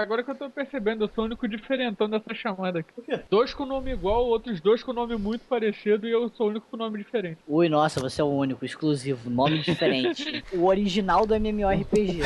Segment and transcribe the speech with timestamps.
[0.00, 2.92] Agora que eu tô percebendo, eu sou o único diferentão dessa chamada aqui.
[2.92, 3.18] Por quê?
[3.28, 6.64] Dois com nome igual, outros dois com nome muito parecido e eu sou o único
[6.70, 7.38] com nome diferente.
[7.48, 10.44] Ui, nossa, você é o único, exclusivo, nome diferente.
[10.54, 12.20] o original do MMORPG.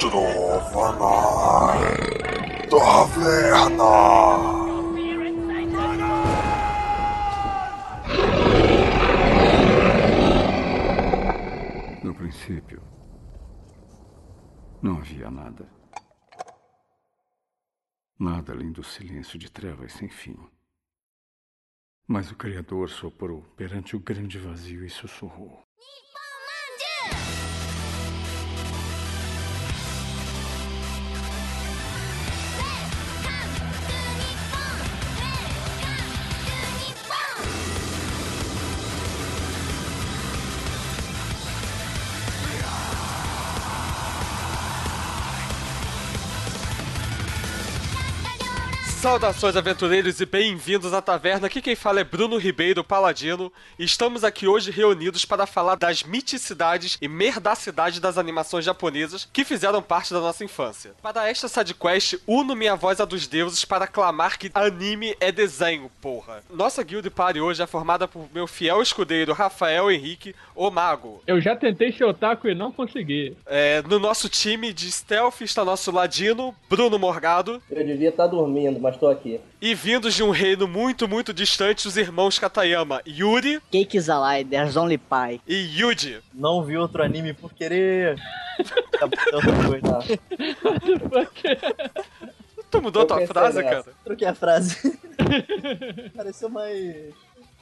[0.00, 4.22] Trova na taverna.
[12.02, 12.80] No princípio,
[14.82, 15.70] não havia nada.
[18.18, 20.36] Nada além do silêncio de trevas sem fim.
[22.06, 25.64] Mas o Criador soprou perante o grande vazio e sussurrou.
[49.02, 51.48] Saudações, aventureiros, e bem-vindos à taverna.
[51.48, 53.52] Aqui quem fala é Bruno Ribeiro Paladino.
[53.76, 59.82] Estamos aqui hoje reunidos para falar das miticidades e merdacidades das animações japonesas que fizeram
[59.82, 60.92] parte da nossa infância.
[61.02, 65.90] Para esta sidequest, uno minha voz à dos deuses para clamar que anime é desenho,
[66.00, 66.44] porra.
[66.48, 71.20] Nossa guild party hoje é formada por meu fiel escudeiro Rafael Henrique, o Mago.
[71.26, 73.36] Eu já tentei ser otaku e não consegui.
[73.46, 77.60] É, no nosso time de stealth está nosso ladino, Bruno Morgado.
[77.68, 79.40] Eu devia estar dormindo, mas tô aqui.
[79.60, 83.60] E vindos de um reino muito, muito distante, os irmãos Katayama, Yuri.
[83.70, 85.40] Cakes alive, there's only pie.
[85.46, 86.20] E Yuji.
[86.34, 88.16] Não vi outro anime por querer.
[92.70, 93.84] tu mudou a tua frase, cara?
[94.04, 94.98] Troquei a frase.
[96.16, 97.14] Pareceu mais.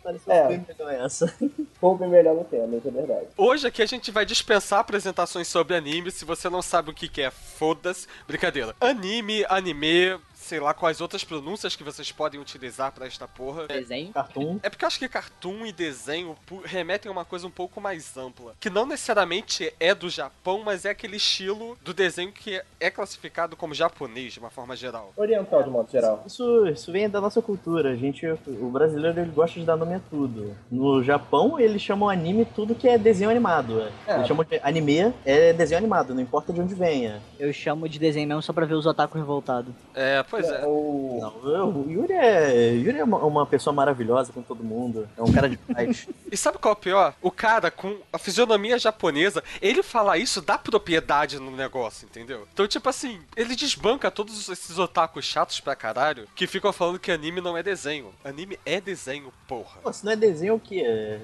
[0.02, 0.48] Pareceu É.
[0.48, 1.32] bem melhor essa.
[1.78, 3.26] Pouco melhor no tema, isso é verdade.
[3.36, 6.10] Hoje aqui a gente vai dispensar apresentações sobre anime.
[6.10, 8.06] Se você não sabe o que que é, foda-se.
[8.26, 8.74] Brincadeira.
[8.80, 10.18] Anime, anime,
[10.50, 13.68] sei lá quais outras pronúncias que vocês podem utilizar pra esta porra.
[13.68, 14.12] Desenho.
[14.12, 14.58] Cartoon.
[14.64, 18.16] É porque eu acho que cartoon e desenho remetem a uma coisa um pouco mais
[18.16, 18.54] ampla.
[18.58, 23.54] Que não necessariamente é do Japão, mas é aquele estilo do desenho que é classificado
[23.54, 25.12] como japonês, de uma forma geral.
[25.16, 26.24] Oriental, de modo geral.
[26.26, 27.90] Isso, isso vem da nossa cultura.
[27.90, 30.56] A gente, o brasileiro ele gosta de dar nome a tudo.
[30.68, 33.88] No Japão eles chamam anime tudo que é desenho animado.
[34.04, 34.16] É.
[34.16, 37.22] Eles chamam de anime é desenho animado, não importa de onde venha.
[37.38, 39.72] Eu chamo de desenho mesmo só pra ver os otaku revoltados.
[39.94, 40.64] É, pois é.
[40.66, 41.18] O...
[41.20, 45.08] Não, eu- o Yuri é, Yuri é uma, uma pessoa maravilhosa com todo mundo.
[45.16, 46.08] É um cara de paz.
[46.30, 47.14] E sabe qual é o pior?
[47.20, 52.46] O cara com a fisionomia japonesa, ele fala isso dá propriedade no negócio, entendeu?
[52.52, 57.10] Então, tipo assim, ele desbanca todos esses otakus chatos pra caralho que ficam falando que
[57.10, 58.14] anime não é desenho.
[58.24, 59.78] Anime é desenho, porra.
[59.82, 61.20] Pô, se não é desenho, o que é?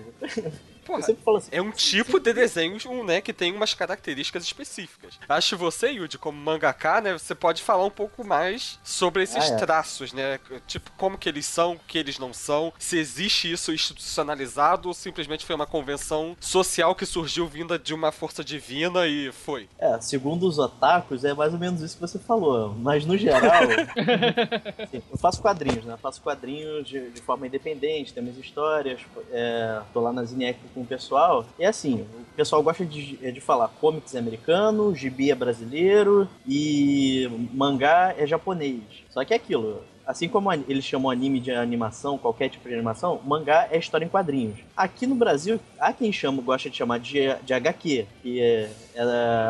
[0.86, 1.48] Porra, Eu sempre falo assim.
[1.52, 5.18] É um tipo de desenho, né, que tem umas características específicas.
[5.28, 9.50] Acho que você, Yuji, como mangaka, né, você pode falar um pouco mais sobre esses
[9.50, 9.56] Ah, é.
[9.56, 10.38] traços, né?
[10.66, 14.94] Tipo, como que eles são, o que eles não são, se existe isso institucionalizado ou
[14.94, 19.68] simplesmente foi uma convenção social que surgiu vinda de uma força divina e foi.
[19.78, 22.74] É, segundo os otakus, é mais ou menos isso que você falou.
[22.78, 23.62] Mas no geral,
[24.78, 25.96] assim, eu faço quadrinhos, né?
[26.00, 29.00] Faço quadrinhos de, de forma independente, tem minhas histórias,
[29.32, 31.46] é, tô lá na Zinec com o pessoal.
[31.58, 37.26] E assim, o pessoal gosta de, de falar comics é americano, gibi é brasileiro e
[37.54, 38.82] mangá é japonês.
[39.08, 39.82] Só que é aquilo.
[40.06, 44.08] Assim como eles chamam anime de animação, qualquer tipo de animação, mangá é história em
[44.08, 44.58] quadrinhos.
[44.76, 49.02] Aqui no Brasil, há quem chama, gosta de chamar de, de HQ, que é, é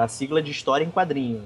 [0.03, 1.43] a sigla de história em quadrinho.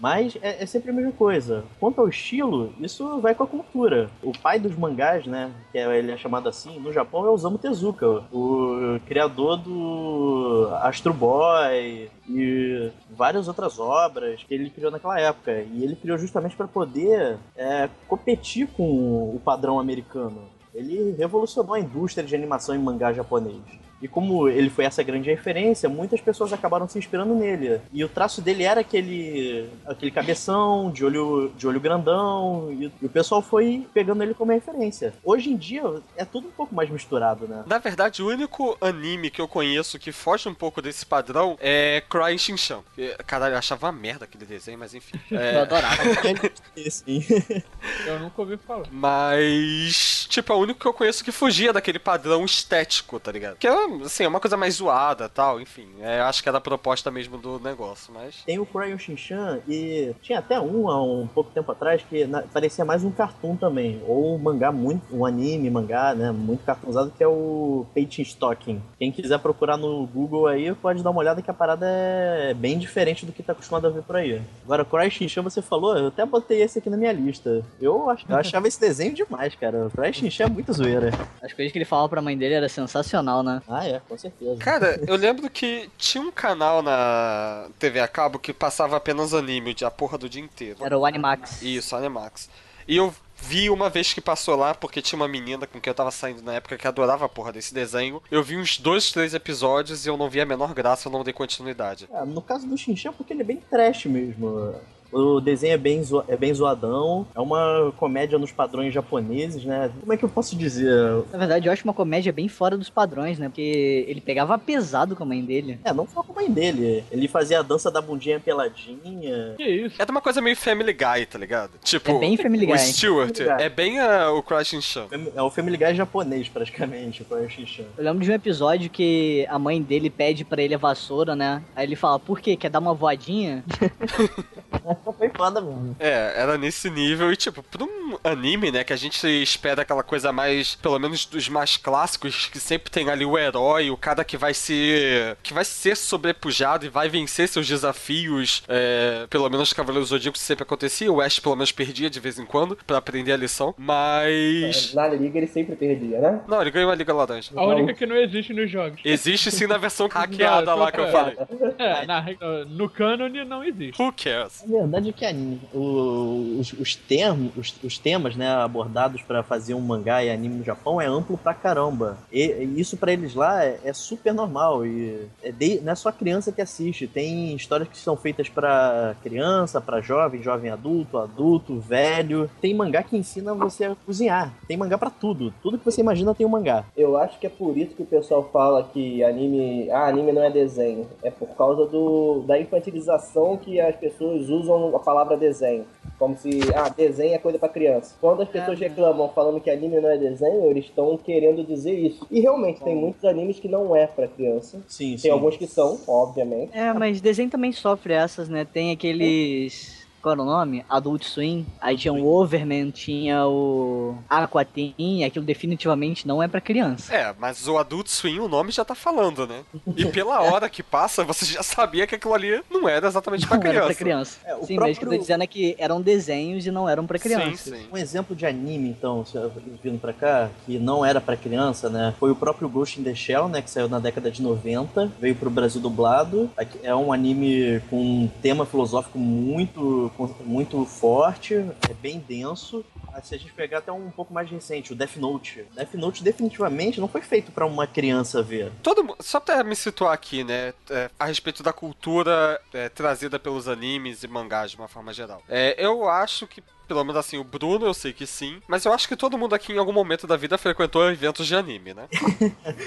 [0.00, 1.64] Mas é, é sempre a mesma coisa.
[1.78, 4.10] Quanto ao estilo, isso vai com a cultura.
[4.22, 7.58] O pai dos mangás, né, que é, ele é chamado assim, no Japão é Osamu
[7.58, 15.52] Tezuka, o criador do Astro Boy e várias outras obras que ele criou naquela época.
[15.52, 20.48] E ele criou justamente para poder é, competir com o padrão americano.
[20.74, 23.62] Ele revolucionou a indústria de animação em mangá japonês.
[24.04, 27.80] E como ele foi essa grande referência, muitas pessoas acabaram se inspirando nele.
[27.90, 33.06] E o traço dele era aquele aquele cabeção, de olho, de olho grandão, e, e
[33.06, 35.14] o pessoal foi pegando ele como referência.
[35.24, 35.82] Hoje em dia
[36.18, 37.64] é tudo um pouco mais misturado, né?
[37.66, 42.02] Na verdade, o único anime que eu conheço que foge um pouco desse padrão é
[42.10, 42.80] Crying Shinchan.
[43.26, 45.18] Caralho, eu achava uma merda aquele desenho, mas enfim.
[45.30, 46.02] Eu É, adorava.
[46.90, 47.24] Sim.
[48.06, 48.86] Eu nunca ouvi falar.
[48.92, 53.56] Mas, tipo, é o único que eu conheço que fugia daquele padrão estético, tá ligado?
[53.56, 53.72] Que é
[54.04, 55.86] assim, é uma coisa mais zoada tal, enfim.
[56.00, 58.42] É, acho que era a proposta mesmo do negócio, mas.
[58.44, 62.42] Tem o Crayon Shinchan e tinha até um há um pouco tempo atrás que na-
[62.42, 64.02] parecia mais um cartoon também.
[64.06, 65.04] Ou um mangá muito.
[65.12, 66.30] um anime, mangá, né?
[66.32, 68.80] Muito cartoonzado, que é o Peitin Stocking.
[68.98, 72.78] Quem quiser procurar no Google aí, pode dar uma olhada que a parada é bem
[72.78, 74.40] diferente do que tá acostumado a ver por aí.
[74.64, 77.62] Agora, o Crayon Shinchan você falou, eu até botei esse aqui na minha lista.
[77.80, 79.88] Eu, ach- eu achava esse desenho demais, cara.
[79.96, 81.10] O Shinchan é muito zoeira.
[81.42, 83.60] As coisas que ele falava pra mãe dele era sensacional, né?
[83.68, 84.56] Ah, é, com certeza.
[84.56, 89.74] Cara, eu lembro que tinha um canal na TV a cabo que passava apenas anime
[89.84, 90.84] a porra do dia inteiro.
[90.84, 91.62] Era o Animax.
[91.62, 92.48] Isso, Animax.
[92.86, 95.94] E eu vi uma vez que passou lá, porque tinha uma menina com quem eu
[95.94, 98.22] tava saindo na época que adorava a porra desse desenho.
[98.30, 101.24] Eu vi uns dois, três episódios e eu não vi a menor graça, eu não
[101.24, 102.08] dei continuidade.
[102.12, 104.74] Ah, no caso do Shinchan, porque ele é bem trash mesmo.
[105.14, 109.90] O desenho é bem, zo- é bem zoadão, é uma comédia nos padrões japoneses, né?
[110.00, 110.92] Como é que eu posso dizer?
[111.32, 113.48] Na verdade, eu acho uma comédia bem fora dos padrões, né?
[113.48, 115.78] Porque ele pegava pesado com a mãe dele.
[115.84, 117.04] É, não só com a mãe dele.
[117.10, 119.54] Ele fazia a dança da bundinha peladinha.
[119.56, 119.94] Que isso?
[120.00, 121.72] Era uma coisa meio Family Guy, tá ligado?
[121.82, 122.78] Tipo, É bem Family o Guy.
[122.78, 123.64] Stuart Family Guy.
[123.64, 125.06] é bem ah, o Crash Chan.
[125.34, 127.84] É o Family Guy japonês, praticamente, o Shinchan.
[127.96, 131.62] Eu lembro de um episódio que a mãe dele pede pra ele a vassoura, né?
[131.76, 132.56] Aí ele fala, por quê?
[132.56, 133.62] Quer dar uma voadinha?
[135.12, 135.96] Foi foda mesmo.
[135.98, 140.02] É, era nesse nível e tipo, pra um anime, né, que a gente espera aquela
[140.02, 144.24] coisa mais, pelo menos dos mais clássicos, que sempre tem ali o herói, o cara
[144.24, 149.72] que vai ser, que vai ser sobrepujado e vai vencer seus desafios, é, pelo menos
[149.72, 152.98] Cavaleiros do Zodíaco sempre acontecia, o Ash pelo menos perdia de vez em quando pra
[152.98, 154.94] aprender a lição, mas...
[154.94, 156.40] Na liga ele sempre perdia, né?
[156.46, 157.50] Não, ele ganhou a Liga Laranja.
[157.54, 159.00] A única que não existe nos jogos.
[159.04, 161.10] Existe sim na versão hackeada Não, lá que eu é.
[161.10, 161.36] falei.
[161.78, 162.24] É, na,
[162.68, 164.00] no cânone não existe.
[164.00, 164.62] Who cares?
[164.62, 169.74] A verdade é que anime, os, os termos, os, os temas, né, abordados pra fazer
[169.74, 172.18] um mangá e anime no Japão é amplo pra caramba.
[172.32, 172.42] E,
[172.76, 176.52] isso pra eles lá é, é super normal e é de- não é só criança
[176.52, 177.06] que assiste.
[177.06, 182.50] Tem histórias que são feitas pra criança, pra jovem, jovem adulto, adulto, velho.
[182.60, 184.52] Tem mangá que ensina você a cozinhar.
[184.66, 185.52] Tem mangá pra tudo.
[185.62, 186.84] Tudo que você imagina tem um mangá.
[186.96, 189.90] Eu acho que é por isso que o pessoal fala que anime.
[189.90, 191.06] Ah, anime não é desenho.
[191.22, 195.84] É por causa do, da infantilização que as pessoas usam a palavra desenho.
[196.18, 198.14] Como se, ah, desenho é coisa pra criança.
[198.20, 202.26] Quando as pessoas reclamam falando que anime não é desenho, eles estão querendo dizer isso.
[202.30, 204.80] E realmente, tem muitos animes que não é pra criança.
[204.86, 206.76] Sim, Tem alguns que são, obviamente.
[206.76, 208.64] É, mas desenho também sofre essas, né?
[208.64, 209.93] Tem aqueles.
[210.24, 210.82] Qual era o nome?
[210.88, 211.66] Adult Swim.
[211.78, 215.22] Aí tinha o Overman, tinha o Aquatin.
[215.22, 217.14] Aquilo definitivamente não é pra criança.
[217.14, 219.60] É, mas o Adult Swim, o nome já tá falando, né?
[219.94, 223.58] E pela hora que passa, você já sabia que aquilo ali não era exatamente pra
[223.58, 223.86] Não era criança.
[223.88, 224.38] pra criança.
[224.46, 226.70] É, o Sim, mas o que eu tô próprio- dizendo é que eram desenhos e
[226.70, 227.70] não eram pra criança.
[227.70, 227.86] Sim, sim.
[227.92, 229.38] Um exemplo de anime, então, se-
[229.82, 232.14] vindo pra cá, que não era pra criança, né?
[232.18, 233.60] Foi o próprio Ghost in the Shell, né?
[233.60, 236.50] Que saiu na década de 90, veio pro Brasil dublado.
[236.82, 240.10] É um anime com um tema filosófico muito,
[240.44, 242.84] muito forte, é bem denso.
[243.22, 245.64] Se a gente pegar até um pouco mais recente, o Death Note.
[245.74, 248.72] Death Note definitivamente não foi feito pra uma criança ver.
[248.82, 250.74] Todo Só pra me situar aqui, né?
[250.90, 255.42] é, a respeito da cultura é, trazida pelos animes e mangás de uma forma geral.
[255.48, 256.62] É, eu acho que.
[256.86, 259.54] Pelo menos assim, o Bruno eu sei que sim, mas eu acho que todo mundo
[259.54, 262.06] aqui em algum momento da vida frequentou eventos de anime, né?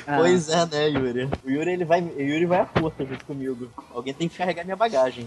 [0.05, 1.29] Ah, Pois é, né, Yuri?
[1.43, 3.69] O Yuri, ele vai, o Yuri vai à força junto comigo.
[3.93, 5.25] Alguém tem que carregar minha bagagem.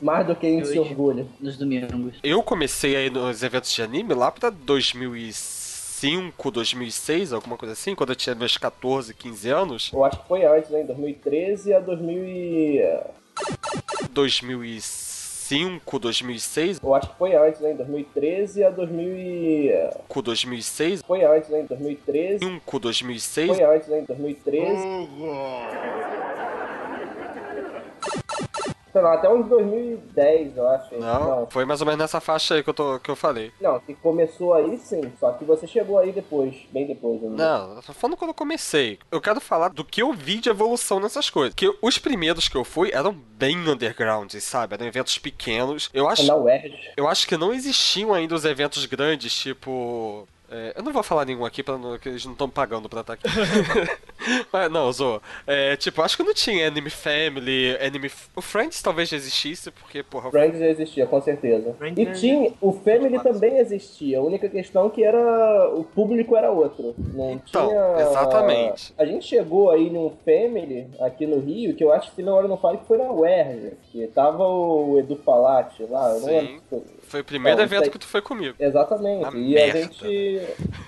[0.00, 0.90] Mais do que isso se Hoje.
[0.90, 1.26] orgulha.
[1.40, 2.14] Nos domingos.
[2.22, 8.10] Eu comecei aí nos eventos de anime lá pra 2005, 2006, alguma coisa assim, quando
[8.10, 9.90] eu tinha meus 14, 15 anos.
[9.92, 10.82] Eu acho que foi antes, né?
[10.82, 12.82] Em 2013 a 2000 e...
[15.46, 17.72] 2005, 2006, Eu acho que foi antes, né?
[17.72, 19.90] Em 2013 a 2000 e...
[20.08, 21.60] com 2006, Foi antes, né?
[21.60, 22.44] Em 2013.
[22.44, 24.00] 5, 2006, Foi antes, né?
[24.00, 25.08] Em 2013.
[28.96, 30.94] Sei lá, até uns 2010, eu acho.
[30.98, 33.52] Não, Não, foi mais ou menos nessa faixa aí que eu, tô, que eu falei.
[33.60, 35.12] não, que começou aí sim.
[35.20, 37.22] Só que você chegou aí depois, bem depois.
[37.22, 37.36] ainda.
[37.36, 38.98] Não, eu tô falando quando eu comecei.
[39.12, 41.54] Eu quero falar do que eu vi de evolução nessas coisas.
[41.54, 44.72] Que os primeiros que eu fui eram bem underground, sabe?
[44.72, 45.90] Eram eventos pequenos.
[45.92, 46.92] Eu acho, UERJ.
[46.96, 50.26] eu acho que não existiam ainda os eventos grandes, tipo.
[50.50, 53.00] É, eu não vou falar nenhum aqui, pra não, que eles não estão pagando pra
[53.00, 53.24] estar aqui.
[54.52, 55.20] Mas não, Zo.
[55.46, 58.10] É, tipo, acho que não tinha Anime Family, Anime.
[58.34, 60.30] O Friends talvez já existisse, porque, porra.
[60.30, 61.74] Friends já existia, com certeza.
[61.74, 64.18] Friends E tinha, o Family também existia.
[64.18, 66.94] A única questão que era o público era outro.
[67.14, 67.96] Não Então, tinha.
[68.08, 68.94] exatamente.
[68.98, 72.38] A gente chegou aí num Family aqui no Rio, que eu acho que se não
[72.38, 76.08] era não falo que foi na UERJ, que tava o Edu Palati lá.
[76.10, 76.30] eu não Sim.
[76.70, 77.20] lembro foi.
[77.20, 78.54] O primeiro Não, isso evento que tu foi comigo.
[78.58, 79.22] Exatamente.
[79.22, 79.78] Uma e merda.
[79.78, 80.40] a gente.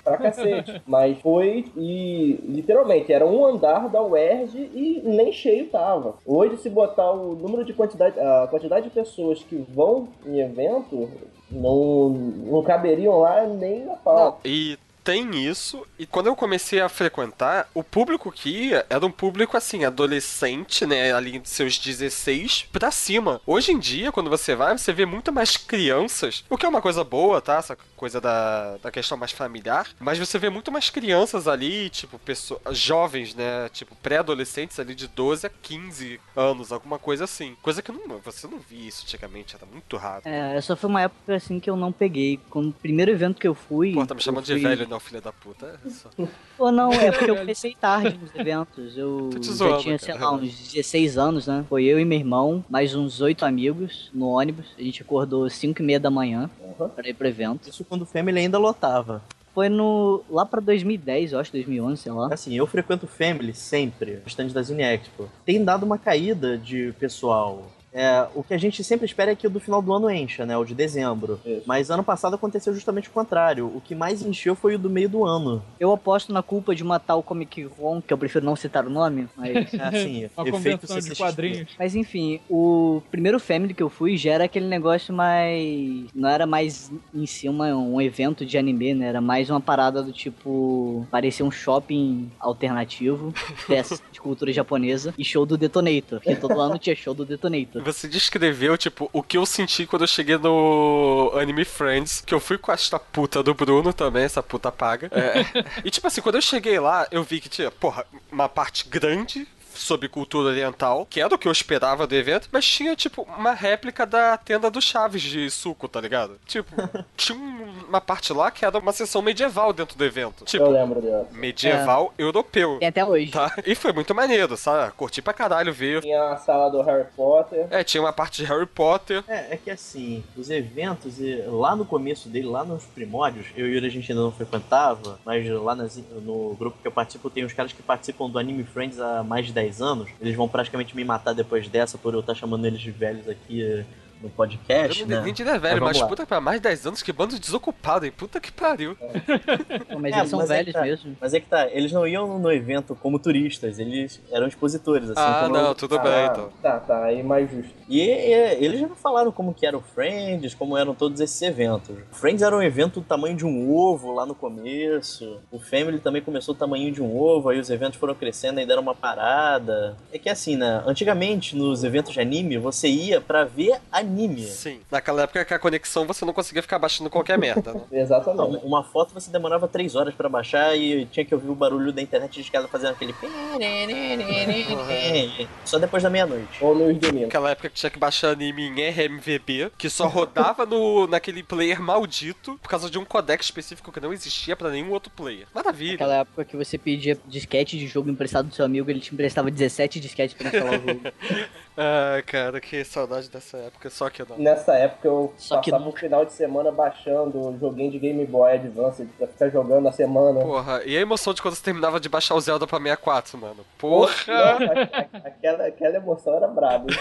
[0.03, 0.81] pra cacete.
[0.87, 6.15] Mas foi e literalmente era um andar da UERJ e nem cheio tava.
[6.25, 11.09] Hoje, se botar o número de quantidade, a quantidade de pessoas que vão em evento,
[11.51, 14.39] não, não caberiam lá nem na pau.
[14.45, 19.11] E tem isso, e quando eu comecei a frequentar, o público que ia era um
[19.11, 21.13] público assim, adolescente, né?
[21.13, 23.41] Ali de seus 16 pra cima.
[23.45, 26.81] Hoje em dia, quando você vai, você vê muito mais crianças, o que é uma
[26.81, 27.57] coisa boa, tá?
[27.57, 29.87] Essa coisa da, da questão mais familiar.
[29.99, 33.69] Mas você vê muito mais crianças ali, tipo, pessoas, jovens, né?
[33.69, 37.55] Tipo, pré-adolescentes ali de 12 a 15 anos, alguma coisa assim.
[37.61, 40.21] Coisa que não, você não via isso antigamente, era muito raro.
[40.25, 42.39] É, essa foi uma época assim que eu não peguei.
[42.49, 43.93] Quando o primeiro evento que eu fui.
[43.93, 45.79] Pô, tá me chamando de fui- velho, não, filha da puta.
[45.85, 46.09] É só-
[46.57, 48.97] Ou não, é porque eu comecei tarde nos eventos.
[48.97, 50.25] Eu te já zoando, tinha, sei cara.
[50.25, 51.63] lá, uns 16 anos, né?
[51.69, 54.65] Foi eu e meu irmão, mais uns oito amigos no ônibus.
[54.77, 56.89] A gente acordou 5 e meia da manhã Uhum.
[56.89, 57.69] pra ir pro evento.
[57.69, 59.21] Isso quando o Family ainda lotava.
[59.53, 60.23] Foi no.
[60.29, 62.29] lá pra 2010, eu acho, 2011, sei lá.
[62.31, 65.27] Assim, eu frequento o Family sempre, o stand da Zine Expo.
[65.45, 67.65] Tem dado uma caída de pessoal.
[67.93, 70.45] É, o que a gente sempre espera é que o do final do ano encha,
[70.45, 70.57] né?
[70.57, 71.39] O de dezembro.
[71.45, 71.63] Isso.
[71.65, 73.65] Mas ano passado aconteceu justamente o contrário.
[73.67, 75.63] O que mais encheu foi o do meio do ano.
[75.79, 78.89] Eu aposto na culpa de uma tal Comic Con, que eu prefiro não citar o
[78.89, 79.73] nome, mas.
[79.79, 81.69] Assim, Uma efeito convenção de quadrinhos.
[81.77, 86.05] Mas enfim, o primeiro Family que eu fui já era aquele negócio mais.
[86.13, 89.07] Não era mais em si uma, um evento de anime, né?
[89.07, 91.07] Era mais uma parada do tipo.
[91.09, 93.33] Parecia um shopping alternativo,
[93.67, 96.19] peça de cultura japonesa, e show do Detonator.
[96.19, 97.78] Porque todo ano tinha show do Detonator.
[97.83, 102.39] Você descreveu, tipo, o que eu senti quando eu cheguei no Anime Friends, que eu
[102.39, 105.09] fui com esta puta do Bruno também, essa puta paga.
[105.11, 105.79] É.
[105.83, 109.47] e tipo assim, quando eu cheguei lá, eu vi que tinha, porra, uma parte grande
[109.79, 113.53] sobre cultura oriental, que era o que eu esperava do evento, mas tinha, tipo, uma
[113.53, 116.39] réplica da tenda do Chaves de suco, tá ligado?
[116.45, 116.69] Tipo,
[117.15, 120.41] tinha um- uma parte lá que era uma sessão medieval dentro do evento.
[120.41, 121.27] Eu Tipo, lembro dela.
[121.31, 122.77] medieval europeu.
[122.79, 123.31] Tem até hoje.
[123.31, 123.53] Tá?
[123.65, 124.91] E foi muito maneiro, sabe?
[124.93, 126.01] Curti pra caralho ver.
[126.01, 127.67] Tinha a sala do Harry Potter.
[127.71, 129.23] É, tinha uma parte de Harry Potter.
[129.27, 133.65] É, é que assim, os eventos, e lá no começo dele, lá nos primórdios, eu
[133.67, 136.91] e o Yuri a gente ainda não frequentava, mas lá nas- no grupo que eu
[136.91, 140.09] participo, tem uns caras que participam do Anime Friends há mais de 10 anos.
[140.19, 143.85] Eles vão praticamente me matar depois dessa por eu estar chamando eles de velhos aqui
[144.21, 145.21] no Eu podcast, não né?
[145.23, 148.11] nem diria velho, Mas mas puta, pra mais de 10 anos, que bando desocupado, hein?
[148.15, 148.95] Puta que pariu.
[149.89, 150.81] Pô, Mas É, eles são mas é velhos tá.
[150.81, 151.17] mesmo.
[151.19, 155.19] Mas é que tá, eles não iam no evento como turistas, eles eram expositores, assim
[155.21, 156.49] ah, como não, eu- tudo Ah, bem, então.
[156.61, 157.73] Tá, tá, aí mais justo.
[157.87, 158.33] E, e,
[158.63, 161.95] eles já falaram como que era o Friends, como eram todos esses eventos.
[162.11, 165.39] O Friends era um evento do tamanho de um ovo lá no começo.
[165.51, 168.65] O Family também começou do tamanho de um ovo, aí os eventos foram crescendo e
[168.65, 169.95] deram uma parada.
[170.11, 170.83] É que assim, né?
[170.85, 174.08] Antigamente, nos eventos de anime, você ia pra ver anime.
[174.45, 174.81] Sim.
[174.91, 177.81] Naquela época que a conexão você não conseguia ficar baixando qualquer merda, né?
[177.91, 178.65] Não, Exatamente.
[178.65, 182.01] uma foto você demorava três horas pra baixar e tinha que ouvir o barulho da
[182.01, 183.13] internet de escada fazendo aquele.
[185.65, 186.47] Só depois da meia-noite.
[186.61, 187.21] Ou nos domingos.
[187.23, 191.81] Naquela época que tinha que baixar anime em RMVB, que só rodava no, naquele player
[191.81, 195.47] maldito por causa de um codec específico que não existia pra nenhum outro player.
[195.53, 195.93] Maravilha.
[195.93, 199.49] Naquela época que você pedia disquete de jogo emprestado do seu amigo, ele te emprestava
[199.51, 201.01] 17 disquetes pra instalar o jogo.
[201.81, 204.37] Ai, cara, que saudade dessa época, só que não.
[204.37, 208.51] Nessa época eu Só passava o final de semana baixando um joguinho de Game Boy
[208.53, 210.41] Advance pra ficar jogando a semana.
[210.41, 213.65] Porra, e a emoção de quando você terminava de baixar o Zelda pra 64, mano?
[213.77, 214.11] Porra!
[214.27, 216.87] A- a- aquela, aquela emoção era braba.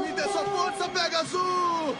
[0.00, 1.96] Me dê sua força, Pegasus!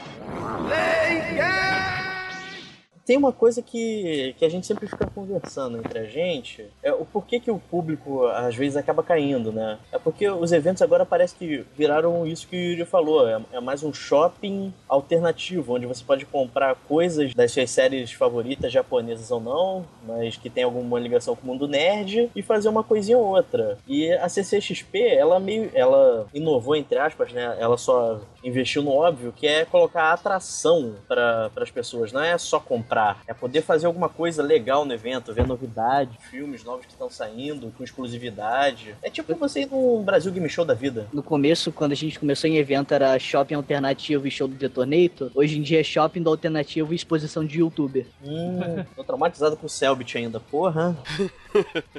[3.11, 7.05] Tem uma coisa que, que a gente sempre fica conversando entre a gente, é o
[7.05, 9.81] porquê que o público às vezes acaba caindo, né?
[9.91, 13.59] É porque os eventos agora parece que viraram isso que o Yuri falou, é, é
[13.59, 19.41] mais um shopping alternativo, onde você pode comprar coisas das suas séries favoritas, japonesas ou
[19.41, 23.27] não, mas que tem alguma ligação com o mundo nerd, e fazer uma coisinha ou
[23.27, 23.77] outra.
[23.89, 27.57] E a CCXP, ela meio, ela inovou, entre aspas, né?
[27.59, 32.61] Ela só investiu no óbvio, que é colocar atração para as pessoas, não é só
[32.61, 37.11] comprar, é poder fazer alguma coisa legal no evento, ver novidades, filmes novos que estão
[37.11, 38.95] saindo, com exclusividade.
[39.03, 41.07] É tipo você ir num Brasil Game Show da vida.
[41.13, 45.31] No começo, quando a gente começou em evento, era shopping alternativo e show do Detonator.
[45.35, 48.07] Hoje em dia é shopping do alternativo e exposição de youtuber.
[48.23, 50.97] Hum, tô traumatizado com o Selbit ainda, porra.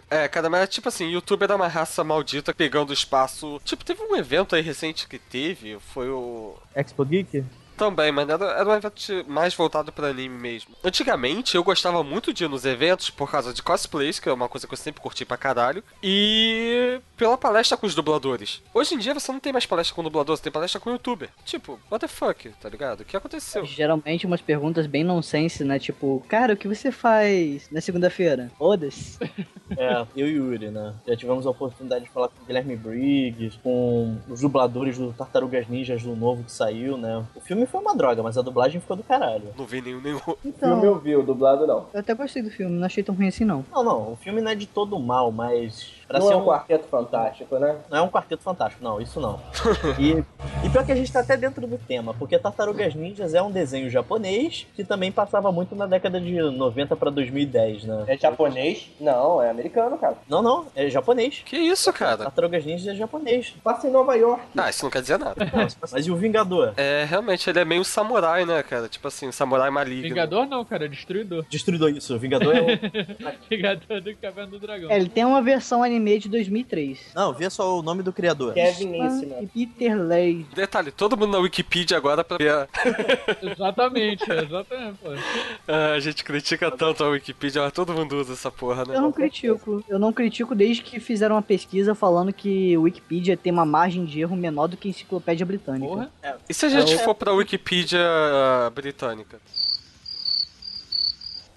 [0.09, 3.59] É, cara, mas tipo assim, YouTube era uma raça maldita pegando espaço.
[3.65, 6.55] Tipo, teve um evento aí recente que teve, foi o.
[6.73, 7.43] Expo Geek?
[7.81, 10.75] Também, mas era, era um evento mais voltado para anime mesmo.
[10.83, 14.47] Antigamente, eu gostava muito de ir nos eventos por causa de cosplays, que é uma
[14.47, 18.61] coisa que eu sempre curti pra caralho, e pela palestra com os dubladores.
[18.71, 21.29] Hoje em dia você não tem mais palestra com dublador, você tem palestra com youtuber.
[21.43, 23.01] Tipo, what the fuck, tá ligado?
[23.01, 23.65] O que aconteceu?
[23.65, 25.79] Geralmente umas perguntas bem nonsense, né?
[25.79, 28.51] Tipo, cara, o que você faz na segunda-feira?
[28.59, 29.17] Foda-se.
[29.77, 30.93] É, eu e Yuri, né?
[31.07, 35.65] Já tivemos a oportunidade de falar com o Guilherme Briggs, com os dubladores do Tartarugas
[35.69, 37.25] Ninjas do novo que saiu, né?
[37.33, 39.45] O filme foi uma droga, mas a dublagem ficou do caralho.
[39.57, 40.19] Não vi nenhum, nenhum.
[40.27, 41.85] O Então, filme eu vi, o dublado não.
[41.93, 43.65] eu até gostei do filme, não achei tão ruim assim não.
[43.71, 45.91] Não, não, o filme não é de todo mal, mas.
[46.11, 47.77] Pra não ser é um um quarteto fantástico, né?
[47.89, 49.39] Não é um quarteto fantástico, não, isso não.
[49.99, 50.23] E,
[50.65, 53.51] e pior que a gente tá até dentro do tema, porque Tartarugas Ninjas é um
[53.51, 58.05] desenho japonês que também passava muito na década de 90 pra 2010, né?
[58.07, 58.89] É japonês?
[58.99, 60.15] Não, é americano, cara.
[60.27, 61.41] Não, não, é japonês.
[61.45, 62.23] Que isso, cara?
[62.23, 63.53] Tartarugas Ninjas é japonês.
[63.63, 64.41] Passa em Nova York.
[64.57, 65.35] Ah, isso não quer dizer nada.
[65.91, 66.73] Mas e o Vingador?
[66.77, 68.87] É, realmente, ele é meio samurai, né, cara?
[68.87, 70.09] Tipo assim, um samurai maligno.
[70.09, 71.45] Vingador não, cara, destruidor.
[71.49, 72.65] Destruidor isso, o Vingador é o.
[73.49, 74.89] Vingador do Caverna do Dragão.
[74.89, 76.99] É, ele tem uma versão anime de 2003.
[77.15, 78.53] Não, vê só o nome do criador.
[78.53, 79.49] Kevin Eastman.
[79.55, 80.45] E Peter Lay.
[80.53, 82.67] Detalhe, todo mundo na Wikipedia agora pra ver.
[83.41, 85.09] Exatamente, exatamente, pô.
[85.67, 88.95] Ah, a gente critica tanto a Wikipedia, mas todo mundo usa essa porra, né?
[88.95, 89.83] Eu não critico.
[89.87, 94.19] Eu não critico desde que fizeram uma pesquisa falando que Wikipedia tem uma margem de
[94.21, 95.87] erro menor do que a enciclopédia britânica.
[95.87, 96.11] Porra.
[96.49, 99.39] E se a gente for pra Wikipedia ah, britânica?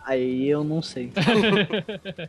[0.05, 1.11] Aí eu não sei.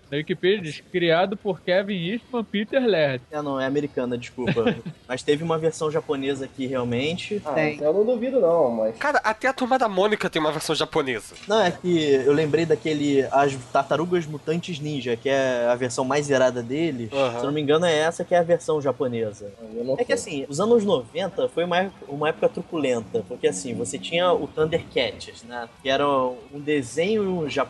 [0.09, 3.21] Na Wikipedia diz, criado por Kevin Eastman Peter Laird.
[3.29, 4.75] É, não, é americana, desculpa.
[5.07, 7.41] Mas teve uma versão japonesa aqui realmente.
[7.45, 7.79] Ah, Tem.
[7.81, 8.97] eu não duvido não, mas...
[8.97, 11.35] Cara, até a turma da Mônica tem uma versão japonesa.
[11.47, 16.25] Não, é que eu lembrei daquele As Tartarugas Mutantes Ninja, que é a versão mais
[16.25, 17.09] zerada deles.
[17.09, 19.51] Se eu não me engano, é essa que é a versão japonesa.
[19.83, 23.97] Não É que assim, os anos 90 foi uma, uma época truculenta, porque assim, você
[23.99, 25.69] tinha o Thundercats, né?
[25.81, 27.64] Que era um desenho japonês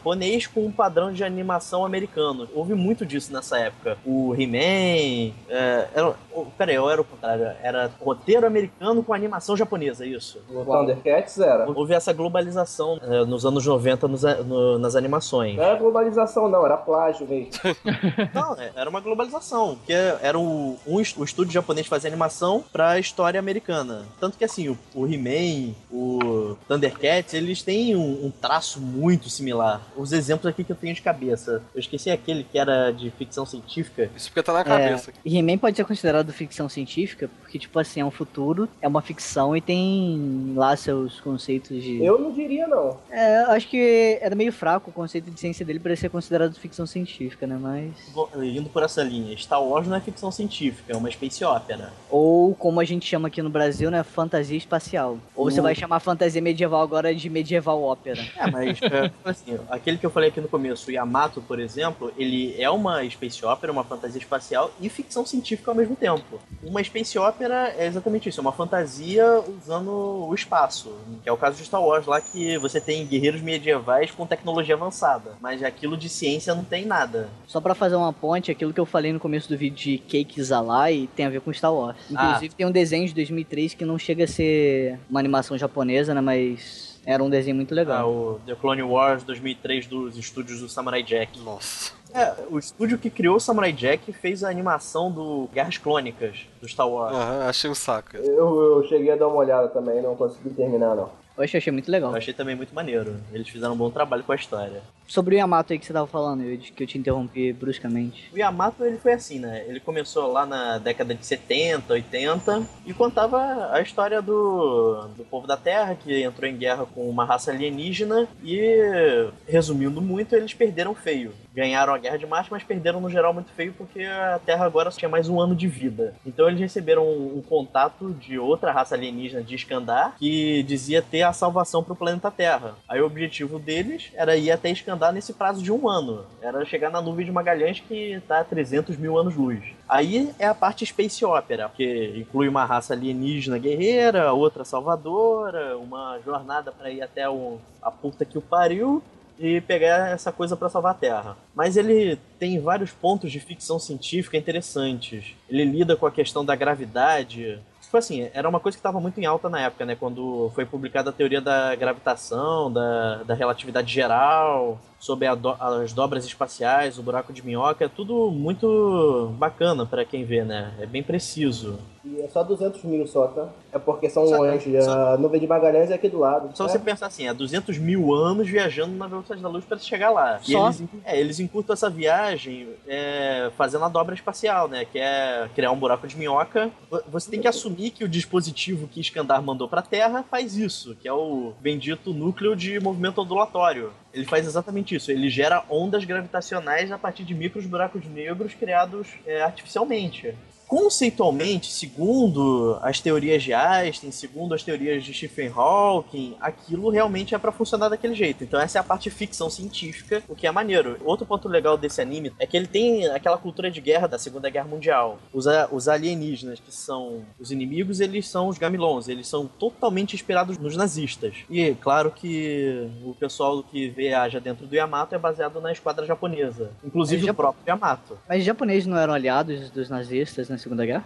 [0.53, 2.47] com um padrão de animação americano.
[2.53, 3.97] Houve muito disso nessa época.
[4.05, 5.33] O He-Man.
[5.49, 7.51] É, era, oh, peraí, eu era o contrário.
[7.61, 10.39] Era roteiro americano com animação japonesa, isso.
[10.49, 11.69] O Thundercats era.
[11.69, 15.55] Houve essa globalização é, nos anos 90 nos no- nas animações.
[15.55, 17.51] Não era globalização não, era plágio mesmo.
[18.33, 22.99] Não, é- era uma globalização, que era o, um, o estúdio japonês fazer animação pra
[22.99, 24.03] história americana.
[24.19, 29.81] Tanto que assim, o, o He-Man, o Thundercats, eles têm um, um traço muito similar.
[29.95, 31.61] Os exemplos aqui que eu tenho de cabeça.
[31.73, 34.09] Eu esqueci aquele que era de ficção científica.
[34.15, 35.11] Isso porque tá na cabeça.
[35.25, 39.01] É, He-Man pode ser considerado ficção científica, porque, tipo assim, é um futuro, é uma
[39.01, 42.03] ficção e tem lá seus conceitos de.
[42.03, 42.97] Eu não diria não.
[43.09, 46.85] É, acho que era meio fraco o conceito de ciência dele para ser considerado ficção
[46.85, 47.57] científica, né?
[47.59, 47.91] Mas.
[48.13, 51.91] Bom, Indo por essa linha, Star Wars não é ficção científica, é uma space opera.
[52.09, 54.03] Ou como a gente chama aqui no Brasil, né?
[54.03, 55.17] Fantasia espacial.
[55.35, 55.63] Ou você Uh.
[55.63, 58.21] vai chamar fantasia medieval agora de medieval ópera.
[58.37, 62.11] É, mas é, assim, aquele que eu falei aqui no começo, o Yamato, por exemplo,
[62.17, 66.39] ele é uma space opera, uma fantasia espacial e ficção científica ao mesmo tempo.
[66.63, 69.91] Uma space opera é exatamente isso, é uma fantasia usando
[70.27, 74.11] o espaço, que é o caso de Star Wars lá que você tem guerreiros medievais
[74.11, 77.29] com tecnologia avançada, mas aquilo de ciência não tem nada.
[77.47, 80.41] Só pra fazer uma ponte, aquilo que eu falei no começo do vídeo de Cake
[80.41, 81.97] Zalai tem a ver com Star Wars.
[82.09, 86.21] Inclusive tem um desenho de 2003 que não chega a ser uma animação japonesa, né?
[86.21, 88.09] Mas era um desenho muito Ah, legal.
[88.09, 91.39] o The Clone Wars 2003 dos estúdios do Samurai Jack.
[91.39, 91.93] Nossa.
[92.13, 96.67] É, o estúdio que criou o Samurai Jack fez a animação do Guerras Clônicas do
[96.67, 97.13] Star Wars.
[97.15, 98.15] Aham, achei um saco.
[98.15, 101.09] Eu, eu cheguei a dar uma olhada também, não consegui terminar não.
[101.37, 102.11] Eu achei muito legal.
[102.11, 103.17] Eu achei também muito maneiro.
[103.33, 104.81] Eles fizeram um bom trabalho com a história.
[105.07, 108.29] Sobre o Yamato aí que você tava falando, eu, que eu te interrompi bruscamente.
[108.33, 109.63] O Yamato ele foi assim, né?
[109.67, 115.45] Ele começou lá na década de 70, 80 e contava a história do, do povo
[115.47, 120.95] da Terra que entrou em guerra com uma raça alienígena e, resumindo muito, eles perderam
[120.95, 121.33] feio.
[121.53, 124.91] Ganharam a guerra de Marte, mas perderam no geral muito feio porque a Terra agora
[124.91, 126.15] só tinha mais um ano de vida.
[126.25, 131.21] Então eles receberam um, um contato de outra raça alienígena de Iskandar que dizia ter
[131.21, 132.75] a salvação para o planeta Terra.
[132.89, 136.25] Aí o objetivo deles era ir até Iskandar nesse prazo de um ano.
[136.41, 139.59] Era chegar na nuvem de Magalhães que está a 300 mil anos-luz.
[139.87, 146.19] Aí é a parte Space Opera, que inclui uma raça alienígena guerreira, outra salvadora, uma
[146.25, 149.03] jornada para ir até o, a puta que o pariu
[149.37, 151.37] e pegar essa coisa para salvar a Terra.
[151.53, 155.35] Mas ele tem vários pontos de ficção científica interessantes.
[155.49, 157.59] Ele lida com a questão da gravidade.
[157.95, 159.95] Tipo assim, era uma coisa que estava muito em alta na época, né?
[159.95, 164.77] Quando foi publicada a teoria da gravitação, da, da relatividade geral.
[164.99, 170.25] sobre do, as dobras espaciais, o buraco de minhoca, é tudo muito bacana para quem
[170.25, 170.73] vê, né?
[170.77, 171.79] É bem preciso.
[172.07, 173.49] E é só 200 mil só, tá?
[173.73, 174.79] É porque são Só- longe.
[174.81, 176.55] só- A nuvem de Magalhães é aqui do lado.
[176.55, 176.69] Só É.
[176.69, 180.39] você pensar assim, é 200 mil anos viajando na velocidade da luz para chegar lá.
[180.47, 180.67] E Só?
[180.67, 184.85] eles, é, eles encurtam essa viagem é, fazendo a dobra espacial, né?
[184.85, 186.69] Que é criar um buraco de minhoca.
[186.91, 190.55] Vo- Você tem que assumir que o dispositivo que Iskandar mandou para a Terra faz
[190.55, 193.91] isso, que é o bendito núcleo de movimento ondulatório.
[194.13, 195.11] Ele faz exatamente isso.
[195.11, 200.35] Ele gera ondas gravitacionais a partir de micros buracos negros criados é, artificialmente.
[200.67, 207.37] Conceitualmente, segundo as teorias de Einstein, segundo as teorias de Stephen Hawking, aquilo realmente é
[207.37, 208.43] pra funcionar daquele jeito.
[208.43, 210.97] Então essa é a parte ficção científica, o que é maneiro.
[211.03, 214.49] Outro ponto legal desse anime é que ele tem aquela cultura de guerra da Segunda
[214.49, 215.19] Guerra Mundial.
[215.31, 220.57] Os, os alienígenas, que são os inimigos, eles são os Gamilons, eles são totalmente inspirados
[220.57, 221.35] nos nazistas.
[221.49, 226.71] E claro que o pessoal que viaja dentro do Yamato é baseado na esquadra japonesa,
[226.83, 228.17] inclusive Mas o próprio Yamato.
[228.27, 231.05] Mas os japoneses não eram aliados dos nazistas na Segunda Guerra?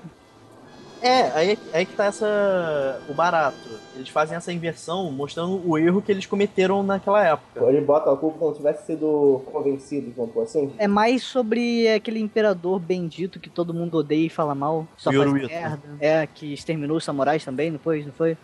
[1.02, 3.02] É, aí, aí que tá essa.
[3.08, 3.58] o barato.
[3.96, 7.64] Eles fazem essa inversão mostrando o erro que eles cometeram naquela época.
[7.66, 10.74] Ele bota a culpa como se tivesse sido convencido, vamos pôr assim.
[10.78, 14.86] É mais sobre aquele imperador bendito que todo mundo odeia e fala mal.
[14.98, 15.48] Só faz Yoruito.
[15.48, 15.98] merda.
[16.02, 18.04] É, que exterminou os samurais também, não foi?
[18.04, 18.38] Não foi?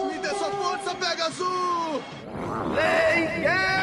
[0.00, 2.00] Me dê sua força, Pegasus!
[2.78, 3.79] Esse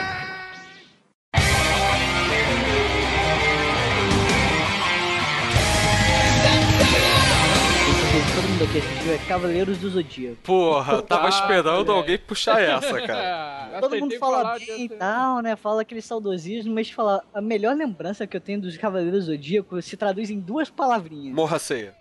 [8.36, 10.38] todo mundo aqui assistiu é Cavaleiros do Zodíaco.
[10.44, 11.92] Porra, eu tava Ah, esperando moleque.
[11.92, 13.80] alguém puxar essa, cara.
[13.82, 15.56] Todo mundo fala falar bem e tal, né?
[15.56, 19.82] Fala aquele saudosismo, mas fala, a melhor lembrança que eu tenho dos Cavaleiros do Zodíaco
[19.82, 21.34] se traduz em duas palavrinhas.
[21.36, 21.96] Morra ceia.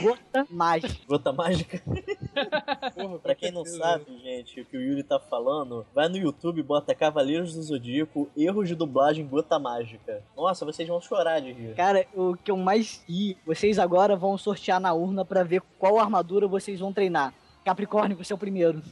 [0.00, 1.04] Gota mágica.
[1.06, 1.82] Gota mágica.
[2.94, 6.60] Porra, pra quem não sabe, gente, o que o Yuri tá falando, vai no YouTube
[6.60, 10.22] e bota Cavaleiros do Zodíaco, erros de dublagem Gota Mágica.
[10.36, 11.74] Nossa, vocês vão chorar de rir.
[11.74, 15.98] Cara, o que eu mais ri, vocês agora vão sortear na urna pra ver qual
[15.98, 17.34] armadura vocês vão treinar.
[17.64, 18.82] Capricórnio, você é o primeiro.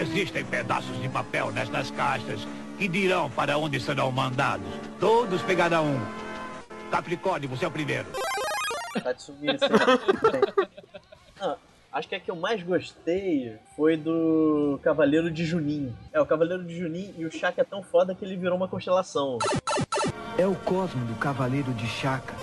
[0.00, 2.40] Existem pedaços de papel nestas caixas
[2.78, 4.66] que dirão para onde serão mandados.
[4.98, 6.00] Todos pegarão um.
[6.90, 8.06] Capricórnio, você é o primeiro.
[9.02, 9.64] Tá de subir esse.
[11.40, 11.56] Não,
[11.92, 15.94] acho que a que eu mais gostei foi do Cavaleiro de Junin.
[16.12, 18.68] É, o Cavaleiro de Junin e o Shaka é tão foda que ele virou uma
[18.68, 19.38] constelação.
[20.38, 22.34] É o Cosmo do Cavaleiro de Chaka.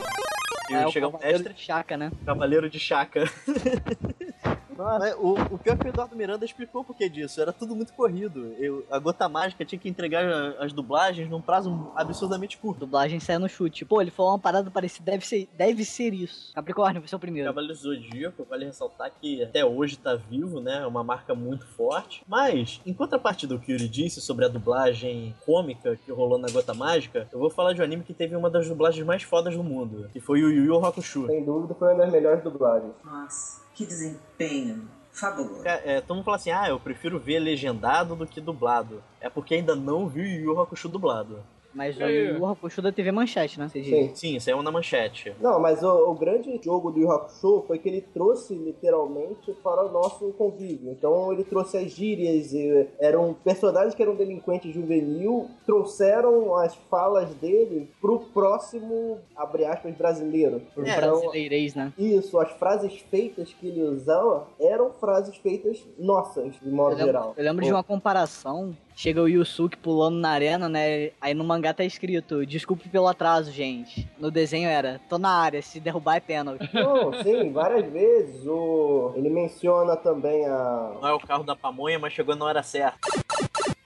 [0.70, 2.12] E é o Cavaleiro mestre, de Chaka, né?
[2.26, 3.24] Cavaleiro de Chaka.
[4.78, 7.40] Mas o, o pior é que o Eduardo Miranda explicou o porquê disso.
[7.42, 8.54] Era tudo muito corrido.
[8.60, 12.80] Eu- a Gota Mágica tinha que entregar a- as dublagens num prazo absurdamente curto.
[12.82, 13.86] Dublagem sai no chute.
[13.86, 16.54] Pô, ele falou uma parada parecida, deve ser, deve ser isso.
[16.54, 17.48] Capricórnio, você é o O primeiro.
[17.50, 20.80] Cavaleiro Zodíaco, vale ressaltar que até hoje tá vivo, né?
[20.84, 22.24] É uma marca muito forte.
[22.28, 26.50] Mas, em contrapartida do que o Yuri disse sobre a dublagem cômica que rolou na
[26.50, 29.56] Gota Mágica, eu vou falar de um anime que teve uma das dublagens mais fodas
[29.56, 31.28] do mundo, que foi o Yu Yu Hakusho.
[31.28, 32.92] Sem dúvida, foi uma das melhores dublagens.
[33.04, 35.68] Nossa, que desempenho fabuloso.
[35.68, 39.04] É, é, todo mundo fala assim, ah, eu prefiro ver legendado do que dublado.
[39.22, 41.44] É porque ainda não viu Yu Yu Hakusho dublado.
[41.74, 42.04] Mas o.
[42.04, 43.70] Yu Hakusho da TV Manchete, né?
[43.70, 44.12] Sim.
[44.14, 45.34] Sim, saiu na manchete.
[45.40, 49.86] Não, mas o, o grande jogo do Yu Hakusho foi que ele trouxe literalmente para
[49.86, 50.92] o nosso convívio.
[50.92, 57.34] Então ele trouxe as gírias, e eram personagens que eram delinquentes juvenil, trouxeram as falas
[57.36, 60.62] dele pro próximo, abre aspas, brasileiro.
[60.78, 61.94] É, brasileirês, né?
[61.98, 67.06] Isso, as frases feitas que ele usava eram frases feitas nossas, de modo Eu lembro,
[67.06, 67.34] geral.
[67.38, 68.76] eu lembro de uma comparação.
[68.96, 71.12] Chega o Yusuke pulando na arena, né?
[71.20, 74.08] Aí no mangá tá escrito: Desculpe pelo atraso, gente.
[74.18, 76.70] No desenho era: Tô na área, se derrubar é pênalti.
[76.74, 78.46] Não, sim, várias vezes.
[78.46, 79.14] O...
[79.16, 80.98] Ele menciona também a.
[81.02, 82.98] Não é o carro da pamonha, mas chegou na hora certa.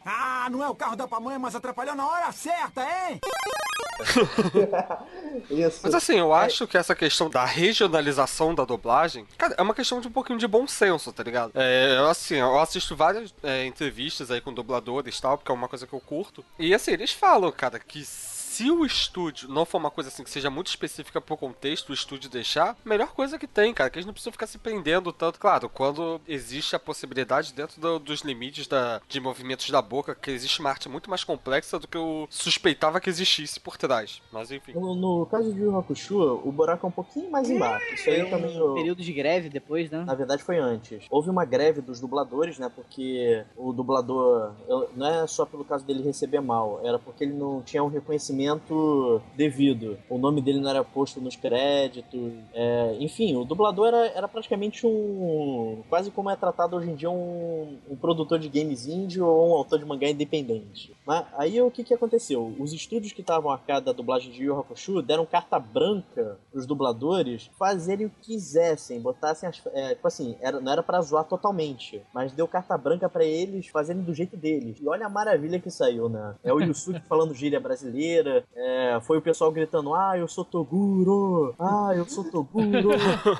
[0.09, 3.19] Ah, não é o carro da pamonha, mas atrapalhou na hora certa, hein?
[5.51, 5.81] Isso.
[5.83, 9.99] Mas assim, eu acho que essa questão da regionalização da dublagem, cara, é uma questão
[9.99, 11.51] de um pouquinho de bom senso, tá ligado?
[11.55, 15.55] É, eu, assim, eu assisto várias é, entrevistas aí com dubladores e tal, porque é
[15.55, 16.45] uma coisa que eu curto.
[16.57, 18.05] E assim, eles falam, cara, que
[18.57, 21.93] se o estúdio não for uma coisa assim que seja muito específica pro contexto, o
[21.93, 25.39] estúdio deixar, melhor coisa que tem, cara, que eles não precisam ficar se prendendo tanto.
[25.39, 30.31] Claro, quando existe a possibilidade dentro do- dos limites da, de movimentos da boca, que
[30.31, 34.21] existe uma arte muito mais complexa do que eu suspeitava que existisse por trás.
[34.31, 34.73] Mas enfim.
[34.73, 37.93] No, no caso de Yu Hakusho, o buraco é um pouquinho mais embaixo.
[37.93, 38.55] Isso aí também...
[38.57, 40.03] um eu- período de greve depois, né?
[40.03, 41.03] Na verdade foi antes.
[41.11, 42.71] Houve uma greve dos dubladores, né?
[42.75, 44.51] Porque o dublador,
[44.95, 48.46] não é só pelo caso dele receber mal, era porque ele não tinha um reconhecimento
[49.35, 49.97] devido.
[50.09, 52.33] O nome dele não era posto nos créditos.
[52.53, 55.83] é, enfim, o dublador era, era praticamente um.
[55.89, 59.53] quase como é tratado hoje em dia um, um produtor de games indie ou um
[59.53, 60.95] autor de mangá independente.
[61.05, 62.53] Mas aí o que, que aconteceu?
[62.59, 66.65] Os estúdios que estavam a cargo da dublagem de Yu Hakusho deram carta branca pros
[66.65, 69.61] dubladores fazerem o que quisessem, botassem as.
[69.73, 73.67] é, tipo assim, era, não era pra zoar totalmente, mas deu carta branca pra eles
[73.67, 74.77] fazerem do jeito deles.
[74.79, 76.35] E olha a maravilha que saiu, né?
[76.43, 81.55] É o Yusuke falando gíria brasileira, é, foi o pessoal gritando: Ah, eu sou Toguro!
[81.59, 82.89] Ah, eu sou Toguro!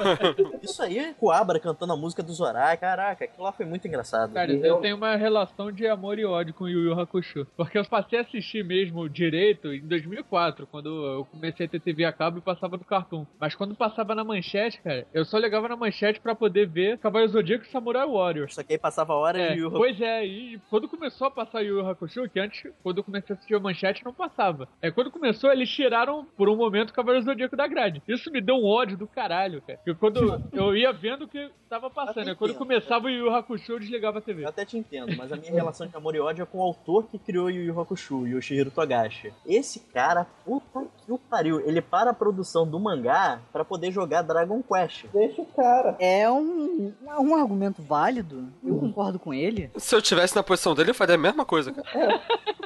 [0.62, 4.34] Isso aí, Coabra cantando a música do Zorai, caraca, aquilo lá foi muito engraçado.
[4.34, 7.48] Cara, E eu tenho uma relação de amor e ódio com o Yu Yu Hakusho.
[7.56, 12.06] Porque eu passei a assistir mesmo direito em 2004, quando eu comecei a ter TV
[12.06, 13.26] a cabo e passava do Cartoon.
[13.40, 17.32] Mas quando passava na manchete, cara, eu só ligava na manchete pra poder ver Cavaleiro
[17.34, 18.56] Zodíaco e Samurai Warriors.
[18.56, 21.32] Só que aí passava a hora É, e o pois é, e quando começou a
[21.32, 24.68] passar Yu Yu Hakusho, que antes, quando eu comecei a assistir a manchete, não passava.
[24.82, 28.02] É, quando começou, eles tiraram, por um momento, o Cavaleiro Zodíaco da grade.
[28.08, 29.80] Isso me deu um ódio do caralho, cara.
[29.80, 33.36] Porque quando eu ia vendo o que tava passando, é quando começava o Yu Yu
[33.36, 34.44] Hakusho, eu desligava a TV.
[34.44, 36.62] Eu até te entendo, mas a minha relação de amor e ódio é com o
[36.62, 39.34] autor que criou Yu Yu Hakusho, Yoshihiro Togashi.
[39.46, 44.22] Esse cara, puta que o pariu, ele para a produção do mangá pra poder jogar
[44.22, 45.06] Dragon Quest.
[45.14, 45.96] Deixa o cara.
[46.00, 48.48] É um, um argumento válido.
[48.64, 49.70] Eu concordo com ele.
[49.76, 52.22] Se eu tivesse na posição dele, eu faria a mesma coisa, cara.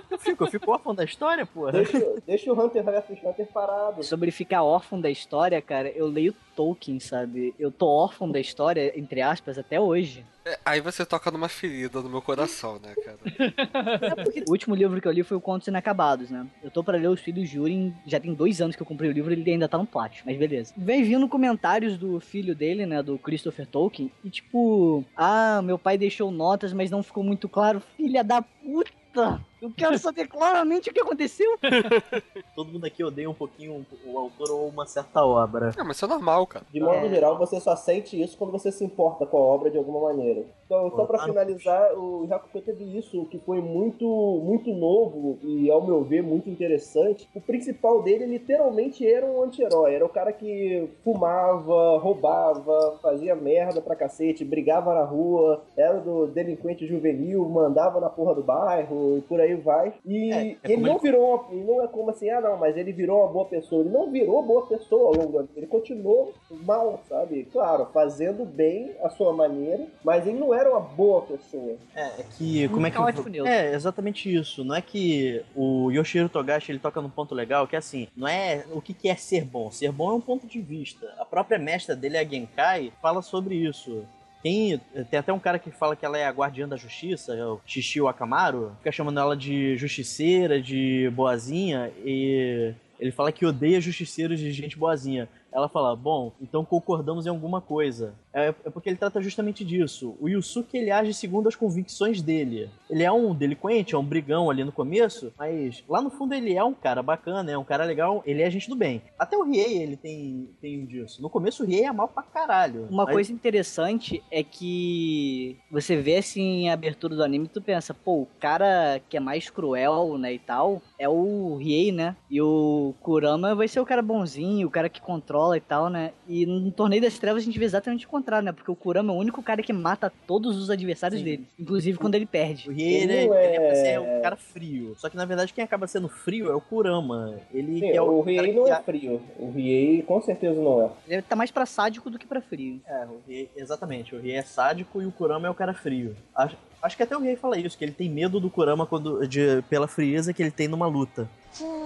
[0.10, 1.72] Eu fico, eu fico órfão da história, porra.
[1.72, 4.04] Deixa, deixa o Hunter vs Hunter parado.
[4.04, 7.54] Sobre ficar órfão da história, cara, eu leio Tolkien, sabe?
[7.58, 10.26] Eu tô órfão da história, entre aspas, até hoje.
[10.44, 13.20] É, aí você toca numa ferida no meu coração, né, cara?
[14.48, 16.48] O último livro que eu li foi o Contos Inacabados, né?
[16.64, 19.10] Eu tô pra ler Os Filhos de Urim, já tem dois anos que eu comprei
[19.10, 20.74] o livro e ele ainda tá no plástico, mas beleza.
[20.76, 25.98] Vem vindo comentários do filho dele, né, do Christopher Tolkien, e tipo, ah, meu pai
[25.98, 27.82] deixou notas, mas não ficou muito claro.
[27.96, 29.40] Filha da puta!
[29.62, 31.56] Eu quero saber claramente o que aconteceu.
[32.56, 35.71] Todo mundo aqui odeia um pouquinho o autor ou uma certa obra.
[35.78, 36.65] Não, mas isso é normal, cara.
[36.74, 39.78] De modo geral, você só sente isso quando você se importa com a obra de
[39.78, 40.45] alguma maneira.
[40.65, 44.06] Então, só pra finalizar, o Hakusho teve isso, que foi muito,
[44.43, 47.28] muito novo e, ao meu ver, muito interessante.
[47.36, 49.93] O principal dele, literalmente, era um anti-herói.
[49.93, 56.26] Era o cara que fumava, roubava, fazia merda pra cacete, brigava na rua, era do
[56.28, 59.94] delinquente juvenil, mandava na porra do bairro e por aí vai.
[60.06, 62.58] E É, é ele não ele- virou uma, e não é como assim, ah não,
[62.58, 63.82] mas ele virou uma boa pessoa.
[63.82, 65.50] Ele não virou boa pessoa ao longo do ano.
[65.56, 66.34] Ele continuou
[66.66, 67.46] mal, sabe?
[67.52, 71.76] Claro, fazendo bem a sua maneira, mas ele não era uma boa pessoa.
[71.96, 72.68] É, é que.
[72.70, 72.98] Como é que.
[72.98, 73.52] caótico neutro.
[73.52, 74.64] É, exatamente isso.
[74.64, 78.28] Não é que o Yoshihiro Togashi ele toca num ponto legal que é assim, não
[78.28, 79.70] é o que que é ser bom.
[79.72, 81.14] Ser bom é um ponto de vista.
[81.20, 84.04] A própria mestra dele, a Genkai, fala sobre isso.
[84.43, 87.45] Tem, tem até um cara que fala que ela é a guardiã da justiça, é
[87.45, 93.80] o Shishio Akamaru, fica chamando ela de justiceira, de boazinha, e ele fala que odeia
[93.80, 95.30] justiceiros de gente boazinha.
[95.54, 98.14] Ela fala, bom, então concordamos em alguma coisa.
[98.34, 100.16] É, é porque ele trata justamente disso.
[100.20, 102.70] O Yusuke, ele age segundo as convicções dele.
[102.90, 106.56] Ele é um delinquente, é um brigão ali no começo, mas lá no fundo ele
[106.56, 109.02] é um cara bacana, é um cara legal, ele é gente do bem.
[109.20, 111.22] Até o Riei, ele tem, tem disso.
[111.22, 112.88] No começo o Riei é mal pra caralho.
[112.90, 117.62] Uma Mas- coisa interessante é que você vê assim a abertura do anime e tu
[117.62, 122.16] pensa, pô, o cara que é mais cruel, né, e tal, é o Riei, né?
[122.30, 126.12] E o Kurama vai ser o cara bonzinho, o cara que controla e tal, né?
[126.27, 128.51] E no Torneio das Trevas a gente vê exatamente o contrário, né?
[128.51, 131.25] Porque o Kurama é o único cara que mata todos os adversários Sim.
[131.25, 132.69] dele, inclusive quando ele perde.
[132.69, 134.93] O Riei, ele, Ele é pra é- ser um cara frio.
[134.97, 137.39] Só que na verdade quem acaba sendo frio é o Kurama.
[137.54, 139.21] Ele Sim, é o cara Riei que não é frio.
[139.38, 140.89] O Riei com certeza não é.
[141.08, 142.80] Ele tá mais pra sádico do que pra frio.
[142.86, 144.15] É, o Riei, exatamente.
[144.15, 146.15] O Riei é sádico e o Kurama é o cara frio.
[146.36, 149.27] Acho, acho que até o Riei fala isso, que ele tem medo do Kurama quando,
[149.27, 151.30] de, pela frieza que ele tem numa luta.
[151.60, 151.81] Me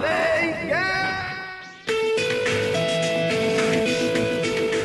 [0.00, 1.12] Pegasus!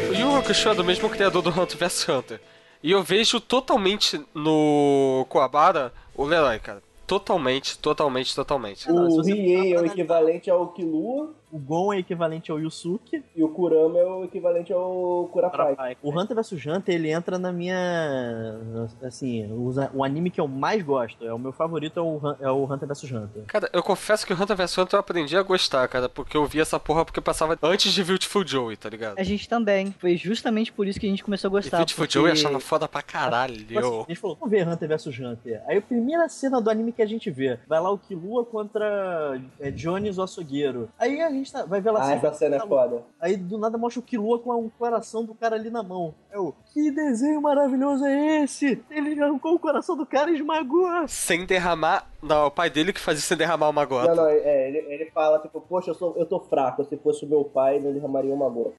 [0.10, 2.41] O Yu Hakusho é do mesmo criador do Hunter vs Hunter.
[2.84, 6.82] E eu vejo totalmente no Koabara o Leroy, cara.
[7.08, 8.91] Totalmente, totalmente, totalmente.
[8.91, 13.23] O Riei é o equivalente ao Killua O Gon é equivalente ao Yusuke.
[13.36, 15.97] e o Kurama é o equivalente ao Kurapai.
[16.01, 17.75] O Hunter vs Hunter, ele entra na minha.
[19.01, 21.23] Assim, o, o anime que eu mais gosto.
[21.25, 23.43] É o meu favorito é o, é o Hunter vs Hunter.
[23.47, 26.45] Cara, eu confesso que o Hunter vs Hunter eu aprendi a gostar, cara, porque eu
[26.45, 29.17] vi essa porra porque passava antes de Beautiful Joey, tá ligado?
[29.17, 29.93] A gente também.
[29.99, 31.77] Foi justamente por isso que a gente começou a E gostar.
[31.77, 32.13] Beautiful porque...
[32.13, 33.53] Joey achava foda pra Tipo assim, caralho.
[34.03, 35.62] a gente falou, vamos ver Hunter vs Hunter.
[35.65, 39.39] Aí a primeira cena do anime que a gente vê, vai lá o Killua contra
[39.60, 40.89] é, Jones o açougueiro.
[40.99, 43.04] Aí a gente tá, vai ver lá Ah, assim, essa cena é tá foda.
[43.19, 46.13] Aí do nada mostra o Killua com um coração do cara ali na mão.
[46.32, 48.84] Eu, que desenho maravilhoso é esse?
[48.89, 50.88] Ele arrancou o coração do cara e esmagou.
[51.08, 52.10] Sem derramar.
[52.21, 54.13] Não, o pai dele que fazia sem derramar uma gota.
[54.13, 56.84] Não, não, é, ele, ele fala, tipo, poxa, eu, sou, eu tô fraco.
[56.84, 58.73] Se fosse o meu pai, não derramaria uma gota.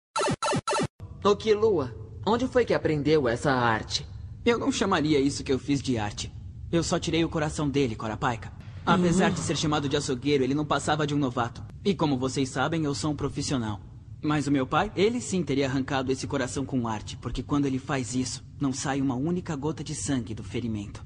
[1.24, 1.92] Ô Kilua,
[2.26, 4.06] onde foi que aprendeu essa arte?
[4.44, 6.32] Eu não chamaria isso que eu fiz de arte.
[6.70, 8.52] Eu só tirei o coração dele, Corapaica.
[8.88, 11.62] Apesar de ser chamado de açougueiro, ele não passava de um novato.
[11.84, 13.78] E como vocês sabem, eu sou um profissional.
[14.22, 17.78] Mas o meu pai, ele sim teria arrancado esse coração com arte, porque quando ele
[17.78, 21.04] faz isso, não sai uma única gota de sangue do ferimento.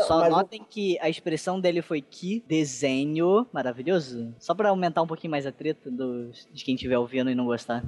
[0.00, 4.34] Só mas notem que a expressão dele foi que desenho maravilhoso.
[4.40, 7.46] Só pra aumentar um pouquinho mais a treta dos, de quem estiver ouvindo e não
[7.46, 7.84] gostar.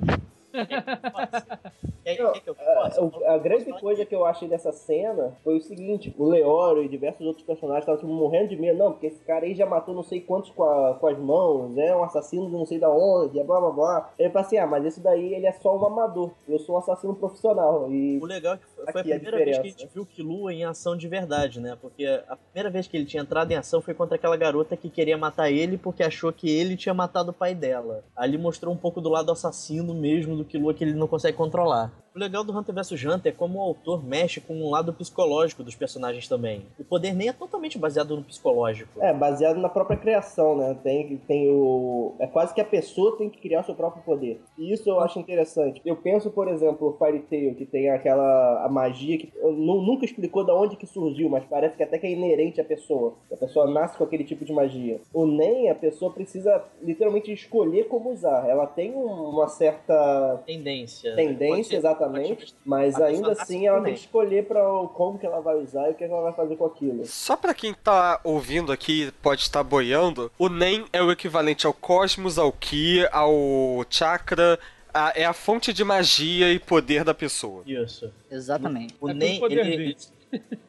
[2.02, 3.02] Que eu A, possa?
[3.04, 6.88] o- a grande coisa que eu achei dessa cena foi o seguinte: o Leório e
[6.88, 8.78] diversos outros personagens estavam tipo, morrendo de medo.
[8.78, 11.76] Não, porque esse cara aí já matou não sei quantos com, a- com as mãos,
[11.76, 14.10] é um assassino de não sei da onde, é blá blá blá.
[14.18, 16.30] Ele fala assim: ah, mas esse daí ele é só um amador.
[16.48, 17.90] Eu sou um assassino profissional.
[17.92, 20.02] E O legal é que foi foi a a primeira vez que a gente viu
[20.02, 21.76] o Killua em ação de verdade, né?
[21.80, 24.88] Porque a primeira vez que ele tinha entrado em ação foi contra aquela garota que
[24.88, 28.02] queria matar ele porque achou que ele tinha matado o pai dela.
[28.16, 31.92] Ali mostrou um pouco do lado assassino mesmo do que ele não consegue controlar.
[32.14, 35.62] O legal do Hunter vs Hunter é como o autor mexe com um lado psicológico
[35.62, 36.62] dos personagens também.
[36.78, 39.00] O poder nem é totalmente baseado no psicológico.
[39.00, 40.76] É, baseado na própria criação, né?
[40.82, 42.14] Tem, tem o.
[42.18, 44.40] É quase que a pessoa tem que criar o seu próprio poder.
[44.58, 45.80] E isso eu acho interessante.
[45.84, 50.44] Eu penso, por exemplo, o Fairy Tail, que tem aquela a magia que nunca explicou
[50.44, 53.14] de onde que surgiu, mas parece que até que é inerente à pessoa.
[53.32, 55.00] A pessoa nasce com aquele tipo de magia.
[55.14, 58.48] O NEM, a pessoa precisa literalmente escolher como usar.
[58.48, 61.14] Ela tem um- uma certa Tendência.
[61.14, 64.60] tendência, ser- exatamente, mas a ainda assim ela tem que escolher para
[64.94, 67.04] como que ela vai usar e o que ela vai fazer com aquilo.
[67.06, 71.72] Só pra quem tá ouvindo aqui, pode estar boiando, o NEM é o equivalente ao
[71.72, 74.58] Cosmos, ao Ki, ao Chakra,
[74.92, 77.62] a- é a fonte de magia e poder da pessoa.
[77.66, 78.10] Isso.
[78.30, 78.94] Exatamente.
[79.00, 79.74] O É NEM, ele, poderzinho.
[79.80, 79.96] ele,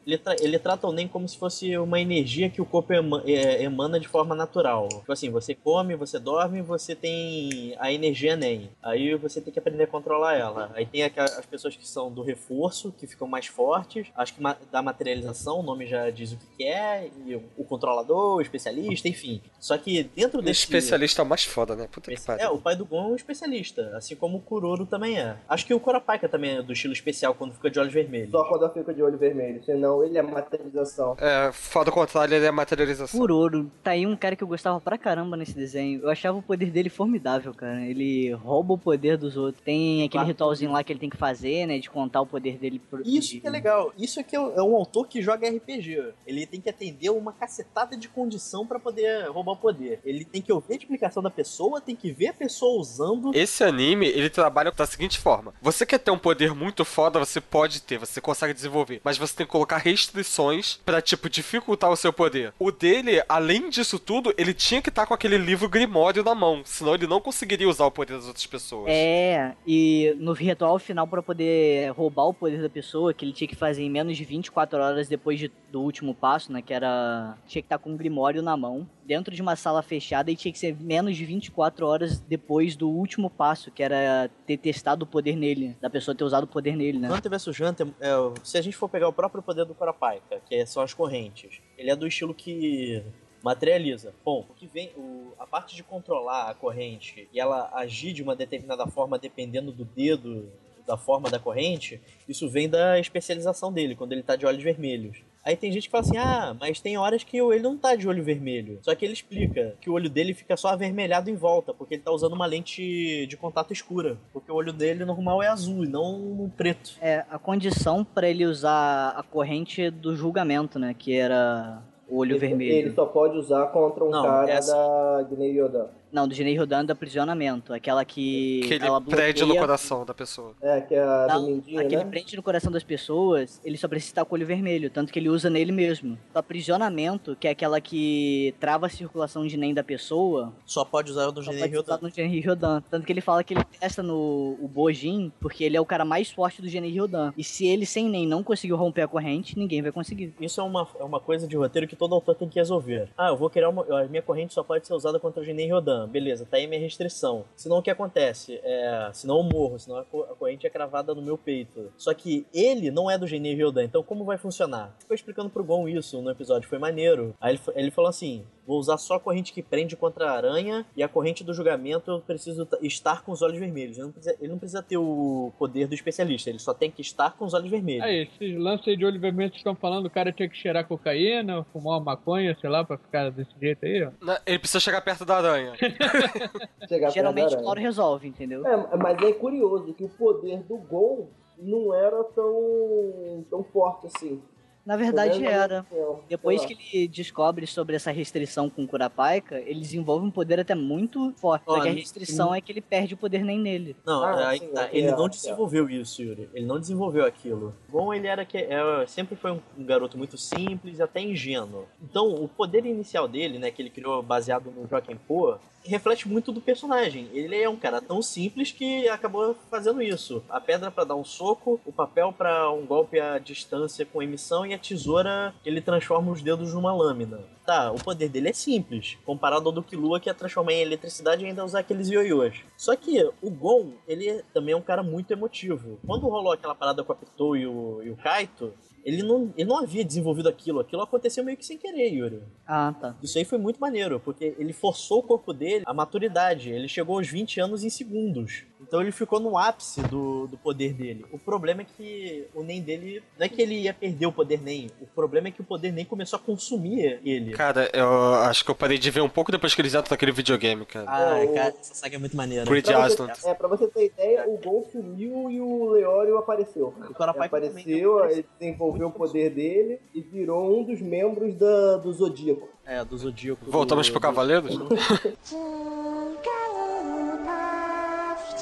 [0.06, 3.22] ele, tra- ele trata o NEM como se fosse uma energia que o corpo ema-
[3.26, 4.88] é, emana de forma natural.
[4.88, 8.70] Tipo assim, você come, você dorme, você tem a energia NEM.
[8.82, 10.70] Aí você tem que aprender a controlar ela.
[10.74, 14.08] Aí tem as pessoas que são do reforço, que ficam mais fortes.
[14.16, 17.08] Acho que ma- da materialização, o nome já diz o que que é.
[17.26, 19.40] E o, o controlador, o especialista, enfim.
[19.60, 20.60] Só que dentro O desse...
[20.60, 21.88] especialista é o mais foda, né?
[21.90, 22.52] Puta que É, pariu.
[22.54, 25.36] o pai do Gon é um especialista, assim como o Kuroro também é.
[25.48, 28.30] Acho que o Korapaika também é do estilo especial quando fica de olhos vermelhos.
[28.30, 31.16] Só quando ela fica de olho vermelho, senão ele é materialização.
[31.18, 33.18] É, fora do contrário, ele é materialização.
[33.18, 36.00] Kuroro, tá aí um cara que eu gostava pra caramba nesse desenho.
[36.02, 37.84] Eu achava o poder dele formidável, cara.
[37.84, 39.62] Ele rouba o poder dos outros.
[39.64, 40.28] Tem aquele Claro.
[40.28, 41.78] ritualzinho lá que ele tem que fazer, né?
[41.78, 43.02] De contar o poder dele pro.
[43.06, 43.92] Isso que é legal.
[43.98, 46.12] Isso é que é um é um autor que joga RPG.
[46.26, 50.00] Ele tem que atender uma cacetada de condição pra poder roubar o poder.
[50.04, 53.32] Ele tem que ouvir a explicação da pessoa, tem que ver a pessoa usando.
[53.34, 57.40] Esse anime, ele trabalha da seguinte forma: você quer ter um poder muito foda, você
[57.40, 61.96] pode ter, você consegue desenvolver, mas você tem que colocar restrições pra, tipo, dificultar o
[61.96, 62.52] seu poder.
[62.58, 66.62] O dele, além disso tudo, ele tinha que estar com aquele livro Grimório na mão,
[66.64, 68.86] senão ele não conseguiria usar o poder das outras pessoas.
[68.88, 73.48] É, e no ritual final pra poder roubar o poder da pessoa, que ele tinha
[73.48, 77.36] que fazer em menos de 24 horas depois de- do último passo, né, que era
[77.46, 80.52] tinha que estar com um grimório na mão, dentro de uma sala fechada e tinha
[80.52, 85.06] que ser menos de 24 horas depois do último passo, que era ter testado o
[85.06, 87.10] poder nele, da pessoa ter usado o poder nele, né?
[87.10, 88.10] Hunter vs Hunter, é,
[88.44, 91.90] se a gente for pegar o próprio poder do Korapaika, que são as correntes, ele
[91.90, 93.02] é do estilo que
[93.42, 94.12] materializa.
[94.24, 98.22] Bom, o que vem, o- a parte de controlar a corrente e ela agir de
[98.22, 100.52] uma determinada forma dependendo do dedo,
[100.86, 105.18] da forma da corrente, isso vem da especialização dele, quando ele tá de olhos vermelhos.
[105.44, 108.06] Aí tem gente que fala assim, ah, mas tem horas que ele não tá de
[108.08, 108.78] olho vermelho.
[108.82, 112.02] Só que ele explica que o olho dele fica só avermelhado em volta, porque ele
[112.02, 114.16] tá usando uma lente de contato escura.
[114.32, 116.92] Porque o olho dele normal é azul e não preto.
[117.00, 122.32] É, a condição pra ele usar a corrente do julgamento, né, que era o olho
[122.32, 122.72] Ele, vermelho.
[122.72, 125.86] ele só pode usar contra um Não, cara essa- da Guinei Yodan.
[126.12, 130.12] Não, do Genei Rodan do aprisionamento, aquela que Que ele ela prende no coração da
[130.12, 130.54] pessoa.
[130.60, 132.10] É, que é a Não, do Mindinho, aquele né?
[132.10, 135.18] prende no coração das pessoas, ele só precisa estar com o olho vermelho, tanto que
[135.18, 136.18] ele usa nele mesmo.
[136.34, 141.10] O aprisionamento, que é aquela que trava a circulação de NEM da pessoa, Só pode
[141.10, 142.82] usar o do só Genei pode usar no Genei Ryodan.
[142.90, 146.04] Tanto que ele fala que ele testa no o Bojin, porque ele é o cara
[146.04, 147.32] mais forte do Genei Ryodan.
[147.36, 150.34] E se ele sem NEM não conseguiu romper a corrente, ninguém vai conseguir.
[150.40, 153.08] Isso é uma, é uma coisa de roteiro que todo autor tem que resolver.
[153.16, 153.82] Ah, eu vou criar uma.
[154.02, 156.01] A minha corrente só pode ser usada contra o Genei Rodan.
[156.06, 157.44] Beleza, tá aí minha restrição.
[157.56, 158.60] Senão o que acontece?
[158.62, 161.92] É, senão eu morro, senão a co- a corrente é cravada no meu peito.
[161.96, 164.94] Só que ele não é do Gene Hildan, então como vai funcionar?
[164.98, 167.34] Ficou explicando pro Gon isso no episódio, foi maneiro.
[167.40, 170.84] Aí ele, ele falou assim: vou usar só a corrente que prende contra a aranha
[170.96, 173.96] e a corrente do julgamento eu preciso estar com os olhos vermelhos.
[173.98, 177.02] Ele não, precisa, ele não precisa ter o poder do especialista, ele só tem que
[177.02, 178.04] estar com os olhos vermelhos.
[178.04, 181.64] Aí, esses lances de olho vermelho que estão falando, o cara tinha que cheirar cocaína,
[181.72, 184.10] fumar uma maconha, sei lá, pra ficar desse jeito aí, ó.
[184.46, 185.72] Ele precisa chegar perto da aranha.
[186.88, 188.66] Chegar Geralmente o Cloro resolve, entendeu?
[188.66, 191.28] É, mas é curioso que o poder do Gon
[191.58, 194.42] não era tão, tão forte assim.
[194.84, 195.86] Na verdade era.
[196.28, 200.74] Depois que ele descobre sobre essa restrição com o Kurapika, ele desenvolve um poder até
[200.74, 201.64] muito forte.
[201.66, 203.94] Só que a restrição é que ele perde o poder nem nele.
[204.04, 204.88] Não, Ah, é aí sim, que tá.
[204.92, 205.28] ele é, não é.
[205.28, 206.50] desenvolveu isso, Yuri.
[206.52, 207.72] Ele não desenvolveu aquilo.
[207.88, 211.86] Bom, ele era que é, sempre foi um, um garoto muito simples e até ingênuo.
[212.02, 216.52] Então, o poder inicial dele, né, que ele criou baseado no Joaquim Poe, reflete muito
[216.52, 217.28] do personagem.
[217.32, 220.42] Ele é um cara tão simples que acabou fazendo isso.
[220.48, 224.64] A pedra pra dar um soco, o papel pra um golpe à distância com emissão
[224.66, 227.40] e a tesoura que ele transforma os dedos numa lâmina.
[227.64, 231.44] Tá, o poder dele é simples, comparado ao do Killua que é transformar em eletricidade
[231.44, 232.56] e ainda usar aqueles ioiôs.
[232.76, 235.98] Só que o Gon, ele também é um cara muito emotivo.
[236.04, 238.72] Quando rolou aquela parada com a Pitou e o, e o Kaito,
[239.04, 240.80] ele não, ele não havia desenvolvido aquilo.
[240.80, 242.42] Aquilo aconteceu meio que sem querer, Yuri.
[242.66, 243.16] Ah, tá.
[243.22, 246.70] Isso aí foi muito maneiro, porque ele forçou o corpo dele à maturidade.
[246.70, 248.64] Ele chegou aos 20 anos em segundos.
[248.82, 251.24] Então ele ficou no ápice do, do poder dele.
[251.32, 253.22] O problema é que o Nen dele.
[253.38, 254.90] Não é que ele ia perder o poder Nen.
[255.00, 257.52] O problema é que o poder Nen começou a consumir ele.
[257.52, 260.32] Cara, eu acho que eu parei de ver um pouco depois que eles entram naquele
[260.32, 261.06] videogame, cara.
[261.08, 262.64] Ah, É, o- cara, essa saga é muito maneira.
[262.66, 263.50] Creed Pra você, Aslan.
[263.50, 266.88] é, pra você ter ideia, o Gon sumiu e o Leório apareceu.
[267.08, 271.96] O Kurapika Ele apareceu, ele desenvolveu o poder dele e virou um dos membros da,
[271.98, 272.68] do Zodíaco.
[272.84, 273.64] É, do Zodíaco.
[273.70, 274.76] Voltamos do, pro Cavaleiros?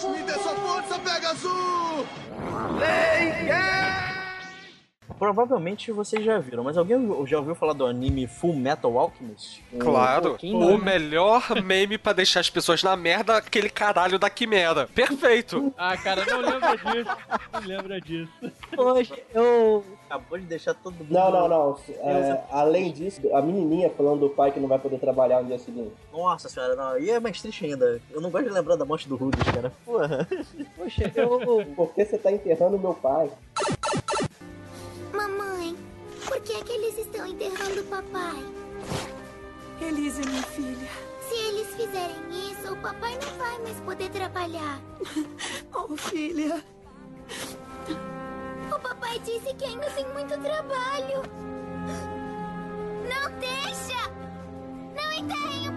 [0.08, 2.06] Me dê sua força, Pegasus!
[5.18, 9.62] Provavelmente vocês já viram, mas alguém já ouviu falar do anime Full Metal Alchemist?
[9.78, 10.30] Claro.
[10.30, 10.92] pouquinho O né?
[10.92, 14.86] melhor meme pra deixar as pessoas na merda, aquele caralho da quimera.
[14.94, 15.72] Perfeito.
[15.76, 17.16] Ah, cara, não lembra disso.
[17.52, 18.32] Não lembra disso.
[18.74, 19.84] Poxa, eu.
[20.06, 21.06] Acabou de deixar todo mundo.
[21.10, 21.78] Não, não, não.
[22.00, 25.58] É, além disso, a menininha falando do pai que não vai poder trabalhar no dia
[25.58, 25.92] seguinte.
[26.12, 26.98] Nossa senhora, não.
[26.98, 28.00] E é mais triste ainda.
[28.10, 29.72] Eu não gosto de lembrar da morte do Rudes, cara.
[29.84, 30.26] Porra.
[30.76, 31.64] Poxa, eu.
[31.76, 33.30] Por que você tá enterrando meu pai?
[35.20, 35.76] Mamãe,
[36.26, 38.42] por que é que eles estão enterrando o papai?
[39.78, 40.88] Elise, minha filha.
[41.28, 44.80] Se eles fizerem isso, o papai não vai mais poder trabalhar.
[45.74, 46.64] Oh, filha.
[48.74, 51.22] O papai disse que ainda tem muito trabalho.
[53.08, 54.10] Não deixa!
[54.94, 55.72] Não enterrem o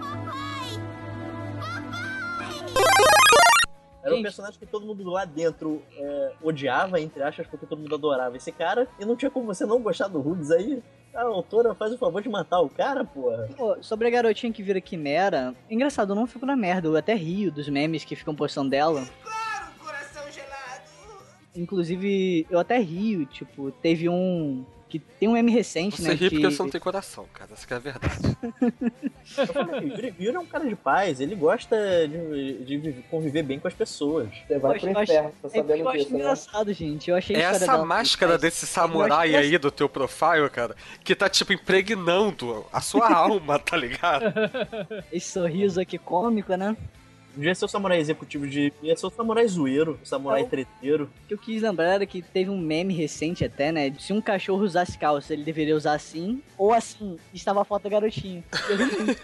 [4.14, 7.94] Era um personagem que todo mundo lá dentro é, odiava, entre aspas, porque todo mundo
[7.94, 8.88] adorava esse cara.
[8.98, 10.82] E não tinha como você não gostar do Rudes aí.
[11.14, 13.48] A autora faz o favor de matar o cara, porra.
[13.56, 17.14] Pô, sobre a garotinha que vira quimera, engraçado, eu não fico na merda, eu até
[17.14, 19.04] rio dos memes que ficam postando dela.
[19.78, 20.82] Coração gelado.
[21.54, 24.64] Inclusive, eu até rio, tipo, teve um.
[24.88, 26.14] Que tem um meme recente, Você né?
[26.14, 26.36] ri que...
[26.36, 27.50] porque você não tem coração, cara.
[27.52, 28.36] Essa que é a verdade.
[29.38, 31.76] Eu falei, Yuri, Yuri é um cara de paz, ele gosta
[32.06, 34.28] de, de viver- conviver bem com as pessoas.
[34.46, 36.18] Você vai Poxa, pro eu acho- inferno, tá É porque eu sabendo acho disso, né?
[36.20, 37.10] engraçado, gente.
[37.10, 41.14] Eu achei história Essa máscara desse samurai Eu acho aí do teu profile, cara, que
[41.16, 44.24] tá tipo impregnando a sua alma, tá ligado?
[45.12, 46.76] Esse sorriso aqui cômico, né?
[47.36, 48.72] Devia ser o samurai executivo de.
[48.82, 50.48] Ia ser o samurai zoeiro, o samurai Não.
[50.48, 51.10] treteiro.
[51.24, 53.92] O que eu quis lembrar era que teve um meme recente até, né?
[53.98, 57.90] Se um cachorro usasse calça, ele deveria usar assim, ou assim, estava a foto da
[57.90, 58.42] garotinha.
[58.68, 59.22] Eu ri muito.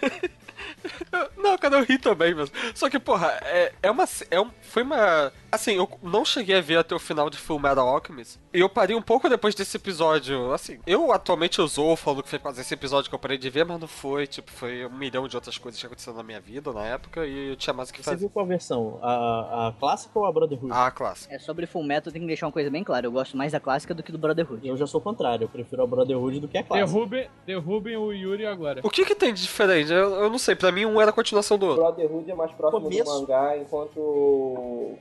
[1.37, 2.55] Não, cara, eu ri também mesmo.
[2.73, 4.05] Só que, porra, é, é uma.
[4.29, 5.31] É um, foi uma.
[5.51, 8.39] Assim, eu não cheguei a ver até o final de Full Metal Alchemist.
[8.53, 10.53] E eu parei um pouco depois desse episódio.
[10.53, 13.65] Assim, eu atualmente usou falando que foi quase esse episódio que eu parei de ver,
[13.65, 14.27] mas não foi.
[14.27, 17.49] Tipo, foi um milhão de outras coisas que aconteceram na minha vida na época e
[17.49, 18.19] eu tinha mais o que Você fazer.
[18.19, 18.99] viu qual versão?
[19.01, 20.71] A, a clássica ou a Brotherhood?
[20.73, 21.33] Ah, clássica.
[21.33, 23.05] É, sobre Full Metal, tem que deixar uma coisa bem clara.
[23.05, 24.67] Eu gosto mais da clássica do que do Brotherhood.
[24.67, 26.87] Eu já sou o contrário, eu prefiro a Brotherhood do que a clássica.
[26.87, 28.81] Derrubem, derrubem o Yuri agora.
[28.83, 29.91] O que que tem de diferente?
[29.91, 31.83] Eu, eu não sei, pra mim um era a continuação do O outro.
[31.83, 33.03] Brotherhood é mais próximo Começo.
[33.03, 34.95] do mangá, enquanto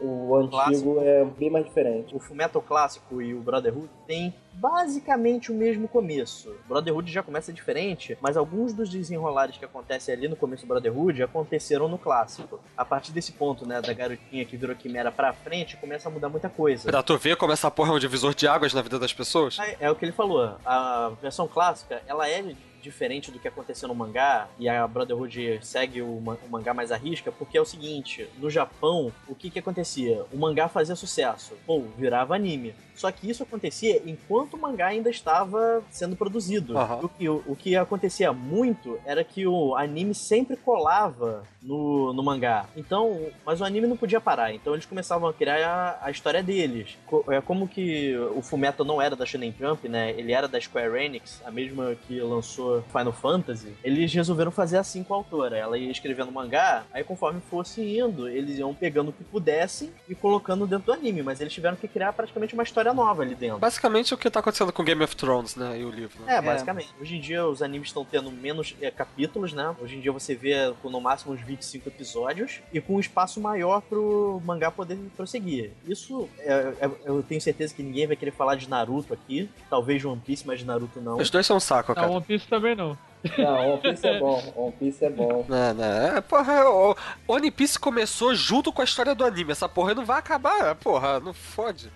[0.00, 2.14] o, antigo é bem mais diferente.
[2.14, 6.50] O Fullmetal clássico e o Brotherhood tem basicamente o mesmo começo.
[6.50, 10.68] O Brotherhood já começa diferente, mas alguns dos desenrolares que acontecem ali no começo do
[10.68, 12.60] Brotherhood aconteceram no clássico.
[12.76, 16.28] A partir desse ponto, né, da garotinha que virou quimera pra frente, começa a mudar
[16.28, 16.90] muita coisa.
[16.90, 19.58] Pra tu ver como essa porra é um divisor de águas na vida das pessoas?
[19.58, 20.56] É, é o que ele falou.
[20.64, 22.42] A versão clássica, ela é
[22.86, 26.90] diferente do que aconteceu no mangá, e a Brotherhood segue o, ma- o mangá mais
[26.92, 30.24] à risca, porque é o seguinte, no Japão, o que que acontecia?
[30.32, 32.74] O mangá fazia sucesso, pô, virava anime.
[32.94, 36.78] Só que isso acontecia enquanto o mangá ainda estava sendo produzido.
[36.78, 37.00] Aham.
[37.02, 42.64] O, que, o que acontecia muito era que o anime sempre colava no, no mangá.
[42.74, 44.54] Então, mas o anime não podia parar.
[44.54, 45.58] Então eles começavam a criar
[46.00, 46.96] a, a história deles.
[47.06, 50.12] Co- É como que o Fumeto não era da Shonen Jump, né?
[50.16, 53.72] Ele era da Square Enix, a mesma que lançou Final Fantasy.
[53.82, 55.56] Eles resolveram fazer assim com a autora.
[55.56, 60.14] Ela ia escrevendo mangá, aí conforme fosse indo, eles iam pegando o que pudessem e
[60.14, 61.22] colocando dentro do anime.
[61.22, 63.58] Mas eles tiveram que criar praticamente uma história nova ali dentro.
[63.58, 65.78] Basicamente o que tá acontecendo com Game of Thrones, né?
[65.80, 66.22] E o livro.
[66.24, 66.36] né?
[66.36, 66.88] É, basicamente.
[67.00, 69.74] Hoje em dia os animes estão tendo menos é, capítulos, né?
[69.80, 73.40] Hoje em dia você vê com no máximo uns 25 episódios e com um espaço
[73.40, 75.72] maior pro mangá poder prosseguir.
[75.86, 79.48] Isso, é, é- eu tenho certeza que ninguém vai querer falar de Naruto aqui.
[79.68, 81.18] Talvez de One Piece, mas de Naruto não.
[81.18, 82.06] Os dois são um saco, cara.
[82.06, 82.98] Não, One Piece também não.
[83.38, 84.52] Não, One Piece é bom.
[84.56, 85.44] One Piece é bom.
[85.48, 85.84] Não, não.
[85.84, 86.96] É, porra, o
[87.26, 89.52] One Piece começou junto com a história do anime.
[89.52, 91.90] Essa porra não vai acabar, porra, não fode.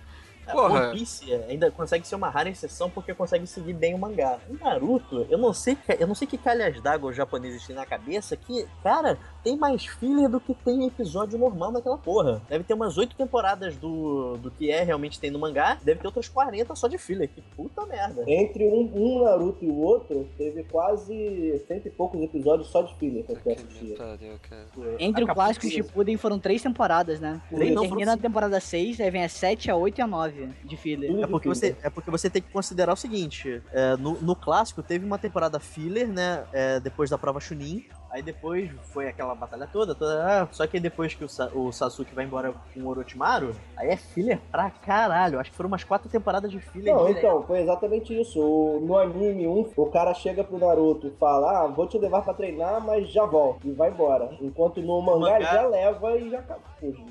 [0.47, 0.87] É, Porra.
[0.89, 4.39] One Piece ainda consegue ser uma rara exceção porque consegue seguir bem o mangá.
[4.49, 7.85] O Naruto, eu não sei, eu não sei que calhas d'água os japoneses têm na
[7.85, 12.41] cabeça que, cara, tem mais filler do que tem episódio normal naquela porra.
[12.49, 16.07] Deve ter umas oito temporadas do, do que é realmente tem no mangá, deve ter
[16.07, 17.29] outras 40 só de filler.
[17.29, 18.23] Que puta merda.
[18.27, 22.93] Entre um, um Naruto e o outro, teve quase cento e poucos episódios só de
[22.95, 23.95] filler que eu assistia.
[24.99, 27.41] Entre o clássico e o de- Shippuden foram três temporadas, né?
[27.49, 30.07] Três não, Termina foram a temporada 6, aí vem a 7, a 8 e a
[30.07, 30.30] 9
[30.63, 31.23] de filler.
[31.23, 34.81] É porque, você, é porque você tem que considerar o seguinte: é, no, no clássico
[34.81, 36.43] teve uma temporada filler, né?
[36.51, 37.85] é, depois da prova Chunin.
[38.11, 41.71] Aí depois foi aquela batalha toda, toda ah, só que depois que o, Sa- o
[41.71, 45.39] Sasuke vai embora com o Orochimaru, aí é filler pra caralho.
[45.39, 46.93] Acho que foram umas quatro temporadas de filler.
[46.93, 48.39] Não, então, foi exatamente isso.
[48.41, 52.21] O- no anime 1, o cara chega pro Naruto e fala: Ah, vou te levar
[52.21, 53.65] pra treinar, mas já volto.
[53.65, 54.29] E vai embora.
[54.41, 56.43] Enquanto no mangá, mangá- já leva e já,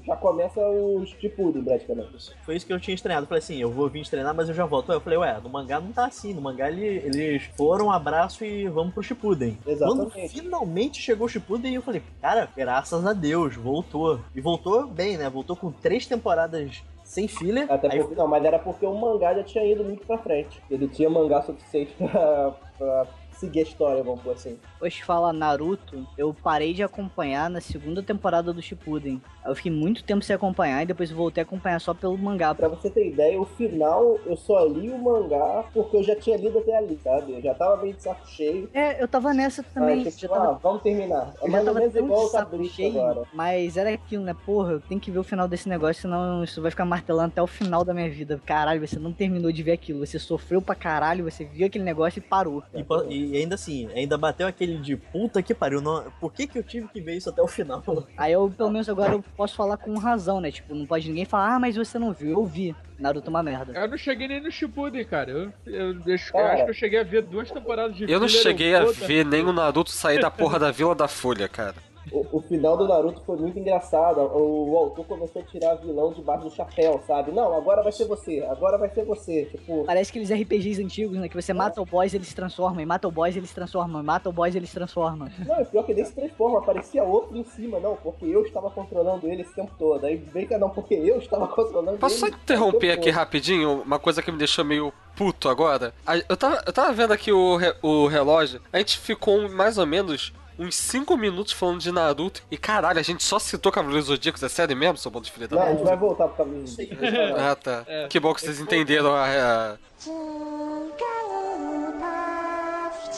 [0.05, 2.35] já começa os Shippuden, praticamente.
[2.43, 3.25] Foi isso que eu tinha estranhado.
[3.25, 4.91] Eu falei assim, eu vou vir treinar, mas eu já volto.
[4.93, 6.35] Aí eu falei, ué, no mangá não tá assim.
[6.35, 9.57] No mangá ele- eles foram, um abraço e vamos pro Shippuden.
[9.67, 10.11] Exatamente.
[10.13, 14.21] Quando finalmente chegou o Shippuden, eu falei, cara, graças a Deus, voltou.
[14.35, 15.29] E voltou bem, né?
[15.29, 17.71] Voltou com três temporadas sem filler.
[17.71, 20.63] Até Aí porque, não, mas era porque o mangá já tinha ido muito pra frente.
[20.71, 23.07] Ele tinha mangá suficiente pra, pra
[23.41, 24.59] seguir a história, vamos por assim.
[24.81, 29.21] Hoje fala Naruto, eu parei de acompanhar na segunda temporada do Shippuden.
[29.45, 32.55] Eu fiquei muito tempo sem acompanhar e depois voltei a acompanhar só pelo mangá.
[32.55, 36.37] Pra você ter ideia, o final eu só li o mangá porque eu já tinha
[36.37, 37.33] lido até ali, sabe?
[37.33, 38.69] Eu já tava meio de saco cheio.
[38.75, 39.99] É, eu tava nessa também.
[40.01, 41.33] Aí, tipo, já tava ah, vamos terminar.
[41.41, 43.27] É Eu já mais ou tava menos igual o Cabrito cheio, agora.
[43.33, 44.37] mas era aquilo, né?
[44.45, 47.43] Porra, eu tenho que ver o final desse negócio, senão isso vai ficar martelando até
[47.43, 48.41] o final da minha vida.
[48.45, 52.19] Caralho, você não terminou de ver aquilo, você sofreu pra caralho, você viu aquele negócio
[52.19, 52.63] e parou.
[52.75, 55.81] E, po- e ainda assim, ainda bateu aquele de puta que pariu.
[55.81, 57.83] Não, por que, que eu tive que ver isso até o final?
[58.17, 60.51] Aí eu, pelo menos agora, eu posso falar com razão, né?
[60.51, 62.75] Tipo, não pode ninguém falar, ah, mas você não viu, eu vi.
[62.99, 63.73] Naruto é uma merda.
[63.73, 65.31] Eu não cheguei nem no Shippuden, cara.
[65.31, 66.53] Eu, eu, eu Cara.
[66.53, 69.43] acho que eu cheguei a ver duas temporadas de Eu não cheguei a ver nem
[69.43, 71.77] o Naruto sair da porra da Vila da Folha, cara.
[72.13, 74.21] O, o final do Naruto foi muito engraçado.
[74.21, 77.31] O, o autor começou a tirar vilão debaixo do chapéu, sabe?
[77.31, 79.45] Não, agora vai ser você, agora vai ser você.
[79.47, 81.29] Tipo, Parece aqueles RPGs antigos, né?
[81.29, 84.01] Que você mata o boss, eles se transformam, e mata o boss, eles se transformam,
[84.01, 85.29] e mata o boss, eles se transformam.
[85.47, 88.71] não, é pior que nem se transforma, aparecia outro em cima, não, porque eu estava
[88.71, 90.05] controlando ele esse tempo todo.
[90.07, 92.37] Aí vem que não, porque eu estava controlando Posso só ele.
[92.43, 93.83] interromper o aqui rapidinho?
[93.83, 95.93] Uma coisa que me deixou meio puto agora.
[96.07, 98.61] A- Eu tava, eu tava vendo aqui o, re- o relógio.
[98.73, 102.43] A gente ficou mais ou menos uns 5 minutos falando de Naruto.
[102.51, 104.43] E caralho, a gente só citou Cavaleiros Zodíacos.
[104.43, 106.65] É sério mesmo, seu bando de filha da Não, a gente vai voltar pro caminho
[106.77, 106.99] dele.
[107.37, 107.85] Ah, tá.
[108.09, 109.25] Que bom que vocês entenderam a.
[109.25, 109.77] a-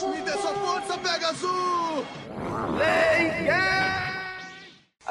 [0.02, 2.04] Me dê sua força, Pegasus!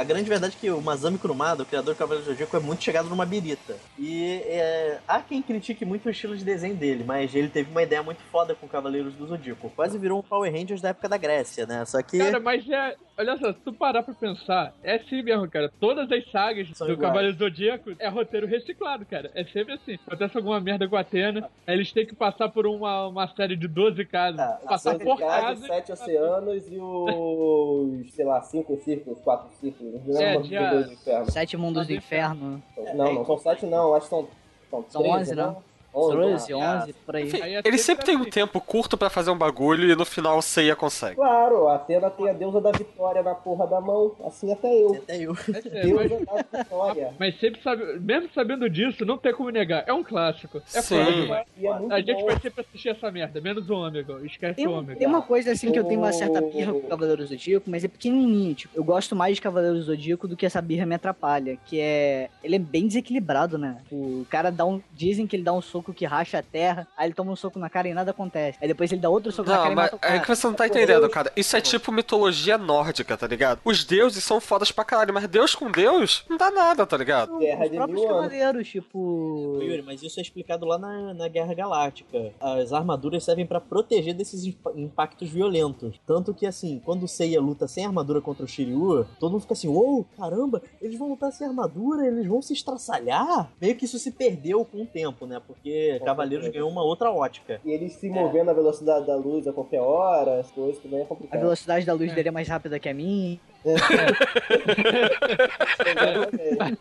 [0.01, 2.59] A grande verdade é que o Masami Kurumada, o criador do Cavaleiro do Zodíaco, é
[2.59, 3.75] muito chegado numa birita.
[3.99, 7.83] E é, há quem critique muito o estilo de desenho dele, mas ele teve uma
[7.83, 9.69] ideia muito foda com Cavaleiros do Zodíaco.
[9.75, 11.85] Quase virou um Power Rangers da época da Grécia, né?
[11.85, 12.17] Só que...
[12.17, 12.95] Cara, mas é.
[13.15, 15.71] Olha só, se tu parar pra pensar, é assim mesmo, cara.
[15.79, 17.11] Todas as sagas São do iguais.
[17.11, 19.29] Cavaleiro Zodíaco é roteiro reciclado, cara.
[19.35, 19.99] É sempre assim.
[20.07, 23.55] Acontece alguma merda com a Atena, aí eles têm que passar por uma, uma série
[23.55, 24.59] de 12 casas.
[24.63, 25.67] passar Doze por casas, casa.
[25.67, 29.90] sete oceanos e os, sei lá, cinco círculos, quatro círculos.
[30.05, 31.31] Não É, inferno.
[31.31, 32.63] Sete mundos do inferno.
[32.95, 34.27] Não, não, são sete não, acho que são,
[34.69, 35.63] são, São 13, 11, não?
[35.93, 36.31] Não?
[36.31, 37.23] 12, 11, por aí.
[37.25, 40.41] Enfim, ele sempre tem um tempo curto pra fazer um bagulho e no final o
[40.41, 41.15] Seiya consegue.
[41.15, 44.95] Claro, a Atena tem a deusa da vitória na porra da mão, assim até eu.
[44.95, 45.35] Até eu.
[45.71, 47.13] É, Deusa mas, da vitória.
[47.19, 49.83] mas sempre sabe, mesmo sabendo disso, não tem como negar.
[49.87, 50.61] É um clássico.
[50.73, 50.95] É Sim.
[51.31, 51.45] é
[51.89, 52.25] A gente bom.
[52.25, 54.19] vai sempre assistir essa merda, menos o Ômega.
[54.25, 54.97] Esquece Tem, o Ômega.
[54.99, 57.83] tem uma coisa assim que eu tenho uma certa birra com Cavaleiros do Zodíaco, mas
[57.83, 58.53] é pequenininho.
[58.55, 61.57] Tipo, eu gosto mais de Cavaleiros do Zodíaco do que essa birra me atrapalha.
[61.65, 62.29] Que é.
[62.43, 63.77] Ele é bem desequilibrado, né?
[63.91, 64.81] O cara dá um.
[64.93, 67.57] Dizem que ele dá um soco que racha a terra, aí ele toma um soco
[67.59, 68.57] na cara e nada acontece.
[68.61, 70.15] Aí depois ele dá outro soco na Não, cara e mas mata o cara.
[70.15, 71.31] é que você não tá entendendo, cara.
[71.35, 73.59] Isso é tipo mitologia nórdica, tá ligado?
[73.65, 77.37] Os deuses são fodas pra caralho, mas Deus com Deus não dá nada, tá ligado?
[77.39, 79.59] Guerra Os próprios cavaleiros, tipo.
[79.61, 82.31] Yuri, mas isso é explicado lá na, na Guerra Galáctica.
[82.39, 85.99] As armaduras servem pra proteger desses impa- impactos violentos.
[86.05, 89.53] Tanto que, assim, quando o Seiya luta sem armadura contra o Shiryu, todo mundo fica
[89.53, 93.49] assim, uou, caramba, eles vão lutar sem armadura, eles vão se estraçalhar.
[93.59, 95.41] Meio que isso se perdeu com o tempo, né?
[95.45, 95.69] Porque
[96.05, 97.59] Cavaleiros ganhou uma outra ótica.
[97.65, 101.03] E eles se movendo na velocidade da luz a qualquer hora, as coisas também é
[101.03, 101.39] A complicado.
[101.39, 103.39] velocidade da luz dele é mais rápida que a minha.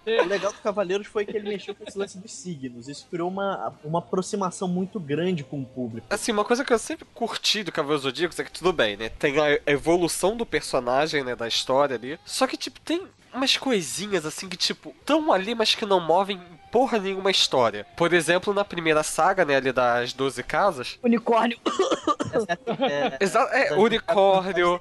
[0.07, 2.89] O legal do Cavaleiros foi que ele mexeu com esse lance dos signos.
[2.89, 6.07] Isso criou uma, uma aproximação muito grande com o público.
[6.11, 9.09] Assim, uma coisa que eu sempre curti do Cavaleiro Zodíacos é que tudo bem, né?
[9.11, 11.35] Tem a evolução do personagem, né?
[11.37, 12.19] Da história ali.
[12.25, 16.41] Só que, tipo, tem umas coisinhas assim que, tipo, tão ali, mas que não movem
[16.71, 17.87] porra nenhuma história.
[17.97, 20.99] Por exemplo, na primeira saga, né, ali das 12 casas.
[21.03, 21.59] Unicórnio.
[23.21, 24.81] Exa é, unicórnio.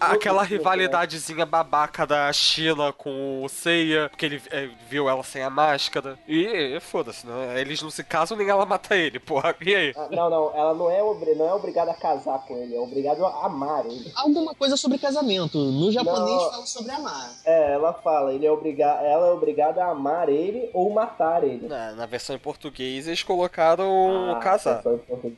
[0.00, 5.42] a- aquela rivalidadezinha babaca da China com o Seiya, porque ele é, viu ela sem
[5.42, 6.18] a máscara.
[6.26, 7.60] E, e foda-se, né?
[7.60, 9.54] Eles não se casam nem ela mata ele, porra.
[9.60, 9.92] E aí?
[9.96, 12.80] Ah, não, não, ela não é, obri- não é obrigada a casar com ele, é
[12.80, 14.10] obrigada a amar ele.
[14.16, 15.58] Alguma coisa sobre casamento.
[15.58, 16.50] No japonês Não.
[16.50, 17.30] fala sobre amar.
[17.44, 21.66] É, ela fala, ele é obriga ela é obrigada a amar ele ou matar ele.
[21.66, 24.82] Na, na versão em português eles colocaram Ah, casar.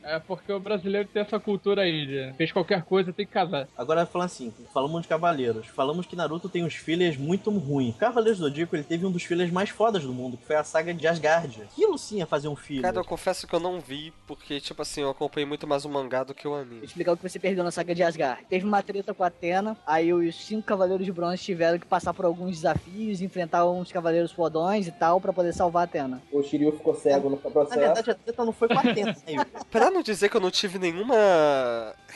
[0.03, 3.67] É porque o brasileiro tem essa cultura aí, de fez qualquer coisa, tem que casar.
[3.77, 5.67] Agora falando assim, falamos de Cavaleiros.
[5.67, 7.95] Falamos que Naruto tem uns fillers muito ruins.
[7.97, 10.63] Cavaleiros do Zodíaco ele teve um dos fillers mais fodas do mundo, que foi a
[10.63, 11.61] saga de Asgard.
[11.63, 12.83] Aquilo sim é fazer um filler.
[12.83, 15.89] Cara, eu confesso que eu não vi, porque, tipo assim, eu acompanhei muito mais o
[15.89, 16.75] mangá do que o anime.
[16.77, 18.45] Vou explicar o que você perdeu na saga de Asgard.
[18.49, 22.13] Teve uma treta com a Atena, aí os cinco cavaleiros de bronze tiveram que passar
[22.13, 26.21] por alguns desafios, enfrentar uns cavaleiros fodões e tal, pra poder salvar a Atena.
[26.31, 27.79] O Shiryu ficou cego no Na processo.
[27.79, 29.45] verdade, a treta não foi com a Atena, né?
[29.71, 31.15] Pra não dizer que eu não tive nenhuma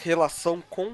[0.03, 0.86] relação com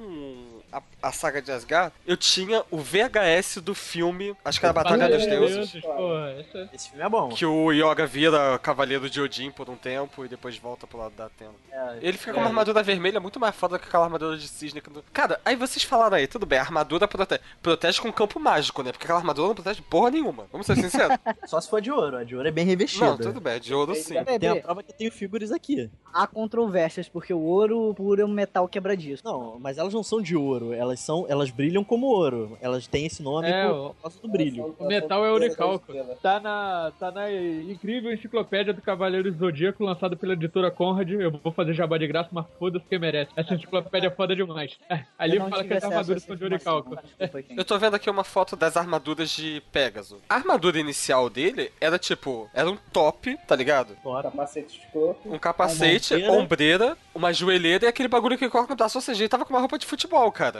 [0.72, 4.84] a, a saga de Asgard, eu tinha o VHS do filme, acho que era a
[4.84, 5.82] Batalha dos Deuses.
[5.82, 6.57] Porra, essa...
[6.59, 7.30] é Esse filme é bom.
[7.30, 11.13] Que o Yoga vira Cavaleiro de Odin por um tempo e depois volta pro lado
[11.15, 11.51] da Atena.
[11.72, 14.82] É, Ele fica com uma armadura vermelha muito mais foda que aquela armadura de cisne.
[15.13, 18.91] Cara, aí vocês falaram aí, tudo bem, a armadura protege, protege com campo mágico, né?
[18.91, 20.47] Porque aquela armadura não protege porra nenhuma.
[20.51, 21.17] Vamos ser sinceros.
[21.45, 22.17] Só se for de ouro.
[22.17, 23.05] A de ouro é bem revestida.
[23.05, 24.15] não, tudo bem, de ouro sim.
[24.39, 25.89] Tem a prova que eu tenho figuras aqui.
[26.13, 29.24] Há controvérsias, porque o ouro puro é um metal quebradiço.
[29.26, 30.61] Não, mas elas não são de ouro.
[30.74, 32.57] Elas são, elas brilham como ouro.
[32.62, 34.76] Elas têm esse nome É, por o- causa do brilho.
[34.80, 35.93] O metal é oricalco.
[36.22, 41.09] Tá na, tá na incrível enciclopédia do Cavaleiro Zodíaco, lançada pela editora Conrad.
[41.12, 43.32] Eu vou fazer jabá de graça, mas foda-se quem merece.
[43.36, 44.78] Essa enciclopédia é foda demais.
[45.18, 47.57] Ali Eu não fala que as acesso a armaduras são de gente.
[47.57, 50.18] Eu tô vendo aqui uma foto das armaduras de Pégaso.
[50.30, 53.95] A armadura inicial dele era tipo, era um top, tá ligado?
[54.03, 55.22] Capacete escroto.
[55.34, 56.32] Um capacete, ombreira.
[56.34, 58.97] ombreira, uma joelheira e aquele bagulho que coloca no braço.
[58.97, 60.51] Ou seja, ele tava com uma roupa de futebol, cara.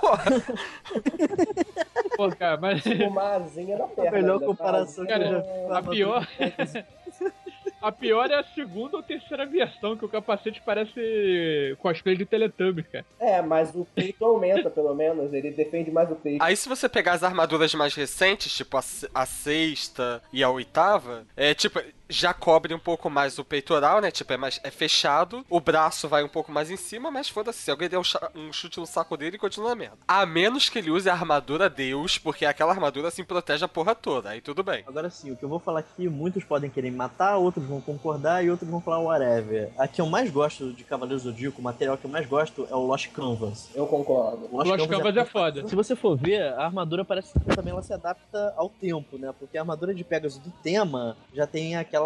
[0.00, 0.24] Porra.
[2.16, 2.84] Pô, cara, mas.
[3.08, 4.10] Uma asinha na perna.
[4.10, 4.46] melhor ainda, tá?
[4.46, 6.28] comparação que eu Cara, já a pior.
[7.80, 12.86] A pior é a segunda ou terceira versão, que o capacete parece cosplay de Teletubbies,
[12.88, 13.06] cara.
[13.18, 15.32] É, mas o peito aumenta, pelo menos.
[15.32, 16.42] Ele defende mais o peito.
[16.42, 18.82] Aí se você pegar as armaduras mais recentes, tipo a,
[19.14, 21.80] a sexta e a oitava, é tipo,
[22.10, 24.10] já cobre um pouco mais o peitoral, né?
[24.10, 27.60] Tipo, é mais é fechado, o braço vai um pouco mais em cima, mas foda-se,
[27.60, 28.02] se alguém der um,
[28.34, 29.98] um chute no saco dele, continua merda.
[30.06, 33.94] A menos que ele use a armadura Deus, porque aquela armadura assim protege a porra
[33.94, 34.84] toda, aí tudo bem.
[34.86, 37.80] Agora sim, o que eu vou falar aqui, muitos podem querer me matar, outros vão
[37.80, 39.70] concordar e outros vão falar whatever.
[39.78, 42.66] A que eu mais gosto de Cavaleiros do Zodíaco, o material que eu mais gosto
[42.70, 43.70] é o Lost Canvas.
[43.74, 44.48] Eu concordo.
[44.50, 45.68] O Lost Canvas é foda.
[45.68, 49.32] Se você for ver, a armadura parece que também ela se adapta ao tempo, né?
[49.38, 51.99] Porque a armadura de Pegasus do tema já tem aquela.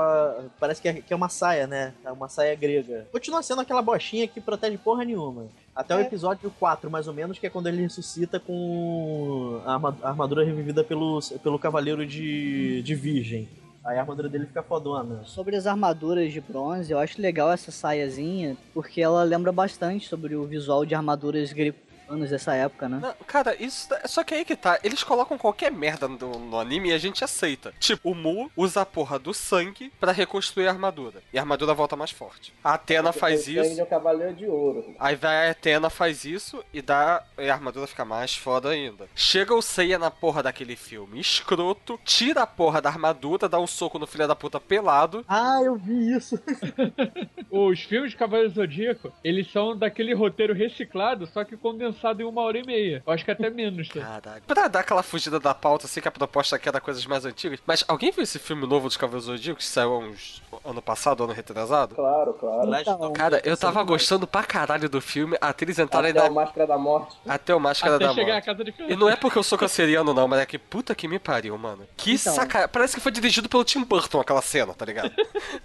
[0.61, 1.93] Parece que é, que é uma saia, né?
[2.05, 3.07] É uma saia grega.
[3.13, 5.47] Continua sendo aquela bochinha que protege porra nenhuma.
[5.75, 6.03] Até o É.
[6.03, 10.45] episódio 4, mais ou menos, que é quando ele ressuscita com a arma- a armadura
[10.45, 13.49] revivida pelo, pelo Cavaleiro de, de Virgem.
[13.85, 15.23] Aí a armadura dele fica fodona.
[15.25, 20.35] Sobre as armaduras de bronze, eu acho legal essa saiazinha, porque ela lembra bastante sobre
[20.35, 21.53] o visual de armaduras
[22.15, 22.99] anos dessa época, né?
[23.01, 23.89] Não, cara, isso.
[24.07, 24.79] Só que aí que tá.
[24.83, 27.73] Eles colocam qualquer merda no, no anime e a gente aceita.
[27.79, 31.23] Tipo, o Mu usa a porra do sangue pra reconstruir a armadura.
[31.33, 32.53] E a armadura volta mais forte.
[32.63, 33.75] A Atena faz O isso.
[33.75, 34.95] de um cavaleiro de ouro.
[34.99, 37.23] Aí vai a Atena faz isso e dá.
[37.39, 39.07] E a armadura fica mais foda ainda.
[39.15, 43.67] Chega o Seiya na porra daquele filme escroto, tira a porra da armadura, dá um
[43.67, 45.25] soco no filho da puta pelado.
[45.29, 46.39] Ah, eu vi isso.
[47.51, 52.43] Os filmes de Cavaleiro Zodíaco, eles são daquele roteiro reciclado, só que condensado em uma
[52.43, 53.03] hora e meia.
[53.07, 54.01] Eu acho que até menos, tá?
[54.01, 54.43] Caralho.
[54.47, 57.61] Pra dar aquela fugida da pauta, assim que a proposta aqui era coisas mais antigas.
[57.67, 61.25] Mas alguém viu esse filme novo dos Cavaleiros do Zodíaco que saiu uns ano passado,
[61.25, 61.95] ano retrasado?
[61.95, 62.75] Claro, claro.
[62.75, 66.67] Então, Cara, eu tava gostando pra caralho do filme até eles entrarem Até a Máscara
[66.67, 67.17] da Morte.
[67.27, 68.51] Até o Máscara Até da chegar Morte.
[68.51, 70.95] à casa de E não é porque eu sou canceriano, não, mas é que puta
[70.95, 71.87] que me pariu, mano.
[71.97, 72.33] Que Então.
[72.33, 72.69] saca.
[72.69, 75.13] Parece que foi dirigido pelo Tim Burton aquela cena, tá ligado?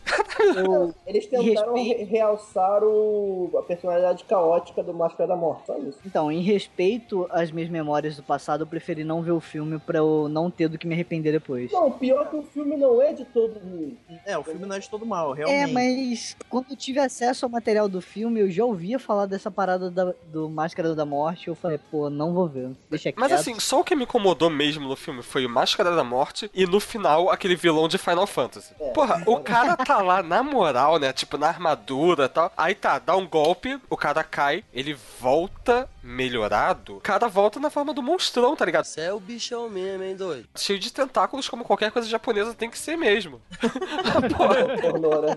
[1.05, 3.51] Eles tentaram respeito- realçar o...
[3.57, 5.99] a personalidade caótica do Máscara da Morte, só isso.
[6.05, 9.99] então, em respeito às minhas memórias do passado, eu preferi não ver o filme pra
[9.99, 11.71] eu não ter do que me arrepender depois.
[11.71, 13.97] Não, pior que o filme não é de todo ruim.
[14.25, 15.73] É, o filme não é de todo mal, É, realmente.
[15.73, 19.91] mas quando eu tive acesso ao material do filme, eu já ouvia falar dessa parada
[19.91, 21.47] da- do Máscara da Morte.
[21.47, 22.71] Eu falei, pô, não vou ver.
[22.89, 23.39] Deixa Mas quieto.
[23.39, 26.65] assim, só o que me incomodou mesmo no filme foi o Máscara da Morte e
[26.65, 28.73] no final aquele vilão de Final Fantasy.
[28.79, 28.89] É.
[28.91, 31.13] Porra, o cara tá lá na moral, né?
[31.13, 32.51] Tipo, na armadura e tal.
[32.57, 36.97] Aí tá, dá um golpe, o cara cai, ele volta melhorado.
[36.97, 38.85] O cara volta na forma do monstrão, tá ligado?
[38.85, 40.47] Você é o bichão mesmo, hein, doido?
[40.55, 43.41] Cheio de tentáculos, como qualquer coisa japonesa tem que ser mesmo.
[44.81, 45.35] Pornô, né?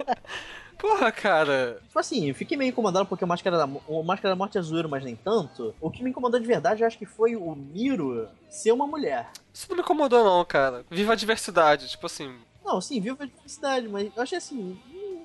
[0.79, 1.79] Porra, cara.
[1.87, 4.63] Tipo assim, eu fiquei meio incomodado porque o Máscara da, o Máscara da Morte é
[4.63, 5.75] zoeiro, mas nem tanto.
[5.81, 9.31] O que me incomodou de verdade, eu acho que foi o Miro ser uma mulher.
[9.53, 10.85] Isso não me incomodou, não, cara.
[10.91, 12.35] Viva a diversidade, tipo assim.
[12.65, 14.79] Não, sim, viu a diversidade, mas eu achei assim,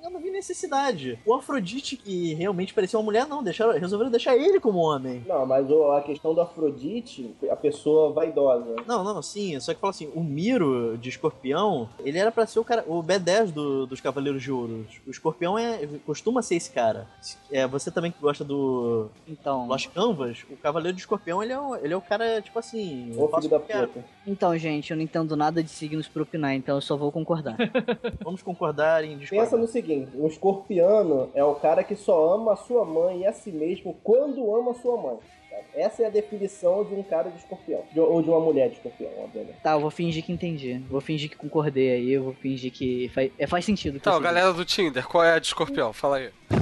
[0.08, 1.20] eu não vi necessidade.
[1.26, 5.24] O Afrodite, que realmente parecia uma mulher, não, deixaram, resolveram deixar ele como homem.
[5.28, 8.76] Não, mas o- a questão do Afrodite, a pessoa vaidosa.
[8.86, 12.60] Não, não, sim, só que fala assim, o Miro de escorpião, ele era pra ser
[12.60, 14.86] o cara, o B10 do- dos Cavaleiros de Ouro.
[15.05, 17.08] O escorpião é, costuma ser esse cara.
[17.51, 21.60] É, você também que gosta do Então, Lost Canvas, o Cavaleiro de Escorpião, ele é
[21.60, 23.12] o, ele é o cara, tipo assim...
[23.30, 24.05] faço filho da o puta.
[24.26, 27.58] então, gente, eu não entendo nada de signos pra opinar, então eu só vou concordar.
[28.24, 29.45] Vamos concordar em discordar.
[29.45, 33.26] Pensa no seguinte, um escorpiano é o cara que só ama a sua mãe e
[33.26, 35.18] a si mesmo quando ama a sua mãe.
[35.50, 35.64] sabe?
[35.76, 37.82] Essa é a definição de um cara de escorpião.
[37.91, 39.58] De- ou de uma mulher de escorpião, obviamente.
[39.64, 40.82] tá, eu vou fingir que entendi.
[40.89, 43.98] Vou fingir que concordei aí, eu vou fingir que faz, é, faz sentido.
[43.98, 44.26] Então, segui.
[44.26, 45.91] galera do Tinder, qual é a de escorpião?
[45.93, 46.30] Fala aí.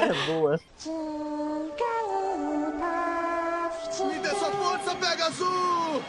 [0.00, 0.58] É boa.
[4.06, 6.02] Me dê sua força, Pegasus!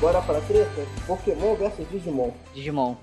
[0.00, 0.86] Bora pra treta?
[1.06, 2.30] Pokémon versus Digimon.
[2.54, 2.96] Digimon.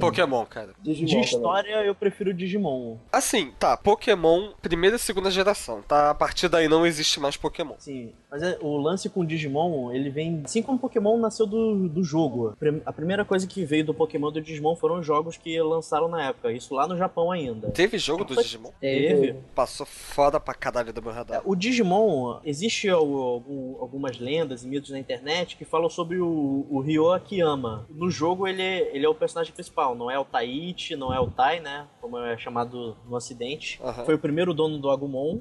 [0.00, 0.70] Pokémon, cara.
[0.82, 1.24] Digimon De também.
[1.24, 2.96] história, eu prefiro Digimon.
[3.12, 6.10] Assim, tá, Pokémon, primeira e segunda geração, tá?
[6.10, 7.74] A partir daí não existe mais Pokémon.
[7.78, 10.42] Sim, mas é, o lance com o Digimon, ele vem.
[10.44, 12.56] Assim como Pokémon nasceu do, do jogo.
[12.84, 16.24] A primeira coisa que veio do Pokémon do Digimon foram os jogos que lançaram na
[16.30, 16.50] época.
[16.50, 17.70] Isso lá no Japão ainda.
[17.70, 18.70] Teve jogo do Digimon?
[18.80, 19.36] Teve.
[19.54, 21.42] Passou foda pra caralho do meu radar.
[21.44, 26.66] O Digimon, existe al- algum- algumas lendas e mitos na internet que falam sobre o,
[26.70, 27.86] o Ryo Akiyama.
[27.90, 31.20] No jogo ele é, ele é o personagem principal, não é o Taichi, não é
[31.20, 31.86] o Tai, né?
[32.00, 33.80] Como é chamado no ocidente.
[33.82, 34.04] Aham.
[34.04, 35.40] Foi o primeiro dono do Agumon.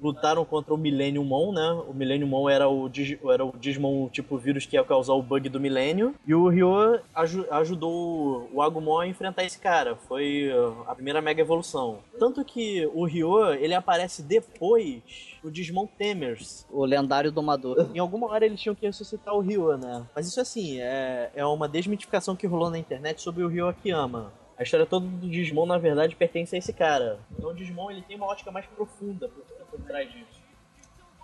[0.00, 1.70] Lutaram contra o Millennium Mon, né?
[1.88, 5.22] O Millennium Mon era o, Digi- era o Digimon tipo vírus que ia causar o
[5.22, 6.14] bug do milênio.
[6.26, 9.96] E o Ryo aju- ajudou o Agumon a enfrentar esse cara.
[9.96, 11.98] Foi uh, a primeira mega evolução.
[12.18, 15.02] Tanto que o Ryo, ele aparece depois
[15.42, 16.66] o Digimon Temers.
[16.70, 17.90] O lendário domador.
[17.94, 20.06] Em alguma hora eles tinham que ressuscitar o Ryo, né?
[20.14, 24.32] Mas isso assim, é, é uma desmitificação que rolou na internet sobre o Ryo Akiyama.
[24.56, 27.20] A história toda do Digimon, na verdade, pertence a esse cara.
[27.38, 29.30] Então o Digimon ele tem uma ótica mais profunda
[29.78, 30.40] por, trás disso.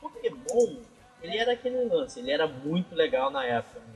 [0.00, 0.82] Pokémon,
[1.22, 3.80] ele era aquele lance, ele era muito legal na época.
[3.80, 3.93] Não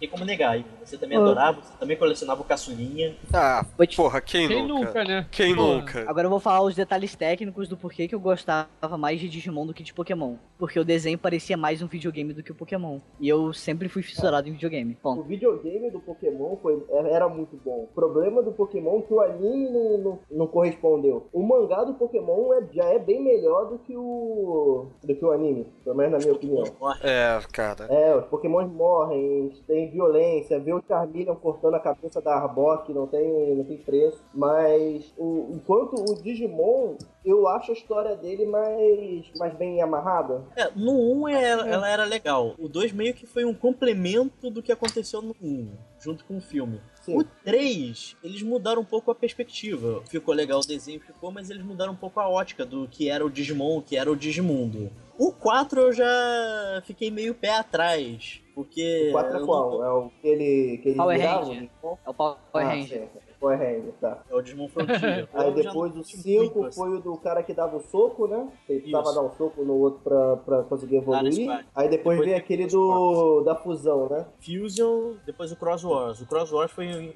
[0.00, 0.58] tem como negar.
[0.58, 1.20] E você também Ah.
[1.20, 3.14] adorava, você também colecionava o caçulinha.
[3.32, 4.86] Ah, te- porra, quem, Quem nunca?
[4.86, 5.26] nunca, né?
[5.30, 5.74] Quem Porra.
[5.76, 6.04] nunca?
[6.10, 9.66] Agora eu vou falar os detalhes técnicos do porquê que eu gostava mais de Digimon
[9.66, 10.36] do que de Pokémon.
[10.58, 12.98] Porque o desenho parecia mais um videogame do que o Pokémon.
[13.20, 14.94] E eu sempre fui fissurado em videogame.
[14.94, 15.22] O Ponto.
[15.24, 17.84] videogame do Pokémon foi, era muito bom.
[17.90, 21.26] O problema do Pokémon é que o anime não, não, não correspondeu.
[21.32, 25.30] O mangá do Pokémon é- já é bem melhor do que o do que o
[25.32, 26.64] anime, pelo menos na minha opinião.
[27.02, 27.84] É, cara.
[27.90, 32.92] É, os Pokémons morrem, tem tem violência, ver o Charmeleon cortando a cabeça da Arbok
[32.92, 34.22] não tem, não tem preço.
[34.32, 40.44] Mas o, enquanto o Digimon, eu acho a história dele mais, mais bem amarrada.
[40.56, 40.92] É, no
[41.24, 42.54] 1 ela, ela era legal.
[42.58, 46.40] O 2 meio que foi um complemento do que aconteceu no 1, junto com o
[46.40, 46.80] filme.
[47.08, 50.02] O 3, eles mudaram um pouco a perspectiva.
[50.08, 53.24] Ficou legal o desenho, ficou, mas eles mudaram um pouco a ótica do que era
[53.24, 54.90] o Digimon, o que era o Digimundo.
[55.18, 59.08] O 4 eu já fiquei meio pé atrás, porque...
[59.08, 59.70] O 4 é qual?
[59.78, 61.44] não- É o que ele, que ele Power virava?
[61.46, 61.70] Ranger.
[62.04, 62.88] É o Power Ah, Ranger.
[62.88, 63.30] certo.
[63.40, 64.22] Power Ranger, tá.
[64.30, 65.26] É o Digimon Frontier.
[65.32, 66.78] Aí depois o tive 5 muito, assim.
[66.78, 68.46] foi o do cara que dava o soco, né?
[68.68, 71.48] Ele precisava dar um soco no outro pra, pra conseguir evoluir.
[71.74, 74.26] Aí depois, Depois veio aquele do da fusão, né?
[74.40, 76.20] Fusion, depois o Cross Wars.
[76.20, 77.14] O Cross Wars foi,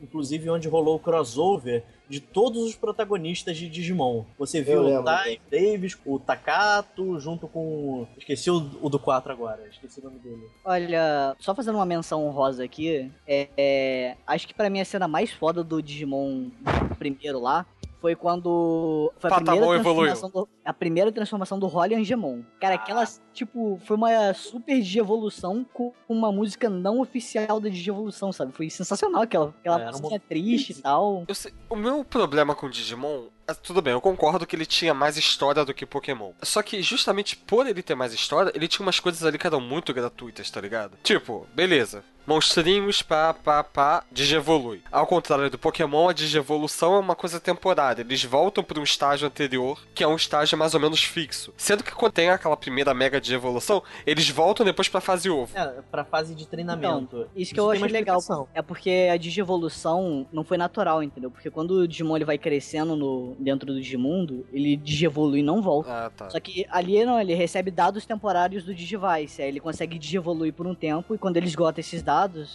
[0.00, 4.26] inclusive, onde rolou o crossover de todos os protagonistas de Digimon.
[4.38, 5.02] Você viu o.
[5.02, 8.06] Tai Davis, o Takato, junto com...
[8.18, 10.42] Esqueci o, o do 4 agora, esqueci o nome dele.
[10.62, 15.08] Olha, só fazendo uma menção honrosa aqui, é, é, acho que pra mim a cena
[15.08, 16.50] mais foda do Digimon
[16.98, 17.64] primeiro lá
[18.02, 20.06] foi quando foi a Patamon primeira evoluiu.
[20.10, 22.42] transformação do, a primeira transformação do Holly Angemon.
[22.60, 28.52] Cara, aquela tipo foi uma super digievolução com uma música não oficial da digievolução, sabe?
[28.52, 31.24] Foi sensacional aquela aquela É, era uma- triste e tal.
[31.28, 33.28] Eu sei- o meu problema com Digimon.
[33.46, 36.32] é, Tudo bem, eu concordo que ele tinha mais história do que Pokémon.
[36.42, 39.60] Só que justamente por ele ter mais história, ele tinha umas coisas ali que eram
[39.60, 40.96] muito gratuitas, tá ligado?
[41.02, 42.02] Tipo, beleza.
[42.26, 44.82] Monstrinhos, pá, pá, pá, digievolui.
[44.90, 48.02] Ao contrário do Pokémon, a digievolução é uma coisa temporária.
[48.02, 51.52] Eles voltam para um estágio anterior, que é um estágio mais ou menos fixo.
[51.56, 55.56] Sendo que quando tem aquela primeira mega digievolução, eles voltam depois pra fase ovo.
[55.56, 57.16] É, pra fase de treinamento.
[57.16, 58.20] Então, isso que eu uma legal.
[58.54, 61.30] É porque a digievolução não foi natural, entendeu?
[61.30, 65.60] Porque quando o Digimon ele vai crescendo no, dentro do Digimundo, ele digievolui e não
[65.60, 66.06] volta.
[66.06, 66.30] Ah, tá.
[66.30, 69.42] Só que ali não, ele recebe dados temporários do Digivice.
[69.42, 72.11] Aí ele consegue digievoluir por um tempo e quando ele esgota esses dados,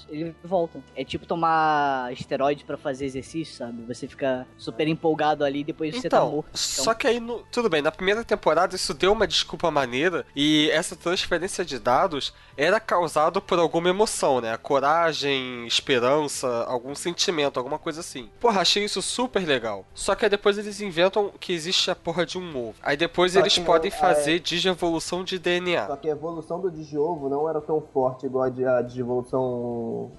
[0.09, 0.79] ele volta.
[0.95, 3.81] É tipo tomar esteroide pra fazer exercício, sabe?
[3.87, 6.57] Você fica super empolgado ali e depois você tá Então, morto.
[6.57, 10.69] só que aí, no- tudo bem, na primeira temporada isso deu uma desculpa maneira e
[10.71, 14.57] essa transferência de dados era causado por alguma emoção, né?
[14.57, 18.29] Coragem, esperança, algum sentimento, alguma coisa assim.
[18.39, 19.85] Porra, achei isso super legal.
[19.93, 22.75] Só que aí depois eles inventam que existe a porra de um ovo.
[22.81, 25.87] Aí depois Só eles que, podem é, fazer digievolução de DNA.
[25.87, 29.46] Só que a evolução do Digiovo não era tão forte igual a de- a digievolução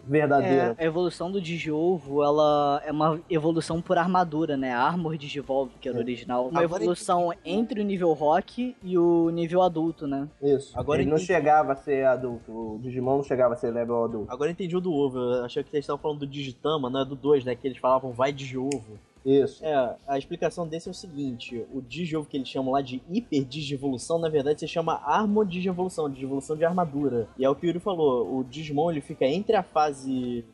[0.07, 0.75] verdadeira.
[0.79, 4.73] É, a evolução do Digiovo, ela é uma evolução por armadura, né?
[4.73, 6.49] A Armor Digivolve, que era o original.
[6.49, 10.29] Uma Agora evolução entre o nível Rock e o nível adulto, né?
[10.43, 10.79] Isso.
[10.79, 12.51] Agora ele não chegava a ser adulto.
[12.51, 14.33] O Digimon não chegava a ser level adulto.
[14.33, 15.19] Agora entendi o do ovo.
[15.19, 17.55] Eu achei que eles estavam falando do Digitama, não é do 2, né?
[17.55, 18.99] Que eles falavam vai Digiovo.
[19.25, 19.65] Isso.
[19.65, 23.45] É, a explicação desse é o seguinte: o Digiovo que eles chamam lá de Hiper
[23.45, 27.29] Digievolução, na verdade se chama Armor Digievolução, Digievolução de armadura.
[27.39, 30.45] E é o que o Yuri falou: o Digimon ele fica entre a fase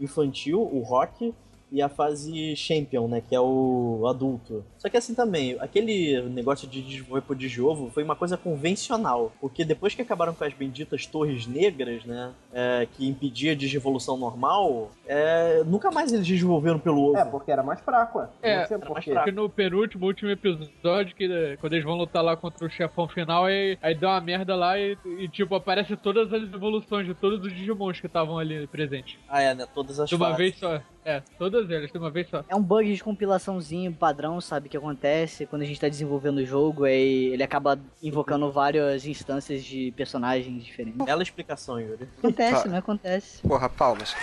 [0.00, 1.34] infantil, o Rock,
[1.74, 3.20] e a fase Champion, né?
[3.28, 4.64] Que é o adulto.
[4.78, 9.32] Só que assim também, aquele negócio de desenvolver pro Digiovo foi uma coisa convencional.
[9.40, 12.32] Porque depois que acabaram com as benditas torres negras, né?
[12.54, 17.18] é, que impedia a digievolução normal, é, nunca mais eles desenvolveram pelo ovo.
[17.18, 18.28] É, porque era mais fraco, ué.
[18.40, 19.02] É, Não sei era por.
[19.02, 23.08] Porque no penúltimo, último episódio, que né, quando eles vão lutar lá contra o chefão
[23.08, 27.14] final, aí, aí dá uma merda lá e, e, tipo, aparece todas as evoluções de
[27.14, 29.18] todos os Digimons que estavam ali presentes.
[29.28, 29.66] Ah, é, né?
[29.74, 30.38] Todas as De uma fases.
[30.38, 30.80] vez só.
[31.04, 32.42] É, todas elas, de uma vez só.
[32.48, 34.68] É um bug de compilaçãozinho padrão, sabe?
[34.68, 39.62] Que acontece quando a gente tá desenvolvendo o jogo, aí ele acaba invocando várias instâncias
[39.64, 41.04] de personagens diferentes.
[41.04, 42.08] Bela explicação, Yuri.
[42.18, 42.68] Acontece, Tá.
[42.70, 43.42] não acontece.
[43.46, 44.14] Porra, palmas.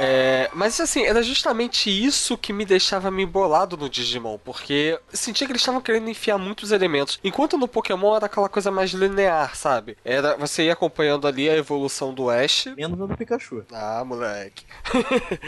[0.00, 5.46] É, mas assim, era justamente isso que me deixava me bolado no Digimon, porque sentia
[5.46, 9.54] que eles estavam querendo enfiar muitos elementos, enquanto no Pokémon era aquela coisa mais linear,
[9.54, 9.98] sabe?
[10.02, 12.66] Era você ia acompanhando ali a evolução do Ash.
[12.74, 13.64] Menos do Pikachu.
[13.72, 14.64] Ah, moleque.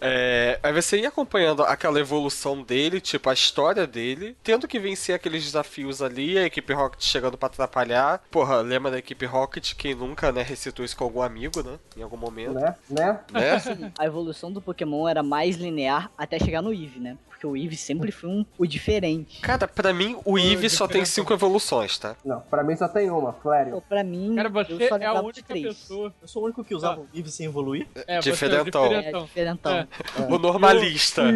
[0.00, 5.14] É, aí você ia acompanhando aquela evolução dele, tipo a história dele, tendo que vencer
[5.14, 8.22] aqueles desafios ali, a equipe Rocket chegando pra atrapalhar.
[8.30, 9.74] Porra, lembra da equipe Rocket?
[9.74, 11.78] Quem nunca, né, recitou isso com algum amigo, né?
[11.96, 12.52] Em algum momento.
[12.52, 12.74] Né?
[12.90, 13.20] Né?
[13.32, 13.92] Né?
[13.98, 17.18] A evolução do Pokémon era mais linear até chegar no Eevee, né?
[17.44, 19.40] Porque o Eevee sempre foi um, o diferente.
[19.42, 22.16] Cara, pra mim, o Eevee só tem cinco evoluções, tá?
[22.24, 23.80] Não, pra mim só tem uma, Flareon.
[23.86, 25.66] Pra mim, Cara, eu você só é a única três.
[25.66, 26.14] pessoa.
[26.22, 27.86] Eu sou o único que usava o Eevee sem evoluir.
[28.06, 28.84] É, é o Diferentão.
[28.86, 29.72] É, diferentão.
[29.74, 29.86] É.
[30.30, 31.22] O normalista.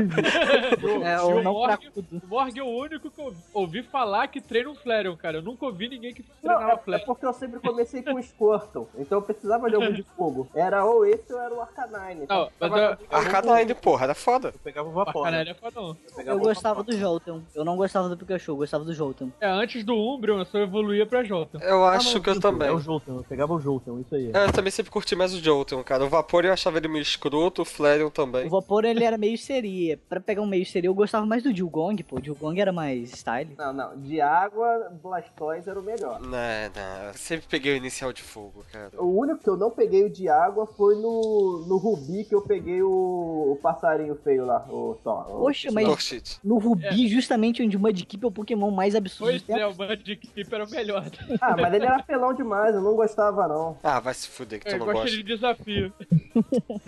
[1.05, 2.07] É, o o não Morg, cracudo.
[2.23, 5.39] o Morg é o único que eu ouvi falar que treina um Flareon, cara.
[5.39, 7.05] Eu nunca ouvi ninguém que Não, treinava é, é Flareon.
[7.07, 10.49] porque eu sempre comecei com o Squirtle, então eu precisava de algum de fogo.
[10.55, 12.27] Era ou esse ou era o Arcanine.
[12.29, 14.49] Não, mas Tava- eu- Arcanine, porra, era foda.
[14.49, 15.25] Eu pegava o vapor.
[15.25, 15.97] caralho é fodão.
[16.27, 17.41] Eu gostava do Jolteon.
[17.55, 19.29] Eu não gostava do Pikachu, eu gostava do Jolteon.
[19.41, 21.61] É, antes do Umbreon eu só evoluía pra Jolteon.
[21.61, 22.67] Eu Ah, acho não, que eu minto, também.
[22.69, 24.33] É o Jolteon, eu pegava o Jolteon, isso aí.
[24.35, 26.05] É, eu também sempre curti mais o Jolteon, cara.
[26.05, 28.47] O Vapor eu achava ele meio escroto, o Flareon também.
[28.47, 29.97] O Vapor, ele era meio seria.
[30.09, 32.17] Pra pegar um meio seria, eu gostava mais do Dugong, pô.
[32.17, 33.55] O Dugong era mais style.
[33.57, 33.97] Não, não.
[34.01, 36.19] De água, Blastoise era o melhor.
[36.21, 37.07] Não, não.
[37.09, 38.91] Eu sempre peguei o inicial de fogo, cara.
[38.99, 42.43] O único que eu não peguei o de água foi no, no Rubi que eu
[42.43, 45.27] peguei o, o passarinho feio lá, o Thor.
[45.31, 49.59] o- Poxa, mas no Rubi, justamente onde o Mudkip é o Pokémon mais absurdo Pois
[49.59, 51.05] é, o Mudkip era o melhor.
[51.41, 53.77] Ah, mas ele era pelão demais, eu não gostava não.
[53.83, 55.17] Ah, vai se fuder que tu Eu não gosto gosta.
[55.17, 55.93] de desafio.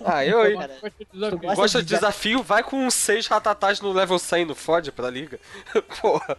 [0.04, 0.54] Ah, eu, hein?
[0.56, 1.38] Gosto de desafio.
[1.38, 2.42] gosta Gosta de de desafio?
[2.42, 5.38] Vai com uns 6 ratatás no level 100, não fode pra liga.
[6.00, 6.36] Porra.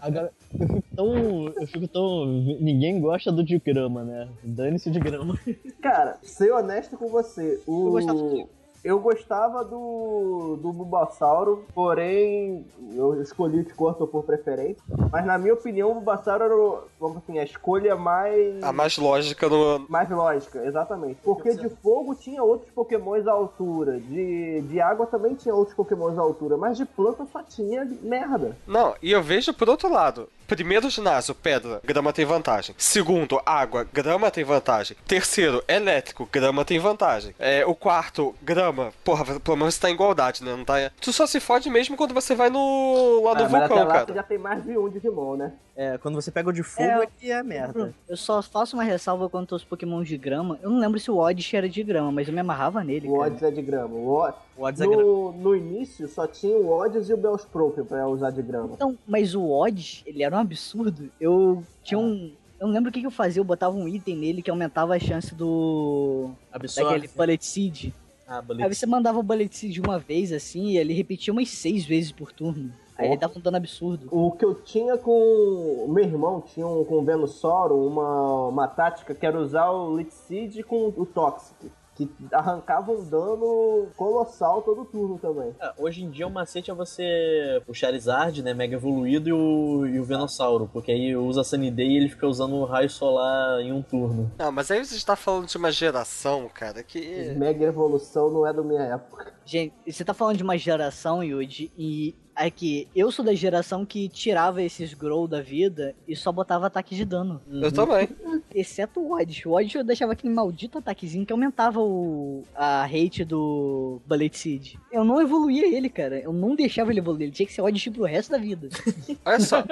[0.00, 1.46] Agora, eu fico tão.
[1.56, 2.26] Eu fico tão.
[2.60, 4.28] Ninguém gosta do de grama, né?
[4.42, 5.38] Dane-se de grama.
[5.82, 7.86] Cara, ser honesto com você, o...
[7.86, 8.48] Eu gostava do-
[8.86, 12.64] Eu gostava do, do Bulbasauro, porém
[12.94, 14.80] eu escolhi o Squirtle por preferência.
[15.10, 18.62] Mas na minha opinião, o Bulbasauro era o, vamos assim, a escolha mais...
[18.62, 19.84] A mais lógica no.
[19.88, 21.18] Mais lógica, exatamente.
[21.24, 26.16] Porque de fogo tinha outros pokémons à altura, de, de água também tinha outros pokémons
[26.16, 28.56] à altura, mas de planta só tinha merda.
[28.68, 30.28] Não, e eu vejo por outro lado.
[30.46, 32.72] Primeiro ginásio, pedra, grama tem vantagem.
[32.78, 34.96] Segundo, água, grama tem vantagem.
[35.04, 37.34] Terceiro, elétrico, grama tem vantagem.
[37.36, 40.54] É, o quarto, grama, porra, pelo menos tá em igualdade, né?
[40.56, 40.74] Não tá...
[41.00, 43.22] Tu só se fode mesmo quando você vai no.
[43.24, 44.06] lá no Ah, mas até vulcão, lá cara.
[44.06, 45.52] você já tem mais de um Digimon, né?
[45.76, 47.94] É, quando você pega o de fogo É, é que é merda.
[48.08, 50.58] Eu só faço uma ressalva quanto aos Pokémons de grama.
[50.62, 53.18] Eu não lembro se o Oddish era de grama, mas eu me amarrava nele, O.
[53.20, 53.94] Odds é de grama.
[53.94, 54.34] O Od...
[54.56, 55.02] O Odds é grama.
[55.02, 58.70] no, no início só tinha o Odds e o Bellsprout pra usar de grama.
[58.72, 61.10] Então, mas o Oddish, ele era um absurdo.
[61.20, 62.32] Eu tinha um...
[62.58, 64.94] Eu não lembro o que, que eu fazia, eu botava um item nele que aumentava
[64.94, 66.30] a chance do...
[66.50, 66.94] Absorve.
[66.94, 67.92] Daquele Bullet Seed.
[68.26, 71.84] Ah, Aí você mandava o Bullet Seed uma vez, assim, e ele repetia umas seis
[71.84, 72.72] vezes por turno.
[72.98, 74.08] Aí ele dava um dano absurdo.
[74.10, 78.66] O que eu tinha com o meu irmão, tinha um, com o Venusauro, uma, uma
[78.66, 81.70] tática que era usar o Lich Seed com o Toxic.
[81.96, 85.54] Que arrancava um dano colossal todo turno também.
[85.60, 89.86] Ah, Hoje em dia o macete é você o Charizard, né, mega evoluído e o,
[89.86, 92.90] e o Venossauro, porque aí usa a Sunny Day e ele fica usando o raio
[92.90, 94.30] solar em um turno.
[94.38, 97.34] Não, mas aí você tá falando de uma geração, cara, que.
[97.36, 99.32] Mega evolução não é da minha época.
[99.44, 104.08] Gente, você tá falando de uma geração, Yuji, e aqui, eu sou da geração que
[104.08, 107.40] tirava esses grow da vida e só botava ataque de dano.
[107.50, 108.08] Eu também.
[108.54, 109.46] Exceto o Oddish.
[109.46, 114.74] O Oddish eu deixava aquele maldito ataquezinho que aumentava o a rate do Bullet Seed.
[114.92, 116.18] Eu não evoluía ele, cara.
[116.18, 117.24] Eu não deixava ele evoluir.
[117.24, 118.68] Ele tinha que ser Oddish pro resto da vida.
[119.24, 119.64] Olha só.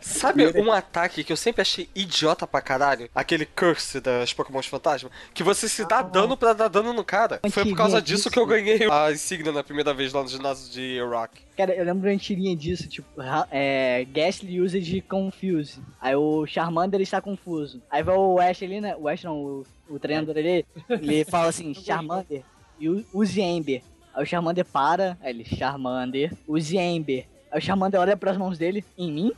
[0.00, 3.10] Sabe um ataque que eu sempre achei idiota pra caralho?
[3.14, 5.10] Aquele curse das Pokémon Fantasma?
[5.34, 7.40] Que você se dá dano pra dar dano no cara.
[7.50, 10.70] Foi por causa disso que eu ganhei a insígnia na primeira vez lá no ginásio
[10.70, 11.47] de Rock.
[11.58, 13.08] Cara, eu lembro de uma tirinha disso, tipo,
[13.50, 15.80] é, Ghastly Usage Confuse.
[16.00, 17.82] Aí o Charmander está confuso.
[17.90, 18.94] Aí vai o Ash ali, né?
[18.96, 22.44] O Ash não, o, o treinador ali, ele fala assim, Charmander,
[22.80, 23.82] u- use Ember.
[24.14, 27.26] Aí o Charmander para, aí ele, Charmander, use Ember.
[27.50, 29.32] Aí o Charmander olha pras mãos dele, em mim?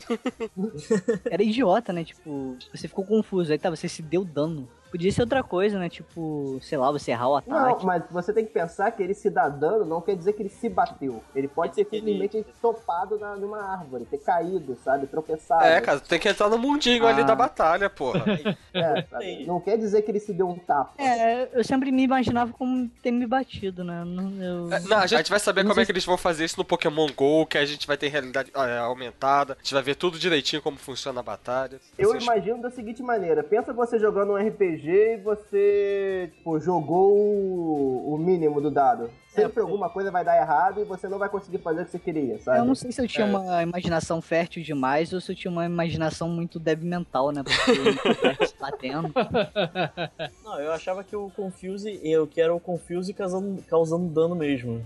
[1.25, 2.05] Era idiota, né?
[2.05, 3.51] Tipo, você ficou confuso.
[3.51, 4.68] Aí tá, você se deu dano.
[4.91, 5.88] Podia ser outra coisa, né?
[5.88, 7.51] Tipo, sei lá, você errar o ataque.
[7.80, 10.43] Não, mas você tem que pensar que ele se dá dano não quer dizer que
[10.43, 11.22] ele se bateu.
[11.34, 15.07] Ele pode ser simplesmente topado na, numa árvore, ter caído, sabe?
[15.07, 15.64] Tropeçado.
[15.64, 17.24] É, cara, tu tem que entrar no mundinho ali Ah.
[17.24, 18.24] da batalha, porra.
[18.72, 19.47] É, sabe?
[19.47, 20.93] Não quer dizer que ele se deu um tapa.
[20.97, 24.05] É, eu sempre me imaginava como ter me batido, né?
[24.05, 24.72] Não, eu...
[24.72, 27.09] É, Não, a gente vai saber como é que eles vão fazer isso no Pokémon
[27.16, 30.62] GO, que a gente vai ter realidade é, aumentada, a gente vai ver tudo direitinho
[30.62, 31.80] como funciona a batalha.
[31.99, 37.12] Eu Vocês- imagino da seguinte maneira: pensa você jogando um RPG e você tipo, jogou
[37.16, 39.11] o, o mínimo do dado.
[39.28, 41.99] Sempre alguma coisa vai dar errado e você não vai conseguir fazer o que você
[42.01, 42.59] queria, sabe?
[42.59, 43.31] Eu não sei se eu tinha É.
[43.31, 47.45] uma imaginação fértil demais ou se eu tinha uma imaginação muito débil mental, né?
[47.45, 49.12] Porque se batendo.
[50.45, 54.85] Não, eu achava que o Confuse, eu que era o Confuse causando, causando dano mesmo.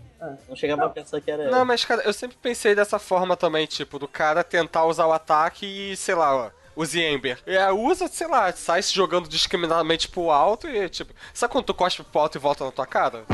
[0.49, 1.51] Não chegava a pensar que era.
[1.51, 5.13] Não, mas cara, eu sempre pensei dessa forma também, tipo, do cara tentar usar o
[5.13, 6.51] ataque e, sei lá, ó.
[6.77, 7.39] Use Ember.
[7.47, 11.75] É, usa, sei lá, sai se jogando discriminadamente pro alto e, tipo, sabe quando tu
[11.75, 13.25] cospe pro alto e volta na tua cara?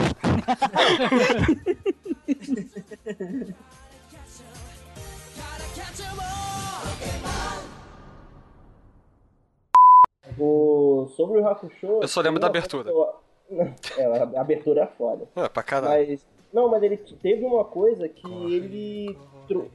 [10.38, 11.08] O...
[11.16, 12.00] Sobre o Hakusho.
[12.02, 12.90] Eu só lembro da abertura.
[13.98, 14.04] É,
[14.38, 15.26] a abertura é foda.
[15.34, 16.06] É, pra caralho.
[16.08, 16.24] Mas.
[16.52, 19.18] Não, mas ele teve uma coisa que ele.
[19.48, 19.68] tro-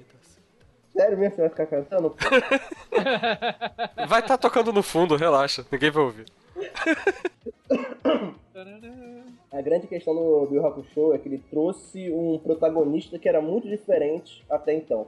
[0.95, 2.15] Sério mesmo, você vai ficar cantando?
[4.07, 6.25] Vai estar tocando no fundo, relaxa, ninguém vai ouvir.
[9.51, 13.67] A grande questão do, Yu Hakusho é que ele trouxe um protagonista que era muito
[13.67, 15.07] diferente até então.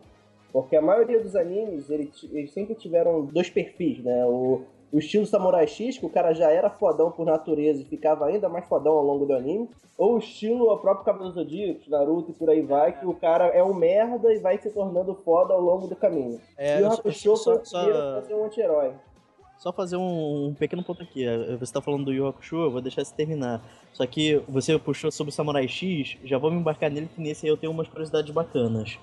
[0.51, 4.25] Porque a maioria dos animes, ele, eles sempre tiveram dois perfis, né?
[4.25, 8.25] O, o estilo Samurai X, que o cara já era fodão por natureza e ficava
[8.25, 12.31] ainda mais fodão ao longo do anime, ou o estilo o próprio Cavaleiro Zodíaco, Naruto
[12.31, 15.53] e por aí vai, que o cara é um merda e vai se tornando foda
[15.53, 16.39] ao longo do caminho.
[16.57, 18.93] É, e o Hakusho só- foi o só- primeiro a fazer um anti-herói.
[19.57, 21.25] Só fazer um, um pequeno ponto aqui.
[21.25, 23.59] eh, Você tá falando do Yu Hakusho, eu vou deixar você terminar.
[23.91, 27.47] Só que você puxou sobre o Samurai X, já vou me embarcar nele, que nesse
[27.47, 28.99] aí eu tenho umas curiosidades bacanas.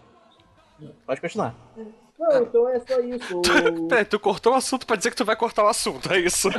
[1.05, 1.57] Pode continuar.
[2.19, 3.43] Não, então é só isso.
[3.89, 6.49] Peraí, tu cortou o assunto pra dizer que tu vai cortar o assunto, é isso?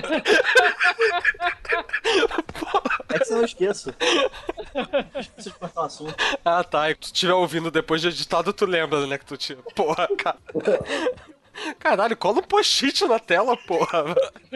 [3.10, 3.94] É que você não esqueço.
[5.20, 6.16] Esqueci de cortar o assunto.
[6.44, 6.90] ah, tá.
[6.90, 9.58] E tu estiver ouvindo depois de editado, tu lembra, né, que tu tinha.
[9.76, 10.38] Porra, cara.
[11.80, 14.04] Caralho, cola um post-it na tela, porra.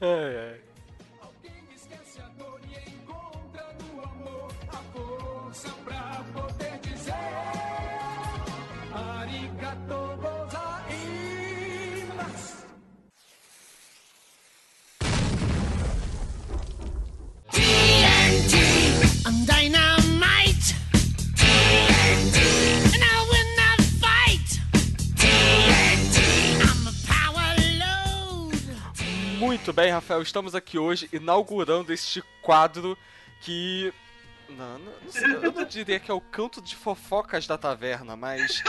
[0.00, 0.60] ai, ai.
[19.28, 20.72] TNT.
[25.16, 26.16] TNT,
[27.06, 27.52] power.
[29.38, 32.96] Muito bem, Rafael, estamos aqui hoje inaugurando este quadro
[33.42, 33.92] que.
[34.48, 38.16] Não, não, não sei, eu não diria que é o canto de fofocas da taverna,
[38.16, 38.62] mas.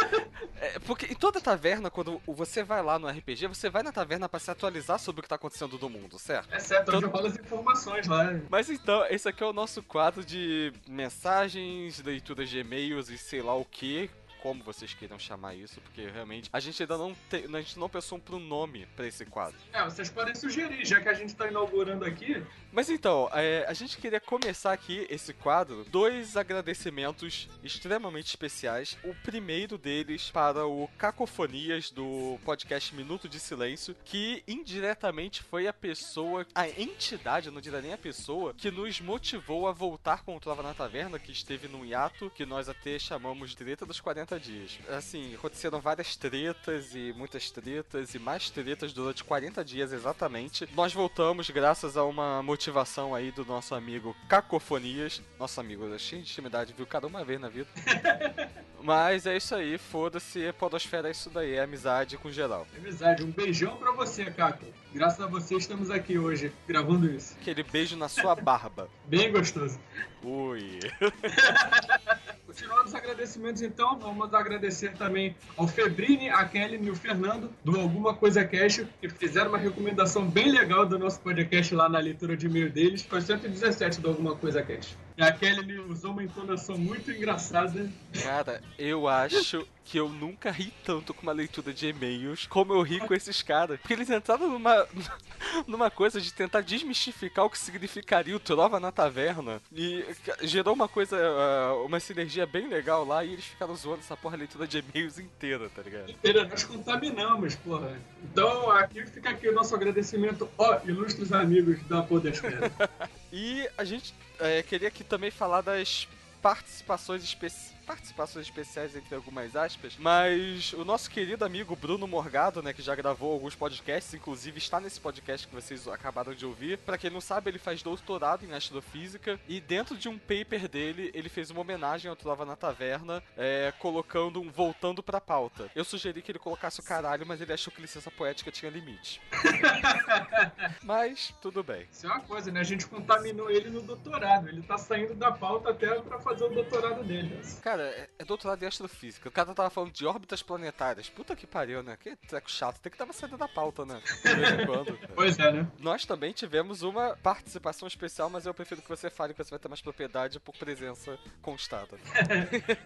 [0.59, 4.27] é, porque em toda taverna, quando você vai lá no RPG, você vai na taverna
[4.27, 6.53] pra se atualizar sobre o que tá acontecendo do mundo, certo?
[6.53, 8.33] É certo, onde rola as informações lá.
[8.49, 13.41] Mas então, esse aqui é o nosso quadro de mensagens, leituras de e-mails e sei
[13.41, 14.09] lá o que,
[14.41, 17.89] como vocês queiram chamar isso, porque realmente a gente ainda não tem, a gente não
[17.89, 19.55] pensou um pronome pra esse quadro.
[19.73, 22.43] É, vocês podem sugerir, já que a gente tá inaugurando aqui.
[22.71, 28.97] Mas então, é, a gente queria começar aqui esse quadro, dois agradecimentos extremamente especiais.
[29.03, 35.73] O primeiro deles para o Cacofonias do podcast Minuto de Silêncio, que indiretamente foi a
[35.73, 40.35] pessoa, a entidade, eu não diria nem a pessoa, que nos motivou a voltar com
[40.35, 43.99] o Trova na Taverna, que esteve num hiato que nós até chamamos de treta dos
[43.99, 44.77] 40 dias.
[44.89, 50.67] Assim, aconteceram várias tretas e muitas tretas e mais tretas durante 40 dias exatamente.
[50.75, 55.21] Nós voltamos graças a uma motivação aí do nosso amigo Cacofonias.
[55.39, 57.69] Nosso amigo, eu cheio de intimidade, viu cada uma vez na vida.
[58.81, 62.65] Mas é isso aí, foda-se, Podosfera é isso daí, é amizade com geral.
[62.77, 64.65] Amizade, um beijão pra você, Caco.
[64.93, 67.35] Graças a você estamos aqui hoje, gravando isso.
[67.39, 68.89] Aquele beijo na sua barba.
[69.05, 69.79] Bem gostoso.
[70.23, 70.79] Ui.
[72.49, 77.79] Continuando os agradecimentos, então, vamos agradecer também ao Febrini, a Kelly e o Fernando do
[77.79, 82.35] Alguma Coisa Cash, que fizeram uma recomendação bem legal do nosso podcast lá na leitura
[82.35, 83.03] de e-mail deles.
[83.03, 84.97] Foi 117 do Alguma Coisa Cash.
[85.19, 87.91] E a Kelly usou uma entonação muito engraçada.
[88.23, 92.81] Cara, eu acho que eu nunca ri tanto com uma leitura de e-mails como eu
[92.81, 93.77] ri com esses caras.
[93.81, 94.87] Porque eles entraram numa,
[95.67, 99.61] numa coisa de tentar desmistificar o que significaria o Trova na Taverna.
[99.73, 100.05] E
[100.43, 104.37] gerou uma coisa, uh, uma sinergia bem legal lá e eles ficaram zoando essa porra
[104.37, 106.11] leitura de e-mails inteira, tá ligado?
[106.11, 107.99] Inteira, nós contaminamos, porra.
[108.23, 112.71] Então, aqui fica aqui o nosso agradecimento, ó, ilustres amigos da Podesfera.
[113.31, 116.07] E a gente é, queria aqui também falar das
[116.41, 117.78] participações especiais.
[117.89, 122.93] Participações especiais entre algumas aspas, mas o nosso querido amigo Bruno Morgado, né, que já
[122.93, 126.77] gravou alguns podcasts, inclusive está nesse podcast que vocês acabaram de ouvir.
[126.77, 131.09] Pra quem não sabe, ele faz doutorado em astrofísica e dentro de um paper dele,
[131.15, 135.71] ele fez uma homenagem ao Trova na Taverna, é, colocando um voltando pra pauta.
[135.75, 139.19] Eu sugeri que ele colocasse o caralho, mas ele achou que licença poética tinha limite.
[140.83, 141.87] mas tudo bem.
[141.91, 142.59] Isso é uma coisa, né?
[142.59, 144.47] A gente contaminou ele no doutorado.
[144.47, 147.39] Ele tá saindo da pauta até pra fazer o doutorado dele.
[147.63, 149.29] Cara, é, é doutorado em astrofísica.
[149.29, 151.09] O cara tava falando de órbitas planetárias.
[151.09, 151.97] Puta que pariu, né?
[152.01, 152.79] Que treco chato.
[152.79, 154.01] Tem que dar uma saída da pauta, né?
[154.23, 154.99] De vez em quando.
[155.15, 155.67] Pois é, né?
[155.79, 159.59] Nós também tivemos uma participação especial, mas eu prefiro que você fale que você vai
[159.59, 161.97] ter mais propriedade por presença constada.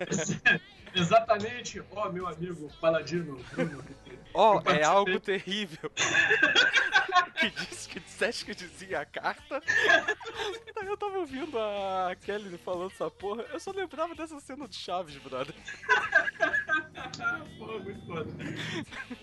[0.96, 3.40] Exatamente, ó, meu amigo Paladino.
[4.34, 5.92] Ó, Eu é algo terrível.
[7.40, 9.62] que disse que disseste que dizia a carta.
[10.86, 13.44] Eu tava ouvindo a Kelly falando essa porra.
[13.52, 15.54] Eu só lembrava dessa cena de Chaves, brother.
[17.58, 18.30] Pô, muito foda.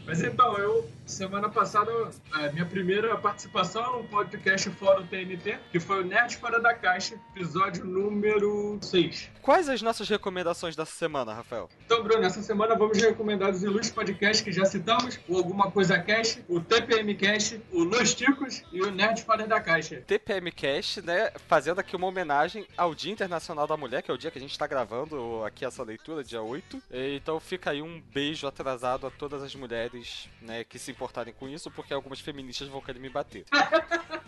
[0.06, 1.90] Mas então, eu, semana passada,
[2.32, 6.74] a minha primeira participação num podcast fora o TNT, que foi o Nerd Fora da
[6.74, 9.30] Caixa, episódio número 6.
[9.42, 11.68] Quais as nossas recomendações dessa semana, Rafael?
[11.86, 15.98] Então, Bruno, essa semana vamos recomendar os ilustres podcasts que já citamos, o Alguma Coisa
[15.98, 20.02] Cast, o TPM Cast, o Los Ticos e o Nerd Fora da Caixa.
[20.06, 24.18] TPM Cast, né, fazendo aqui uma homenagem ao Dia Internacional da Mulher, que é o
[24.18, 26.82] dia que a gente tá gravando aqui essa leitura, dia 8.
[26.92, 31.48] Então fica aí um beijo atrasado a todas as mulheres, né, que se importarem com
[31.48, 33.44] isso, porque algumas feministas vão querer me bater.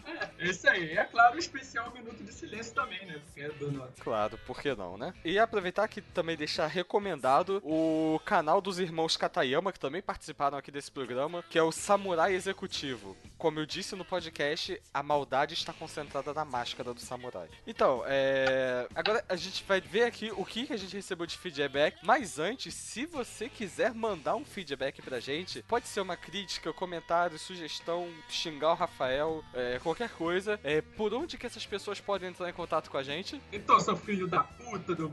[0.43, 0.97] Isso aí.
[0.97, 3.21] É claro, o especial Minuto de Silêncio também, né?
[3.25, 3.93] Porque é do nosso.
[4.01, 5.13] Claro, por que não, né?
[5.25, 10.71] E aproveitar aqui também deixar recomendado o canal dos irmãos Katayama, que também participaram aqui
[10.71, 13.17] desse programa, que é o Samurai Executivo.
[13.39, 17.49] Como eu disse no podcast, a maldade está concentrada na máscara do samurai.
[17.67, 18.87] Então, é...
[18.95, 21.97] agora a gente vai ver aqui o que que a gente recebeu de feedback.
[22.03, 27.39] Mas antes, se você quiser mandar um feedback pra gente, pode ser uma crítica, comentário,
[27.39, 30.32] sugestão, xingar o Rafael, é, qualquer coisa.
[30.65, 33.41] É, por onde que essas pessoas podem entrar em contato com a gente?
[33.53, 35.11] Então, seu filho da puta do.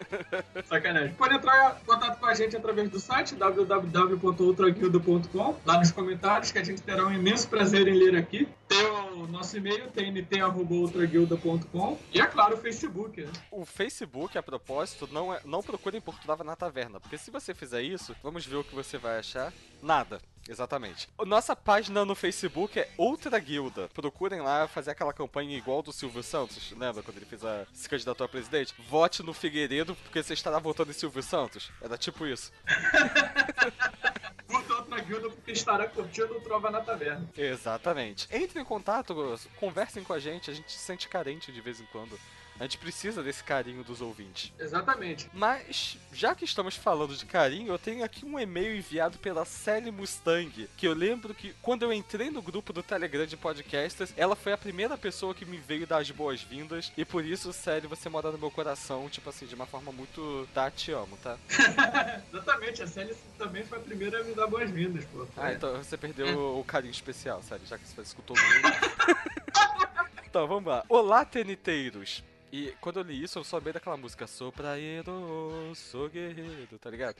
[0.64, 1.14] Sacanagem.
[1.14, 5.56] Pode entrar em contato com a gente através do site www.ultraguildo.com.
[5.64, 8.46] Lá nos comentários, que a gente terá um imenso prazer em ler aqui.
[8.68, 8.84] Tem
[9.32, 11.98] nosso e-mail, tnt.ultraguilda.com.
[12.12, 13.22] E é claro, o Facebook.
[13.22, 13.32] Né?
[13.50, 17.54] O Facebook, a propósito, não, é, não procurem por Trava na Taverna, porque se você
[17.54, 19.52] fizer isso, vamos ver o que você vai achar.
[19.82, 20.20] Nada.
[20.48, 21.08] Exatamente.
[21.24, 23.88] Nossa página no Facebook é Outra Guilda.
[23.94, 26.72] Procurem lá fazer aquela campanha igual do Silvio Santos.
[26.72, 28.74] Lembra quando ele fez a se candidatou a presidente?
[28.88, 31.70] Vote no Figueiredo porque você estará votando em Silvio Santos.
[31.80, 32.52] Era tipo isso.
[34.52, 37.26] Curta outra guilda porque estará curtindo o Trova na Taverna.
[37.36, 38.28] Exatamente.
[38.30, 39.14] Entre em contato,
[39.58, 42.18] conversem com a gente, a gente se sente carente de vez em quando.
[42.62, 44.52] A gente precisa desse carinho dos ouvintes.
[44.56, 45.28] Exatamente.
[45.34, 49.90] Mas, já que estamos falando de carinho, eu tenho aqui um e-mail enviado pela Sally
[49.90, 54.36] Mustang, que eu lembro que quando eu entrei no grupo do Telegram de podcasters, ela
[54.36, 58.08] foi a primeira pessoa que me veio dar as boas-vindas, e por isso, Sally, você
[58.08, 61.36] mora no meu coração, tipo assim, de uma forma muito, tá, te amo, tá?
[62.32, 65.26] Exatamente, a Sally também foi a primeira a me dar boas-vindas, pô.
[65.36, 69.48] Ah, então você perdeu o carinho especial, Sally, já que você escutou muito.
[70.24, 70.84] então, vamos lá.
[70.88, 72.22] Olá, teniteiros.
[72.52, 77.16] E quando eu li isso, eu soube daquela música Sou praeiro, sou guerreiro, tá ligado?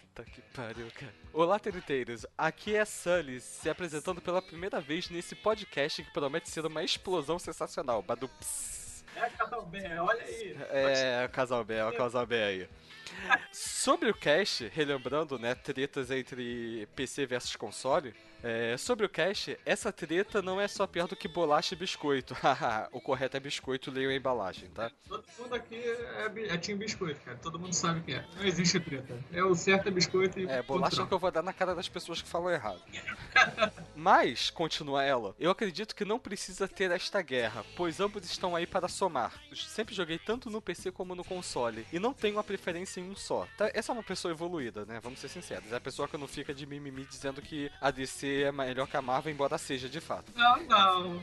[0.00, 1.14] Puta que pariu, cara.
[1.32, 2.26] Olá, teniteiros.
[2.36, 7.38] Aqui é Sully, se apresentando pela primeira vez nesse podcast que promete ser uma explosão
[7.38, 8.02] sensacional.
[8.02, 9.04] Badups.
[9.14, 10.56] É casal B, olha aí.
[10.70, 12.68] É, o casal B, é o casal B aí.
[13.52, 18.12] Sobre o cast, relembrando, né, tretas entre PC versus console,
[18.44, 22.36] é, sobre o cast, essa treta não é só pior do que bolacha e biscoito.
[22.92, 24.90] O correto é biscoito, leio a embalagem, tá?
[25.08, 27.38] Todo mundo aqui é, é Team Biscoito, cara.
[27.38, 28.24] Todo mundo sabe o que é.
[28.36, 29.16] Não existe treta.
[29.32, 30.46] É o certo é biscoito e.
[30.46, 32.80] É, bolacha ponto que eu vou dar na cara das pessoas que falam errado.
[33.96, 38.66] Mas, continua ela, eu acredito que não precisa ter esta guerra, pois ambos estão aí
[38.66, 39.32] para somar.
[39.54, 43.16] Sempre joguei tanto no PC como no console, e não tenho uma preferência em um
[43.16, 43.46] só.
[43.56, 45.00] Tá, essa é uma pessoa evoluída, né?
[45.02, 45.72] Vamos ser sinceros.
[45.72, 48.96] É a pessoa que não fica de mimimi dizendo que a DC é melhor que
[48.96, 50.32] a Marvel, embora seja de fato.
[50.34, 51.14] Não, não.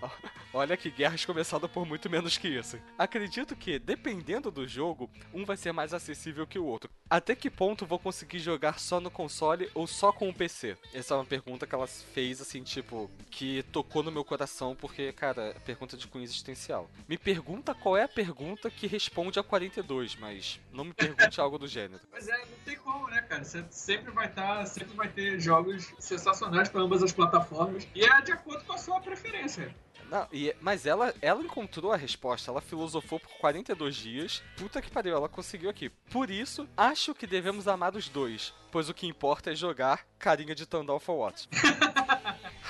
[0.00, 0.10] não.
[0.52, 2.76] Olha que guerras começaram por muito menos que isso.
[2.98, 6.90] Acredito que, dependendo do jogo, um vai ser mais acessível que o outro.
[7.08, 10.76] Até que ponto vou conseguir jogar só no console ou só com o PC?
[10.92, 15.12] Essa é uma pergunta que ela fez, assim, tipo, que tocou no meu coração, porque,
[15.12, 16.90] cara, é pergunta de cunho existencial.
[17.08, 21.58] Me pergunta qual é a pergunta que responde a 42, mas não me pergunte algo
[21.58, 22.02] do gênero.
[22.10, 23.44] Mas é, não tem como, né, cara?
[23.44, 27.88] Você sempre vai estar, sempre vai ter jogos sensacionais para ambas as plataformas.
[27.94, 29.74] E é de acordo com a sua preferência.
[30.10, 34.42] Não, e, mas ela, ela encontrou a resposta, ela filosofou por 42 dias.
[34.56, 35.88] Puta que pariu, ela conseguiu aqui.
[35.88, 40.54] Por isso, acho que devemos amar os dois, pois o que importa é jogar carinha
[40.54, 41.48] de Tandal for What.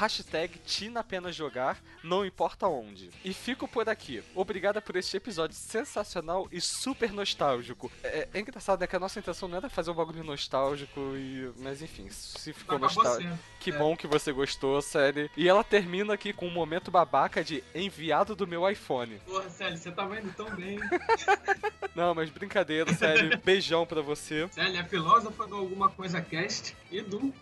[0.00, 3.10] Hashtag Tina apenas jogar, não importa onde.
[3.22, 4.22] E fico por aqui.
[4.34, 7.92] Obrigada por este episódio sensacional e super nostálgico.
[8.02, 8.86] É, é engraçado, né?
[8.86, 11.52] Que a nossa intenção não era fazer um bagulho nostálgico e.
[11.58, 13.38] Mas enfim, se ficou nostálgico.
[13.58, 13.76] Que É.
[13.76, 15.30] bom que você gostou, série.
[15.36, 19.18] E ela termina aqui com um momento babaca de enviado do meu iPhone.
[19.26, 20.78] Porra, Célio, você tava indo tão bem.
[21.94, 23.38] Não, mas brincadeira, sério.
[23.44, 24.48] Beijão pra você.
[24.50, 27.34] Célia é filósofa do Alguma Coisa Cast e do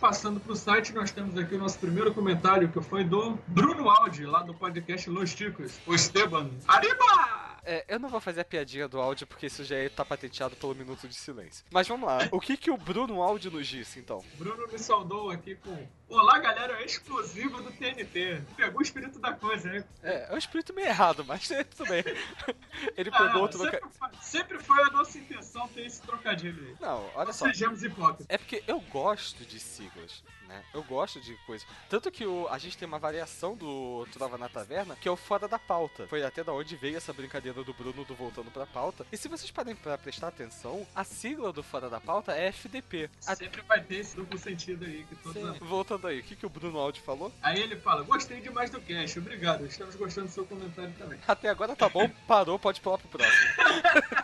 [0.00, 4.26] Passando pro site, nós temos aqui o nosso primeiro comentário, que foi do Bruno Aldi,
[4.26, 5.78] lá do podcast Los Ticos.
[5.86, 6.50] O Esteban.
[6.66, 7.57] Arriba!
[7.64, 10.74] É, eu não vou fazer a piadinha do áudio porque isso já tá patenteado pelo
[10.74, 11.64] minuto de silêncio.
[11.70, 12.18] Mas vamos lá.
[12.30, 14.24] O que que o Bruno Áudio nos disse, então?
[14.34, 18.42] Bruno me saudou aqui com Olá, galera exclusiva do TNT.
[18.56, 19.84] Pegou o espírito da coisa, né?
[20.02, 22.02] É, é um espírito meio errado, mas é, tudo bem.
[22.96, 23.58] Ele Ah, pegou outro...
[23.58, 26.76] sempre, foi, sempre foi a nossa intenção ter esse trocadilho aí.
[26.80, 27.44] Não, olha Não só.
[27.46, 28.26] Sejamos hipócritas.
[28.30, 30.64] É porque eu gosto de siglas, né?
[30.72, 31.66] Eu gosto de coisa.
[31.90, 35.16] Tanto que o, a gente tem uma variação do Trova na Taverna, que é o
[35.16, 36.06] Fora da Pauta.
[36.08, 39.06] Foi até da onde veio essa brincadeira do Bruno do Voltando pra Pauta.
[39.12, 43.10] E se vocês parem pra prestar atenção, a sigla do Fora da Pauta é FDP.
[43.20, 45.58] Sempre vai ter esse duplo sentido aí que todos amam.
[45.60, 47.32] Voltando aí, o que, que o Bruno Aldi falou?
[47.42, 49.66] Aí ele fala, gostei demais do cast, obrigado.
[49.66, 51.18] Estamos gostando do seu comentário também.
[51.26, 53.48] Até agora tá bom, parou, pode pular pro próximo.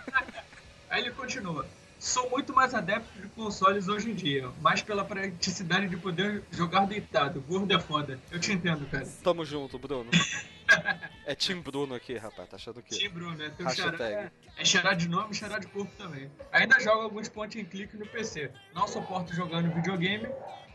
[0.90, 1.66] Aí ele continua.
[1.98, 6.86] Sou muito mais adepto de consoles hoje em dia, mais pela praticidade de poder jogar
[6.86, 7.40] deitado.
[7.40, 8.20] Gordo é foda.
[8.30, 9.06] Eu te entendo, cara.
[9.22, 10.10] Tamo junto, Bruno.
[11.26, 12.94] É Tim Bruno aqui, rapaz, tá achando o quê?
[12.94, 13.50] Tim Bruno, né?
[13.56, 13.96] Teu Hashtag.
[13.96, 16.30] xará é, é xará de nome e xará de corpo também.
[16.52, 18.50] Ainda jogo alguns point and click no PC.
[18.74, 20.28] Não suporto jogar no videogame.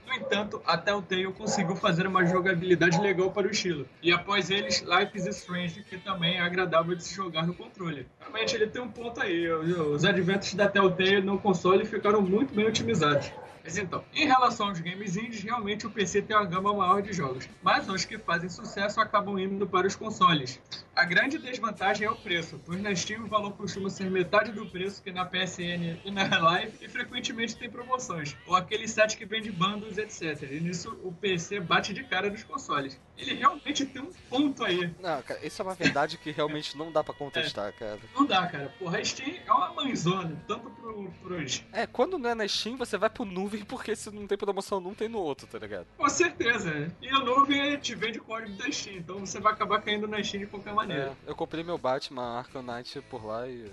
[0.07, 3.87] No entanto, a Telltale conseguiu fazer uma jogabilidade legal para o estilo.
[4.01, 8.07] E após eles, Life is Strange, que também é agradável de se jogar no controle.
[8.19, 9.47] Realmente ele tem um ponto aí.
[9.47, 13.31] Os adventos da Telltale no console ficaram muito bem otimizados.
[13.63, 17.13] Mas então, em relação aos games indies, realmente o PC tem uma gama maior de
[17.13, 20.59] jogos, mas os que fazem sucesso acabam indo para os consoles.
[20.95, 24.65] A grande desvantagem é o preço, pois na Steam o valor costuma ser metade do
[24.65, 29.25] preço que na PSN e na Live e frequentemente tem promoções, ou aquele site que
[29.25, 30.51] vende bundles, etc.
[30.51, 32.99] E nisso o PC bate de cara nos consoles.
[33.17, 34.93] Ele realmente tem um ponto aí.
[34.99, 37.99] Não, cara, isso é uma verdade que realmente não dá pra contestar, cara.
[38.13, 38.73] Não dá, cara.
[38.77, 42.75] Porra, a Steam é uma mãezona, tanto pro, pros É, quando não é na Steam,
[42.75, 45.85] você vai pro nuvem, porque se não tem promoção num, tem no outro, tá ligado?
[45.97, 46.91] Com certeza.
[47.01, 50.41] E a nuvem te vende código da Steam, então você vai acabar caindo na Steam
[50.41, 51.15] de qualquer maneira.
[51.27, 53.65] É, eu comprei meu Batman Arkham Knight por lá e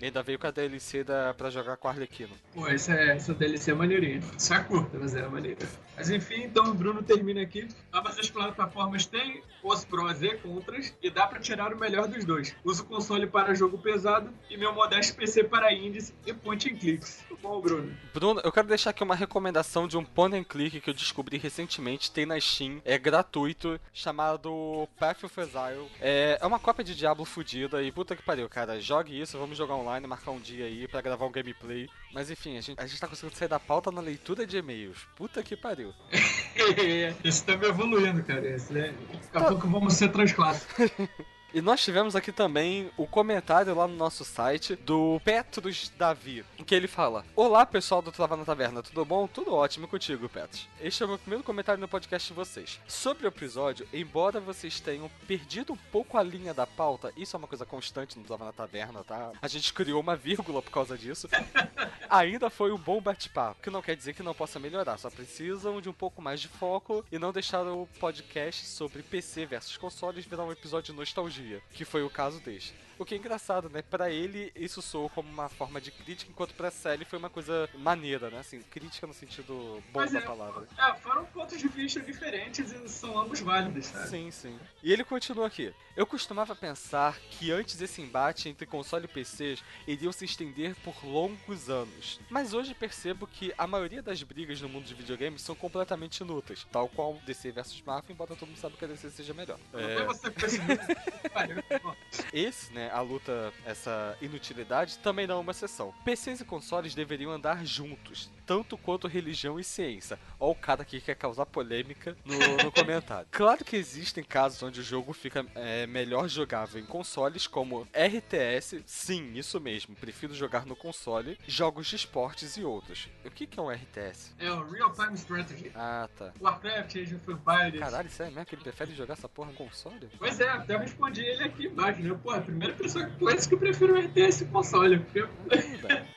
[0.00, 2.32] ainda veio com a DLC da, pra jogar com a Arlequino.
[2.54, 4.20] Pô, essa, é- essa DLC é maneirinha.
[4.38, 5.66] Só é curta, mas é maneira.
[5.96, 7.68] Mas enfim, então o Bruno termina aqui.
[7.92, 12.24] Ambas as plataformas têm os prós e contras, e dá pra tirar o melhor dos
[12.24, 12.54] dois.
[12.64, 17.24] Uso console para jogo pesado e meu modesto PC para indies e point and clicks.
[17.40, 17.94] Bom, Bruno.
[18.14, 21.38] Bruno, eu quero deixar aqui uma recomendação de um point and click que eu descobri
[21.38, 25.90] recentemente, tem na Steam, é gratuito, chamado Path of Exile.
[26.00, 28.80] É, é uma cópia de Diablo fudida e puta que pariu, cara.
[28.80, 31.88] Jogue isso, vamos jogar online, marcar um dia aí pra gravar um gameplay.
[32.12, 35.06] Mas enfim, a gente, a gente tá conseguindo sair da pauta na leitura de e-mails.
[35.16, 35.81] Puta que pariu.
[37.24, 38.46] Esse tá me evoluindo, cara.
[38.46, 38.94] Esse, né?
[39.32, 40.66] Daqui a pouco vamos ser transclasse.
[41.54, 46.64] E nós tivemos aqui também o comentário lá no nosso site do Petrus Davi, em
[46.64, 49.26] que ele fala: Olá pessoal do Trava na Taverna, tudo bom?
[49.26, 50.66] Tudo ótimo contigo, Petrus.
[50.80, 52.80] Este é o meu primeiro comentário no podcast de vocês.
[52.88, 57.38] Sobre o episódio, embora vocês tenham perdido um pouco a linha da pauta, isso é
[57.38, 59.32] uma coisa constante no Trava na Taverna, tá?
[59.42, 61.28] A gente criou uma vírgula por causa disso.
[62.08, 65.80] Ainda foi um bom bate-papo, que não quer dizer que não possa melhorar, só precisam
[65.80, 70.26] de um pouco mais de foco e não deixar o podcast sobre PC versus consoles
[70.26, 71.41] virar um episódio de nostalgia,
[71.72, 72.81] que foi o caso deste.
[72.98, 73.82] O que é engraçado, né?
[73.82, 77.68] Pra ele, isso soou como uma forma de crítica, enquanto pra Sally foi uma coisa
[77.78, 78.40] maneira, né?
[78.40, 80.68] Assim, crítica no sentido bom Mas da é, palavra.
[80.78, 84.08] É, foram pontos de vista diferentes e são ambos válidos, sabe?
[84.08, 84.58] Sim, sim.
[84.82, 85.72] E ele continua aqui.
[85.96, 90.94] Eu costumava pensar que antes esse embate entre console e PCs iriam se estender por
[91.04, 92.20] longos anos.
[92.30, 96.66] Mas hoje percebo que a maioria das brigas no mundo de videogames são completamente inúteis.
[96.70, 99.58] Tal qual DC versus Marvel, embora todo mundo saiba que a DC seja melhor.
[99.70, 99.78] Com
[102.32, 102.81] esse Valeu.
[102.82, 105.94] Né, a luta, essa inutilidade, também não é uma exceção.
[106.04, 110.18] PCs e consoles deveriam andar juntos, tanto quanto religião e ciência.
[110.40, 113.28] Ó o cara aqui que quer causar polêmica no, no comentário.
[113.30, 118.82] Claro que existem casos onde o jogo fica é, melhor jogável em consoles, como RTS,
[118.84, 123.08] sim, isso mesmo, prefiro jogar no console, jogos de esportes e outros.
[123.24, 124.34] O que, que é um RTS?
[124.38, 125.70] É o Real Time Strategy.
[125.74, 126.32] Ah, tá.
[126.40, 127.80] Warcraft, Age of Empires.
[127.80, 130.08] Caralho, sério mesmo que ele prefere jogar essa porra no console?
[130.18, 132.18] Pois é, até eu respondi ele aqui embaixo, né?
[132.22, 132.40] Pô, a
[132.72, 134.98] pessoa que conhece que prefere o RTS console.
[134.98, 135.24] Porque...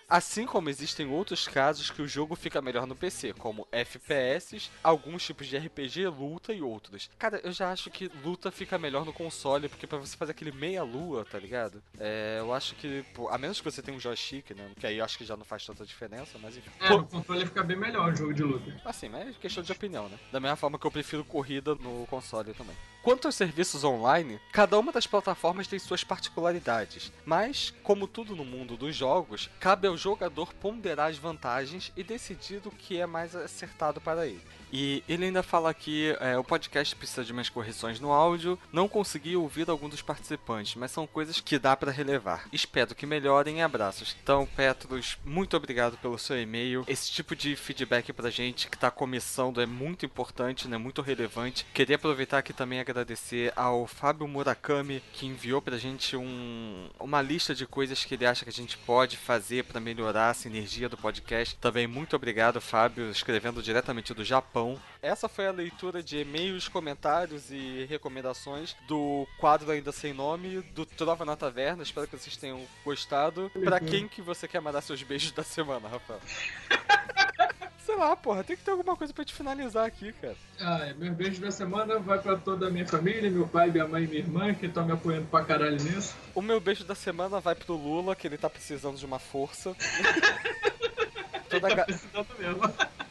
[0.07, 5.25] Assim como existem outros casos que o jogo fica melhor no PC, como FPS, alguns
[5.25, 7.09] tipos de RPG, luta e outros.
[7.17, 10.51] Cara, eu já acho que luta fica melhor no console, porque pra você fazer aquele
[10.51, 11.81] meia-lua, tá ligado?
[11.99, 14.71] É, eu acho que, pô, a menos que você tenha um joystick, né?
[14.79, 16.69] Que aí eu acho que já não faz tanta diferença, mas enfim.
[16.79, 18.81] É, no controle fica bem melhor o jogo de luta.
[18.85, 20.19] Assim, mas é questão de opinião, né?
[20.31, 22.75] Da mesma forma que eu prefiro corrida no console também.
[23.01, 28.43] Quanto aos serviços online, cada uma das plataformas tem suas particularidades, mas, como tudo no
[28.43, 33.35] mundo dos jogos, cabe ao jogador ponderar as vantagens e decidir o que é mais
[33.35, 34.41] acertado para ele.
[34.77, 38.89] E ele ainda fala que é, o podcast precisa de umas correções no áudio, não
[38.89, 42.45] consegui ouvir algum dos participantes, mas são coisas que dá para relevar.
[42.51, 44.17] Espero que melhorem e abraços.
[44.21, 46.83] Então, Petros, muito obrigado pelo seu e-mail.
[46.89, 50.77] Esse tipo de feedback pra gente que tá começando é muito importante, né?
[50.77, 51.65] Muito relevante.
[51.73, 57.21] Queria aproveitar aqui também e agradecer ao Fábio Murakami, que enviou pra gente um, uma
[57.21, 60.89] lista de coisas que ele acha que a gente pode fazer para melhorar a sinergia
[60.89, 61.55] do podcast.
[61.61, 64.64] Também muito obrigado, Fábio, escrevendo diretamente do Japão.
[65.01, 70.85] Essa foi a leitura de e-mails, comentários e recomendações do quadro ainda sem nome do
[70.85, 71.83] Trova na Taverna.
[71.83, 73.51] Espero que vocês tenham gostado.
[73.63, 76.19] Pra quem que você quer mandar seus beijos da semana, Rafael?
[77.85, 80.35] Sei lá, porra, tem que ter alguma coisa pra te finalizar aqui, cara.
[80.59, 84.03] Ah, meu beijo da semana vai pra toda a minha família, meu pai, minha mãe
[84.03, 86.15] e minha irmã, que estão me apoiando pra caralho nisso.
[86.33, 89.75] O meu beijo da semana vai pro Lula, que ele tá precisando de uma força.
[91.47, 92.61] Toda Tá ga- precisando mesmo.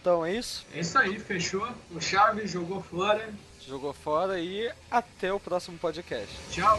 [0.04, 0.66] Então é isso.
[0.74, 1.66] É isso aí, fechou.
[1.90, 3.26] O Chaves jogou fora.
[3.66, 6.28] Jogou fora e até o próximo podcast.
[6.50, 6.78] Tchau.